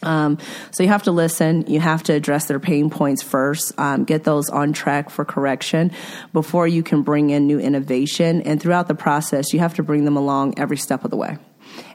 Um, 0.02 0.38
so 0.70 0.82
you 0.82 0.88
have 0.88 1.04
to 1.04 1.12
listen. 1.12 1.64
You 1.66 1.80
have 1.80 2.02
to 2.04 2.12
address 2.12 2.46
their 2.46 2.60
pain 2.60 2.90
points 2.90 3.22
first. 3.22 3.72
Um, 3.78 4.04
get 4.04 4.24
those 4.24 4.48
on 4.48 4.72
track 4.72 5.10
for 5.10 5.24
correction 5.24 5.92
before 6.32 6.66
you 6.66 6.82
can 6.82 7.02
bring 7.02 7.30
in 7.30 7.46
new 7.46 7.58
innovation. 7.58 8.42
And 8.42 8.60
throughout 8.60 8.88
the 8.88 8.94
process, 8.94 9.52
you 9.52 9.58
have 9.60 9.74
to 9.74 9.82
bring 9.82 10.04
them 10.04 10.16
along 10.16 10.58
every 10.58 10.76
step 10.76 11.04
of 11.04 11.10
the 11.10 11.16
way 11.16 11.38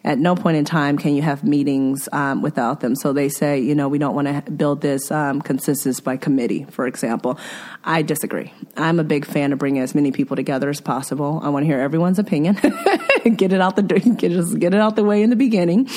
at 0.06 0.20
no 0.20 0.36
point 0.36 0.56
in 0.56 0.66
time 0.66 1.00
can 1.00 1.16
you 1.16 1.24
have 1.24 1.44
meetings 1.44 2.08
um, 2.12 2.44
without 2.44 2.80
them. 2.80 2.96
So 2.96 3.12
they 3.12 3.28
say, 3.28 3.60
you 3.60 3.74
know, 3.74 3.90
we 3.90 3.98
don't 3.98 4.14
want 4.14 4.28
to 4.28 4.52
build 4.52 4.82
this 4.82 5.10
um, 5.10 5.42
consensus 5.42 6.00
by 6.00 6.16
committee, 6.16 6.66
for 6.70 6.86
example. 6.86 7.40
I 7.84 8.04
disagree. 8.04 8.54
I'm 8.78 9.00
a 9.00 9.04
big 9.04 9.26
fan 9.26 9.52
of 9.52 9.58
bringing 9.58 9.82
as 9.82 9.96
many 9.96 10.12
people 10.12 10.36
together 10.36 10.70
as 10.70 10.80
possible. 10.80 11.40
I 11.44 11.50
want 11.50 11.64
to 11.64 11.68
hear 11.68 11.80
everyone's 11.80 12.20
opinion. 12.20 12.54
get 13.36 13.52
it 13.52 13.60
out 13.60 13.76
the 13.76 13.82
get 13.82 14.32
just 14.32 14.60
get 14.60 14.76
it 14.76 14.80
out 14.80 14.96
the 14.96 15.04
way 15.04 15.24
in 15.24 15.32
the 15.32 15.36
beginning. 15.36 15.90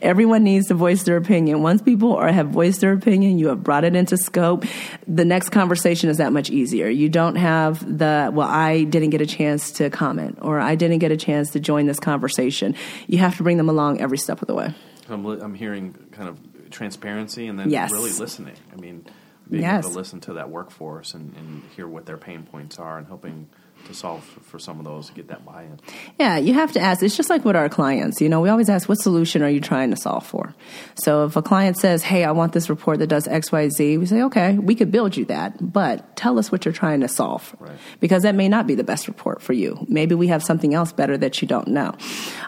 Everyone 0.00 0.44
needs 0.44 0.68
to 0.68 0.74
voice 0.74 1.02
their 1.02 1.16
opinion. 1.16 1.62
Once 1.62 1.82
people 1.82 2.14
are, 2.14 2.30
have 2.30 2.50
voiced 2.50 2.80
their 2.80 2.92
opinion, 2.92 3.38
you 3.38 3.48
have 3.48 3.64
brought 3.64 3.82
it 3.82 3.96
into 3.96 4.16
scope. 4.16 4.64
The 5.08 5.24
next 5.24 5.48
conversation 5.48 6.10
is 6.10 6.18
that 6.18 6.32
much 6.32 6.48
easier. 6.48 6.88
You 6.88 7.08
don't 7.08 7.34
have 7.34 7.80
the 7.98 8.30
well, 8.32 8.48
I 8.48 8.84
didn't 8.84 9.10
get 9.10 9.20
a 9.20 9.26
chance 9.26 9.72
to 9.72 9.90
comment 9.90 10.38
or 10.42 10.60
I 10.60 10.76
didn't 10.76 10.98
get 10.98 11.10
a 11.10 11.16
chance 11.16 11.50
to 11.52 11.60
join 11.60 11.86
this 11.86 11.98
conversation. 11.98 12.76
You 13.08 13.18
have 13.18 13.36
to 13.38 13.47
bring 13.48 13.56
them 13.56 13.70
along 13.70 13.98
every 13.98 14.18
step 14.18 14.42
of 14.42 14.46
the 14.46 14.54
way. 14.54 14.74
I'm, 15.08 15.24
li- 15.24 15.38
I'm 15.40 15.54
hearing 15.54 15.94
kind 16.12 16.28
of 16.28 16.70
transparency 16.70 17.46
and 17.46 17.58
then 17.58 17.70
yes. 17.70 17.90
really 17.90 18.12
listening. 18.12 18.56
I 18.70 18.76
mean, 18.76 19.06
being 19.50 19.62
yes. 19.62 19.86
able 19.86 19.92
to 19.92 19.98
listen 19.98 20.20
to 20.20 20.34
that 20.34 20.50
workforce 20.50 21.14
and, 21.14 21.34
and 21.34 21.62
hear 21.74 21.88
what 21.88 22.04
their 22.04 22.18
pain 22.18 22.42
points 22.42 22.78
are 22.78 22.98
and 22.98 23.06
helping 23.06 23.48
to 23.86 23.94
solve 23.94 24.24
for 24.42 24.58
some 24.58 24.78
of 24.78 24.84
those 24.84 25.08
to 25.08 25.12
get 25.14 25.28
that 25.28 25.44
buy-in. 25.44 25.80
Yeah, 26.18 26.36
you 26.36 26.54
have 26.54 26.72
to 26.72 26.80
ask. 26.80 27.02
It's 27.02 27.16
just 27.16 27.30
like 27.30 27.44
with 27.44 27.56
our 27.56 27.68
clients. 27.68 28.20
You 28.20 28.28
know, 28.28 28.40
we 28.40 28.48
always 28.48 28.68
ask, 28.68 28.88
what 28.88 28.98
solution 28.98 29.42
are 29.42 29.48
you 29.48 29.60
trying 29.60 29.90
to 29.90 29.96
solve 29.96 30.26
for? 30.26 30.54
So 30.94 31.24
if 31.24 31.36
a 31.36 31.42
client 31.42 31.78
says, 31.78 32.02
hey, 32.02 32.24
I 32.24 32.32
want 32.32 32.52
this 32.52 32.68
report 32.68 32.98
that 32.98 33.06
does 33.06 33.26
X, 33.26 33.50
Y, 33.50 33.68
Z, 33.70 33.98
we 33.98 34.06
say, 34.06 34.22
okay, 34.22 34.58
we 34.58 34.74
could 34.74 34.90
build 34.90 35.16
you 35.16 35.24
that, 35.26 35.72
but 35.72 36.16
tell 36.16 36.38
us 36.38 36.52
what 36.52 36.64
you're 36.64 36.74
trying 36.74 37.00
to 37.00 37.08
solve. 37.08 37.54
Right. 37.58 37.78
Because 38.00 38.24
that 38.24 38.34
may 38.34 38.48
not 38.48 38.66
be 38.66 38.74
the 38.74 38.84
best 38.84 39.08
report 39.08 39.40
for 39.40 39.54
you. 39.54 39.86
Maybe 39.88 40.14
we 40.14 40.28
have 40.28 40.42
something 40.42 40.74
else 40.74 40.92
better 40.92 41.16
that 41.16 41.40
you 41.40 41.48
don't 41.48 41.68
know. 41.68 41.94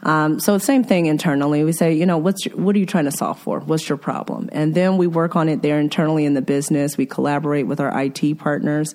Um, 0.02 0.40
so 0.40 0.58
same 0.58 0.84
thing 0.84 1.06
internally. 1.06 1.64
We 1.64 1.72
say, 1.72 1.94
you 1.94 2.06
know, 2.06 2.18
what's 2.18 2.44
your, 2.44 2.56
what 2.56 2.76
are 2.76 2.78
you 2.78 2.86
trying 2.86 3.06
to 3.06 3.12
solve 3.12 3.38
for? 3.38 3.60
What's 3.60 3.88
your 3.88 3.98
problem? 3.98 4.50
And 4.52 4.74
then 4.74 4.98
we 4.98 5.06
work 5.06 5.36
on 5.36 5.48
it 5.48 5.62
there 5.62 5.80
internally 5.80 6.24
in 6.24 6.34
the 6.34 6.42
business. 6.42 6.96
We 6.96 7.06
collaborate 7.06 7.66
with 7.66 7.80
our 7.80 8.02
IT 8.02 8.38
partners 8.38 8.94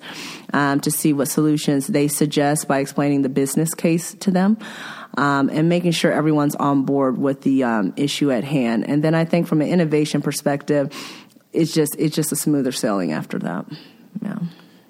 um, 0.52 0.80
to 0.80 0.90
see 0.90 1.12
what 1.12 1.28
solutions 1.28 1.86
they 1.86 2.08
suggest 2.08 2.25
by 2.64 2.78
explaining 2.78 3.22
the 3.22 3.28
business 3.28 3.74
case 3.74 4.14
to 4.14 4.30
them. 4.30 4.58
Um, 5.18 5.48
and 5.48 5.66
making 5.70 5.92
sure 5.92 6.12
everyone's 6.12 6.54
on 6.56 6.84
board 6.84 7.16
with 7.16 7.40
the 7.40 7.64
um, 7.64 7.94
issue 7.96 8.30
at 8.30 8.44
hand. 8.44 8.86
And 8.86 9.02
then 9.02 9.14
I 9.14 9.24
think 9.24 9.46
from 9.46 9.62
an 9.62 9.68
innovation 9.68 10.20
perspective, 10.20 10.92
it's 11.54 11.72
just 11.72 11.96
it's 11.98 12.14
just 12.14 12.32
a 12.32 12.36
smoother 12.36 12.70
sailing 12.70 13.12
after 13.12 13.38
that. 13.38 13.64
Yeah. 14.20 14.38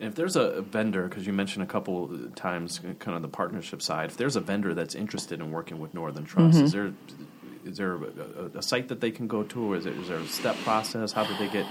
If 0.01 0.17
there's 0.17 0.35
a 0.35 0.63
vendor, 0.63 1.07
because 1.09 1.29
you 1.29 1.33
mentioned 1.33 1.63
a 1.63 1.67
couple 1.67 2.11
times, 2.35 2.81
kind 2.99 3.15
of 3.17 3.23
the 3.23 3.29
partnership 3.29 3.81
side, 3.81 4.11
if 4.11 4.17
there's 4.17 4.35
a 4.35 4.41
vendor 4.41 4.75
that's 4.75 4.97
interested 4.97 5.39
in 5.39 5.53
working 5.53 5.79
with 5.79 5.95
Northern 5.95 6.25
Trust, 6.25 6.57
Mm-hmm. 6.57 6.65
is 6.65 6.73
there 6.73 6.93
is 7.65 7.77
there 7.77 7.95
a, 7.95 8.51
a, 8.57 8.59
a 8.59 8.63
site 8.63 8.89
that 8.89 9.01
they 9.01 9.13
can 9.13 9.29
go 9.29 9.45
to, 9.45 9.73
or 9.73 9.77
is, 9.77 9.87
it, 9.87 9.97
is 9.97 10.09
there 10.09 10.19
a 10.19 10.27
step 10.27 10.57
process? 10.65 11.13
How 11.13 11.25
do 11.25 11.37
they 11.39 11.49
get 11.53 11.67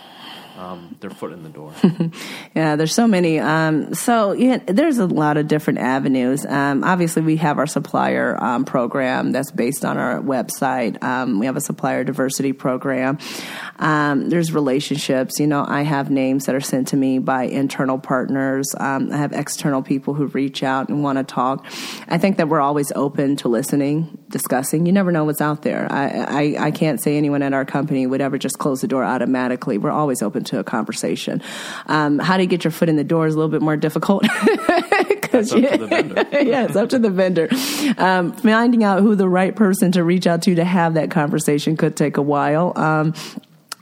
um, 0.58 0.96
their 1.00 1.10
foot 1.10 1.32
in 1.34 1.44
the 1.44 1.50
door? 1.50 1.74
Yeah, 2.56 2.78
there's 2.78 2.94
so 2.94 3.06
many. 3.06 3.40
Um, 3.40 3.94
so 3.94 4.32
yeah, 4.32 4.60
there's 4.66 4.98
a 4.98 5.06
lot 5.06 5.36
of 5.36 5.50
different 5.50 5.80
avenues. 5.80 6.46
Um, 6.46 6.86
obviously, 6.86 7.22
we 7.22 7.36
have 7.38 7.58
our 7.58 7.68
supplier 7.68 8.42
um, 8.42 8.64
program 8.64 9.34
that's 9.34 9.52
based 9.52 9.84
on 9.84 9.98
our 9.98 10.22
website. 10.22 11.04
Um, 11.04 11.40
we 11.40 11.48
have 11.48 11.58
a 11.58 11.62
supplier 11.62 12.06
diversity 12.06 12.54
program. 12.54 13.18
Um, 13.78 14.30
there's 14.30 14.52
relationships. 14.52 15.40
You 15.40 15.48
know, 15.48 15.66
I 15.68 15.82
have 15.82 16.10
names 16.10 16.46
that 16.46 16.56
are 16.56 16.62
sent 16.62 16.90
to 16.90 16.98
me 16.98 17.20
by 17.20 17.44
internal 17.44 18.00
partners. 18.00 18.74
Um, 18.80 19.12
I 19.12 19.18
have 19.18 19.34
external 19.34 19.82
people 19.82 20.14
who 20.14 20.28
reach 20.28 20.64
out 20.64 20.90
and 20.90 21.04
want 21.04 21.18
to 21.18 21.24
talk. 21.24 21.66
I 22.08 22.18
think 22.18 22.38
that 22.38 22.48
we're 22.48 22.62
always 22.62 22.92
open 22.96 23.36
to 23.38 23.48
listening, 23.48 24.18
discussing. 24.30 24.86
You 24.86 24.92
never 24.92 25.12
know 25.12 25.26
what's 25.26 25.42
out 25.42 25.62
there. 25.64 25.88
I, 25.92 26.08
I, 26.08 26.66
I 26.68 26.72
can't 26.72 27.02
say 27.02 27.18
anyone 27.18 27.42
at 27.42 27.54
our 27.54 27.66
company 27.66 28.08
would 28.08 28.22
ever 28.22 28.38
just 28.38 28.60
close 28.60 28.82
the 28.82 28.88
door 28.88 29.04
automatically. 29.04 29.78
We're 29.78 29.92
always 29.92 30.22
open 30.22 30.44
to 30.46 30.60
a 30.60 30.64
conversation. 30.64 31.42
Um, 31.88 32.20
how 32.20 32.38
to 32.38 32.46
get 32.46 32.64
your 32.64 32.72
foot 32.72 32.90
in 32.90 32.96
the 32.96 33.04
door 33.04 33.28
is 33.28 33.36
a 33.36 33.38
little 33.38 33.52
bit 33.52 33.62
more 33.62 33.78
difficult. 33.78 34.26
That's 35.36 35.52
up 35.52 35.62
to 35.62 35.78
the 35.78 35.88
vendor. 35.88 36.28
yeah, 36.32 36.66
it's 36.66 36.76
up 36.76 36.90
to 36.90 37.00
the 37.00 37.10
vendor. 37.10 37.50
Um, 37.98 38.32
finding 38.34 38.84
out 38.84 39.02
who 39.02 39.16
the 39.16 39.28
right 39.28 39.56
person 39.56 39.92
to 39.94 40.04
reach 40.04 40.28
out 40.28 40.44
to 40.44 40.56
to 40.56 40.64
have 40.64 40.94
that 40.94 41.12
conversation 41.12 41.76
could 41.78 41.96
take 41.96 42.18
a 42.18 42.22
while. 42.22 42.74
Um, 42.76 43.14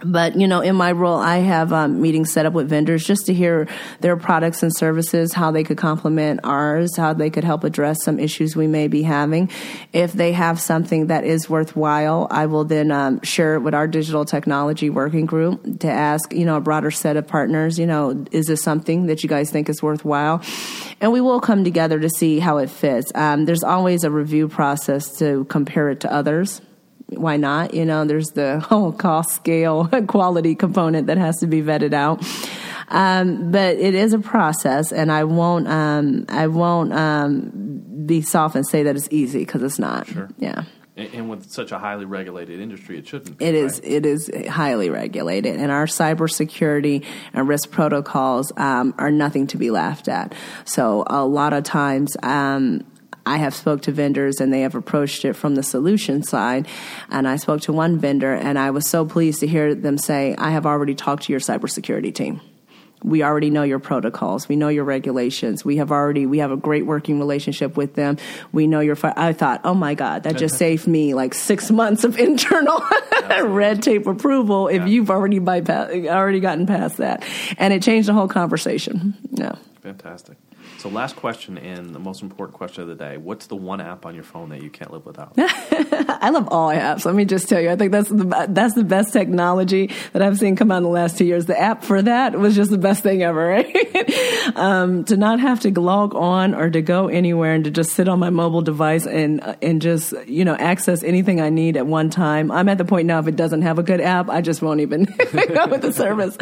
but 0.04 0.40
you 0.40 0.48
know, 0.48 0.62
in 0.62 0.76
my 0.76 0.92
role, 0.92 1.18
I 1.18 1.38
have 1.38 1.72
um, 1.74 2.02
meetings 2.02 2.32
set 2.32 2.46
up 2.46 2.54
with 2.54 2.70
vendors 2.70 3.06
just 3.06 3.26
to 3.28 3.34
hear 3.34 3.68
their 4.02 4.18
products 4.18 4.64
and 4.64 4.76
services, 4.76 5.34
how 5.34 5.52
they 5.52 5.64
could 5.64 5.78
complement 5.78 6.42
ours, 6.44 6.96
how 6.96 7.14
they 7.14 7.30
could 7.30 7.44
help 7.44 7.64
address 7.64 8.04
some 8.04 8.20
issues 8.20 8.56
we 8.56 8.68
may 8.68 8.88
be 8.88 9.04
having. 9.04 9.50
If 9.94 10.14
they 10.14 10.34
have 10.34 10.60
something 10.60 11.08
that 11.08 11.24
is 11.24 11.50
worthwhile, 11.50 12.28
I 12.30 12.48
will 12.48 12.66
then 12.66 12.92
um, 12.92 13.22
share 13.22 13.56
it 13.56 13.60
with 13.60 13.74
our 13.74 13.88
digital 13.88 14.26
technology 14.26 14.90
working 14.90 15.26
group 15.26 15.80
to 15.80 15.90
ask, 15.90 16.34
you 16.34 16.46
know, 16.46 16.58
a 16.58 16.62
broader 16.62 16.92
set 16.92 17.18
of 17.18 17.28
partners. 17.28 17.80
You 17.80 17.88
know, 17.88 18.26
is 18.32 18.48
this 18.48 18.62
something 18.62 19.08
that 19.08 19.24
you 19.24 19.30
guys 19.30 19.52
think 19.52 19.70
is 19.70 19.82
worthwhile? 19.82 20.42
And 21.02 21.12
we 21.12 21.22
will 21.22 21.40
come 21.40 21.64
together 21.64 22.00
to 22.00 22.10
see 22.10 22.40
how 22.40 22.58
it 22.58 22.70
fits. 22.70 23.12
Um, 23.16 23.46
there's 23.46 23.64
always 23.64 24.04
a 24.04 24.12
review 24.12 24.48
process 24.48 25.18
to 25.20 25.46
compare 25.46 25.90
it 25.90 26.02
to 26.02 26.14
others 26.14 26.62
why 27.18 27.38
not? 27.38 27.74
You 27.74 27.86
know, 27.86 28.06
there's 28.06 28.30
the 28.32 28.60
whole 28.70 28.92
cost 28.92 29.32
scale 29.36 29.88
quality 30.08 30.56
component 30.56 31.08
that 31.08 31.18
has 31.18 31.38
to 31.40 31.48
be 31.48 31.62
vetted 31.62 31.94
out. 31.94 32.24
Um, 32.90 33.52
but 33.52 33.78
it 33.78 33.96
is 33.96 34.14
a 34.14 34.20
process, 34.20 34.92
and 34.92 35.12
I 35.12 35.24
won't, 35.24 35.68
um, 35.68 36.26
I 36.30 36.48
won't 36.48 36.94
um, 36.94 37.84
be 38.06 38.22
soft 38.22 38.56
and 38.56 38.68
say 38.68 38.84
that 38.84 38.96
it's 38.96 39.08
easy 39.10 39.40
because 39.40 39.64
it's 39.64 39.80
not. 39.80 40.08
Sure. 40.08 40.30
Yeah. 40.38 40.64
And, 40.96 41.28
with 41.28 41.50
such 41.50 41.72
a 41.72 41.80
highly 41.80 42.06
regulated 42.06 42.60
industry, 42.60 43.00
it 43.00 43.08
shouldn't. 43.08 43.40
be, 43.40 43.46
It 43.46 43.56
is 43.56 43.80
right? 43.80 43.92
it 43.92 44.06
is 44.06 44.30
highly 44.48 44.92
regulated, 44.92 45.56
and 45.56 45.72
our 45.72 45.88
cybersecurity 45.88 47.04
and 47.34 47.48
risk 47.48 47.72
protocols 47.72 48.52
um, 48.58 48.94
are 49.00 49.10
nothing 49.10 49.48
to 49.48 49.58
be 49.58 49.72
laughed 49.72 50.08
at. 50.08 50.36
So 50.66 51.04
a 51.08 51.26
lot 51.26 51.54
of 51.54 51.64
times. 51.64 52.16
Um, 52.22 52.86
I 53.26 53.38
have 53.38 53.56
spoke 53.56 53.82
to 53.84 53.92
vendors 53.92 54.42
and 54.42 54.54
they 54.54 54.62
have 54.62 54.76
approached 54.76 55.24
it 55.26 55.34
from 55.34 55.56
the 55.56 55.64
solution 55.64 56.24
side. 56.24 56.68
And 57.10 57.28
I 57.28 57.38
spoke 57.38 57.62
to 57.62 57.74
one 57.74 57.98
vendor 57.98 58.34
and 58.34 58.60
I 58.60 58.72
was 58.72 58.90
so 58.90 59.06
pleased 59.06 59.40
to 59.42 59.48
hear 59.48 59.74
them 59.76 59.98
say, 59.98 60.36
I 60.38 60.52
have 60.52 60.66
already 60.66 60.94
talked 60.96 61.24
to 61.24 61.32
your 61.34 61.40
cybersecurity 61.40 62.14
team. 62.14 62.42
We 63.04 63.22
already 63.22 63.50
know 63.50 63.64
your 63.64 63.80
protocols. 63.80 64.48
We 64.48 64.56
know 64.56 64.70
your 64.70 64.86
regulations. 64.86 65.66
We 65.66 65.76
have 65.78 65.92
already, 65.92 66.26
we 66.26 66.38
have 66.38 66.52
a 66.52 66.56
great 66.58 66.86
working 66.86 67.20
relationship 67.20 67.76
with 67.76 67.96
them. 67.96 68.18
We 68.54 68.66
know 68.66 68.80
your, 68.80 68.96
fi-. 68.96 69.14
I 69.18 69.34
thought, 69.34 69.60
oh 69.66 69.74
my 69.74 69.94
God, 69.94 70.24
that 70.24 70.38
just 70.38 70.56
saved 70.58 70.88
me 70.88 71.14
like 71.14 71.34
six 71.34 71.70
months 71.70 72.06
of 72.06 72.18
internal 72.28 72.82
red 73.44 73.84
tape 73.84 74.08
approval 74.08 74.70
if 74.70 74.78
Yeah. 74.84 74.86
you've 74.86 75.10
already 75.12 75.40
bypassed 75.42 76.08
already 76.08 76.40
gotten 76.40 76.66
past 76.66 76.98
that. 76.98 77.26
And 77.58 77.74
it 77.74 77.84
changed 77.84 78.08
the 78.08 78.14
whole 78.14 78.30
conversation. 78.30 79.16
Yeah. 79.32 79.56
Fantastic. 79.82 80.38
So, 80.84 80.90
last 80.90 81.16
question 81.16 81.58
and 81.58 81.96
the 81.96 82.00
most 82.00 82.22
important 82.22 82.58
question 82.58 82.82
of 82.82 82.90
the 82.90 82.96
day: 82.96 83.16
What's 83.16 83.48
the 83.48 83.56
one 83.56 83.80
app 83.80 84.06
on 84.06 84.16
your 84.16 84.26
phone 84.26 84.50
that 84.50 84.62
you 84.62 84.70
can't 84.70 84.92
live 84.92 85.06
without? 85.06 85.32
I 85.38 86.30
love 86.30 86.50
all 86.52 86.72
apps. 86.72 87.06
Let 87.06 87.16
me 87.16 87.24
just 87.24 87.48
tell 87.48 87.62
you, 87.62 87.70
I 87.70 87.78
think 87.78 87.94
that's 87.94 88.10
the 88.10 88.48
that's 88.50 88.74
the 88.74 88.84
best 88.84 89.14
technology 89.14 89.92
that 90.12 90.22
I've 90.22 90.38
seen 90.38 90.58
come 90.58 90.72
out 90.72 90.78
in 90.80 90.84
the 90.84 90.90
last 90.90 91.18
two 91.18 91.24
years. 91.24 91.46
The 91.46 91.58
app 91.58 91.86
for 91.86 92.02
that 92.02 92.38
was 92.38 92.54
just 92.54 92.70
the 92.70 92.78
best 92.78 93.02
thing 93.02 93.24
ever, 93.24 93.48
right? 93.48 94.58
um, 94.58 95.06
to 95.06 95.16
not 95.16 95.40
have 95.40 95.62
to 95.62 95.72
log 95.80 96.16
on 96.16 96.54
or 96.54 96.70
to 96.70 96.82
go 96.82 97.08
anywhere 97.08 97.54
and 97.54 97.64
to 97.64 97.72
just 97.72 97.92
sit 97.92 98.10
on 98.10 98.20
my 98.20 98.30
mobile 98.30 98.62
device 98.62 99.08
and 99.08 99.56
and 99.62 99.82
just 99.82 100.14
you 100.28 100.44
know 100.44 100.56
access 100.56 101.02
anything 101.02 101.40
I 101.40 101.50
need 101.50 101.78
at 101.78 101.88
one 101.88 102.10
time. 102.10 102.52
I'm 102.52 102.68
at 102.68 102.78
the 102.78 102.84
point 102.84 103.08
now 103.08 103.20
if 103.20 103.28
it 103.28 103.38
doesn't 103.38 103.62
have 103.62 103.80
a 103.80 103.84
good 103.84 104.02
app, 104.02 104.30
I 104.30 104.42
just 104.42 104.62
won't 104.62 104.82
even 104.82 105.06
go 105.32 105.68
with 105.68 105.82
the 105.82 105.94
service. 105.94 106.38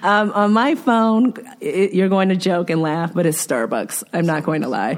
Um, 0.00 0.30
on 0.30 0.52
my 0.52 0.76
phone, 0.76 1.34
it, 1.58 1.92
you're 1.92 2.08
going 2.08 2.28
to 2.28 2.36
joke 2.36 2.70
and 2.70 2.80
laugh, 2.80 3.12
but 3.12 3.26
it's 3.26 3.44
Starbucks. 3.44 3.79
I'm 4.12 4.26
not 4.26 4.44
going 4.44 4.62
to 4.62 4.68
lie 4.68 4.96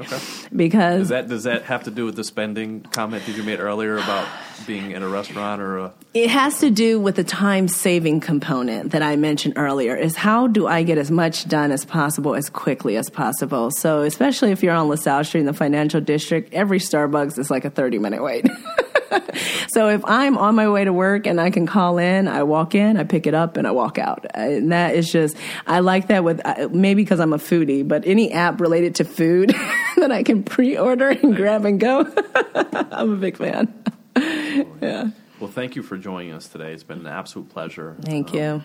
because 0.54 1.00
Does 1.00 1.08
that 1.10 1.28
does 1.28 1.44
that 1.44 1.62
have 1.64 1.84
to 1.84 1.90
do 1.90 2.04
with 2.04 2.16
the 2.16 2.24
spending 2.24 2.80
comment 2.80 3.24
that 3.26 3.36
you 3.36 3.42
made 3.42 3.60
earlier 3.60 3.96
about 3.96 4.26
being 4.66 4.92
in 4.92 5.02
a 5.02 5.08
restaurant 5.08 5.60
or 5.60 5.78
a? 5.78 5.92
It 6.14 6.30
has 6.30 6.60
to 6.60 6.70
do 6.70 7.00
with 7.00 7.16
the 7.16 7.24
time 7.24 7.68
saving 7.68 8.20
component 8.20 8.92
that 8.92 9.02
I 9.02 9.16
mentioned 9.16 9.54
earlier 9.56 9.96
is 9.96 10.16
how 10.16 10.46
do 10.46 10.66
I 10.66 10.82
get 10.82 10.98
as 10.98 11.10
much 11.10 11.48
done 11.48 11.72
as 11.72 11.84
possible 11.84 12.34
as 12.34 12.50
quickly 12.50 12.96
as 12.96 13.08
possible. 13.08 13.70
So 13.70 14.02
especially 14.02 14.52
if 14.52 14.62
you're 14.62 14.74
on 14.74 14.88
LaSalle 14.88 15.24
Street 15.24 15.40
in 15.40 15.46
the 15.46 15.52
financial 15.52 16.00
district, 16.00 16.52
every 16.52 16.78
Starbucks 16.78 17.38
is 17.38 17.50
like 17.50 17.64
a 17.64 17.70
30 17.70 17.98
minute 17.98 18.22
wait. 18.22 18.46
so 19.68 19.88
if 19.88 20.02
I'm 20.04 20.38
on 20.38 20.54
my 20.54 20.68
way 20.68 20.84
to 20.84 20.92
work 20.92 21.26
and 21.26 21.40
I 21.40 21.50
can 21.50 21.66
call 21.66 21.98
in, 21.98 22.28
I 22.28 22.42
walk 22.42 22.74
in, 22.74 22.96
I 22.96 23.04
pick 23.04 23.26
it 23.26 23.34
up 23.34 23.56
and 23.56 23.66
I 23.66 23.70
walk 23.72 23.98
out. 23.98 24.26
And 24.34 24.72
that 24.72 24.94
is 24.94 25.10
just, 25.10 25.36
I 25.66 25.80
like 25.80 26.08
that 26.08 26.24
with, 26.24 26.40
uh, 26.44 26.68
maybe 26.70 27.02
because 27.02 27.20
I'm 27.20 27.32
a 27.32 27.38
foodie, 27.38 27.86
but 27.86 28.06
any 28.06 28.32
app 28.32 28.60
related 28.60 28.96
to 28.96 29.04
food 29.04 29.50
that 29.96 30.10
I 30.12 30.22
can 30.22 30.42
pre-order 30.42 31.08
and 31.10 31.34
grab 31.36 31.64
and 31.64 31.78
go, 31.80 32.00
I'm 32.54 33.12
a 33.12 33.16
big 33.16 33.36
fan. 33.36 33.72
yeah. 34.16 35.10
Well, 35.40 35.50
thank 35.50 35.74
you 35.76 35.82
for 35.82 35.96
joining 35.98 36.32
us 36.32 36.48
today. 36.48 36.72
It's 36.72 36.84
been 36.84 37.00
an 37.00 37.06
absolute 37.06 37.48
pleasure. 37.48 37.96
Thank 38.02 38.30
Um, 38.30 38.36
you. 38.36 38.62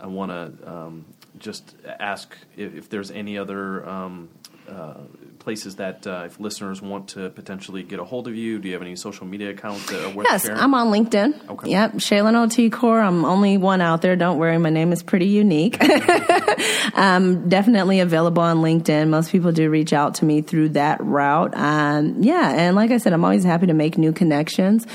I 0.00 0.06
want 0.06 0.30
to 0.32 0.70
um, 0.72 1.04
just 1.38 1.76
ask 2.00 2.34
if, 2.56 2.74
if 2.74 2.88
there's 2.88 3.10
any 3.10 3.36
other 3.38 3.86
um, 3.88 4.28
uh, 4.70 4.94
places 5.38 5.76
that 5.76 6.06
uh, 6.06 6.24
if 6.26 6.38
listeners 6.38 6.82
want 6.82 7.08
to 7.08 7.30
potentially 7.30 7.82
get 7.82 7.98
a 7.98 8.04
hold 8.04 8.28
of 8.28 8.36
you. 8.36 8.58
Do 8.58 8.68
you 8.68 8.74
have 8.74 8.82
any 8.82 8.94
social 8.94 9.26
media 9.26 9.50
accounts 9.50 9.86
that 9.90 10.04
are 10.04 10.10
worth 10.10 10.26
Yes, 10.28 10.44
sharing? 10.44 10.58
I'm 10.60 10.74
on 10.74 10.88
LinkedIn. 10.88 11.48
Okay. 11.48 11.70
Yep, 11.70 11.94
Shaylin 11.94 12.34
OT 12.34 12.68
Core. 12.70 13.00
I'm 13.00 13.24
only 13.24 13.56
one 13.56 13.80
out 13.80 14.02
there. 14.02 14.16
Don't 14.16 14.38
worry, 14.38 14.58
my 14.58 14.70
name 14.70 14.92
is 14.92 15.02
pretty 15.02 15.26
unique. 15.28 15.78
um, 16.94 17.48
definitely 17.48 18.00
available 18.00 18.42
on 18.42 18.58
LinkedIn. 18.58 19.08
Most 19.08 19.32
people 19.32 19.52
do 19.52 19.70
reach 19.70 19.92
out 19.92 20.16
to 20.16 20.24
me 20.24 20.42
through 20.42 20.70
that 20.70 21.02
route. 21.02 21.54
Um, 21.56 22.22
yeah, 22.22 22.50
and 22.52 22.76
like 22.76 22.90
I 22.90 22.98
said, 22.98 23.12
I'm 23.12 23.24
always 23.24 23.44
happy 23.44 23.66
to 23.66 23.74
make 23.74 23.96
new 23.98 24.12
connections, 24.12 24.86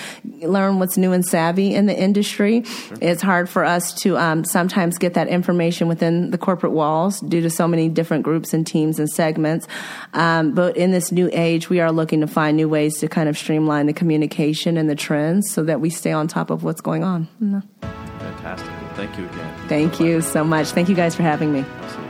learn 0.42 0.80
what's 0.80 0.98
new 0.98 1.12
and 1.12 1.26
savvy 1.26 1.74
in 1.74 1.86
the 1.86 1.98
industry. 1.98 2.64
It's 3.02 3.22
hard 3.22 3.50
for 3.50 3.66
us 3.66 3.94
to 4.02 4.18
um, 4.18 4.46
sometimes 4.46 4.98
get 4.98 5.16
that 5.16 5.28
information 5.28 5.88
within 5.88 6.32
the 6.32 6.38
corporate 6.38 6.72
walls 6.72 7.20
due 7.20 7.42
to 7.42 7.50
so 7.50 7.68
many 7.68 7.90
different 7.90 8.24
groups 8.24 8.54
and 8.54 8.66
teams 8.66 9.00
and 9.00 9.10
segments. 9.10 9.65
Um, 10.14 10.54
but 10.54 10.78
in 10.78 10.92
this 10.92 11.12
new 11.12 11.30
age, 11.34 11.70
we 11.70 11.80
are 11.80 11.92
looking 11.92 12.22
to 12.22 12.28
find 12.28 12.58
new 12.58 12.70
ways 12.70 13.00
to 13.00 13.08
kind 13.08 13.30
of 13.30 13.38
streamline 13.38 13.86
the 13.86 13.94
communication 13.94 14.78
and 14.78 14.90
the 14.90 14.96
trends 14.96 15.52
so 15.52 15.64
that 15.64 15.82
we 15.82 15.90
stay 15.90 16.12
on 16.12 16.28
top 16.28 16.50
of 16.50 16.64
what's 16.64 16.82
going 16.82 17.04
on. 17.04 17.28
Fantastic. 17.82 18.70
Well, 18.70 18.94
thank 18.96 19.18
you 19.18 19.26
again. 19.26 19.68
Thank 19.68 20.00
you 20.00 20.22
so 20.22 20.44
much. 20.44 20.68
Thank 20.68 20.90
you 20.90 20.96
guys 20.96 21.16
for 21.16 21.24
having 21.24 21.52
me. 21.52 21.60
Absolutely. 21.60 22.06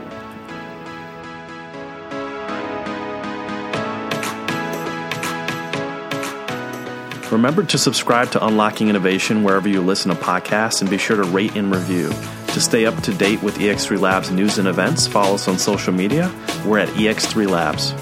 Remember 7.32 7.64
to 7.64 7.76
subscribe 7.76 8.30
to 8.30 8.46
Unlocking 8.46 8.88
Innovation 8.88 9.42
wherever 9.42 9.68
you 9.68 9.80
listen 9.80 10.14
to 10.14 10.20
podcasts 10.20 10.80
and 10.80 10.88
be 10.88 10.96
sure 10.96 11.16
to 11.16 11.24
rate 11.24 11.56
and 11.56 11.74
review. 11.74 12.12
To 12.56 12.62
stay 12.62 12.86
up 12.86 12.98
to 13.02 13.12
date 13.12 13.42
with 13.42 13.58
EX3 13.58 14.00
Labs 14.00 14.30
news 14.30 14.56
and 14.56 14.66
events, 14.66 15.06
follow 15.06 15.34
us 15.34 15.46
on 15.46 15.58
social 15.58 15.92
media. 15.92 16.32
We're 16.64 16.78
at 16.78 16.88
EX3 16.88 17.50
Labs. 17.50 17.92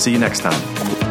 See 0.00 0.10
you 0.10 0.18
next 0.18 0.40
time. 0.40 1.03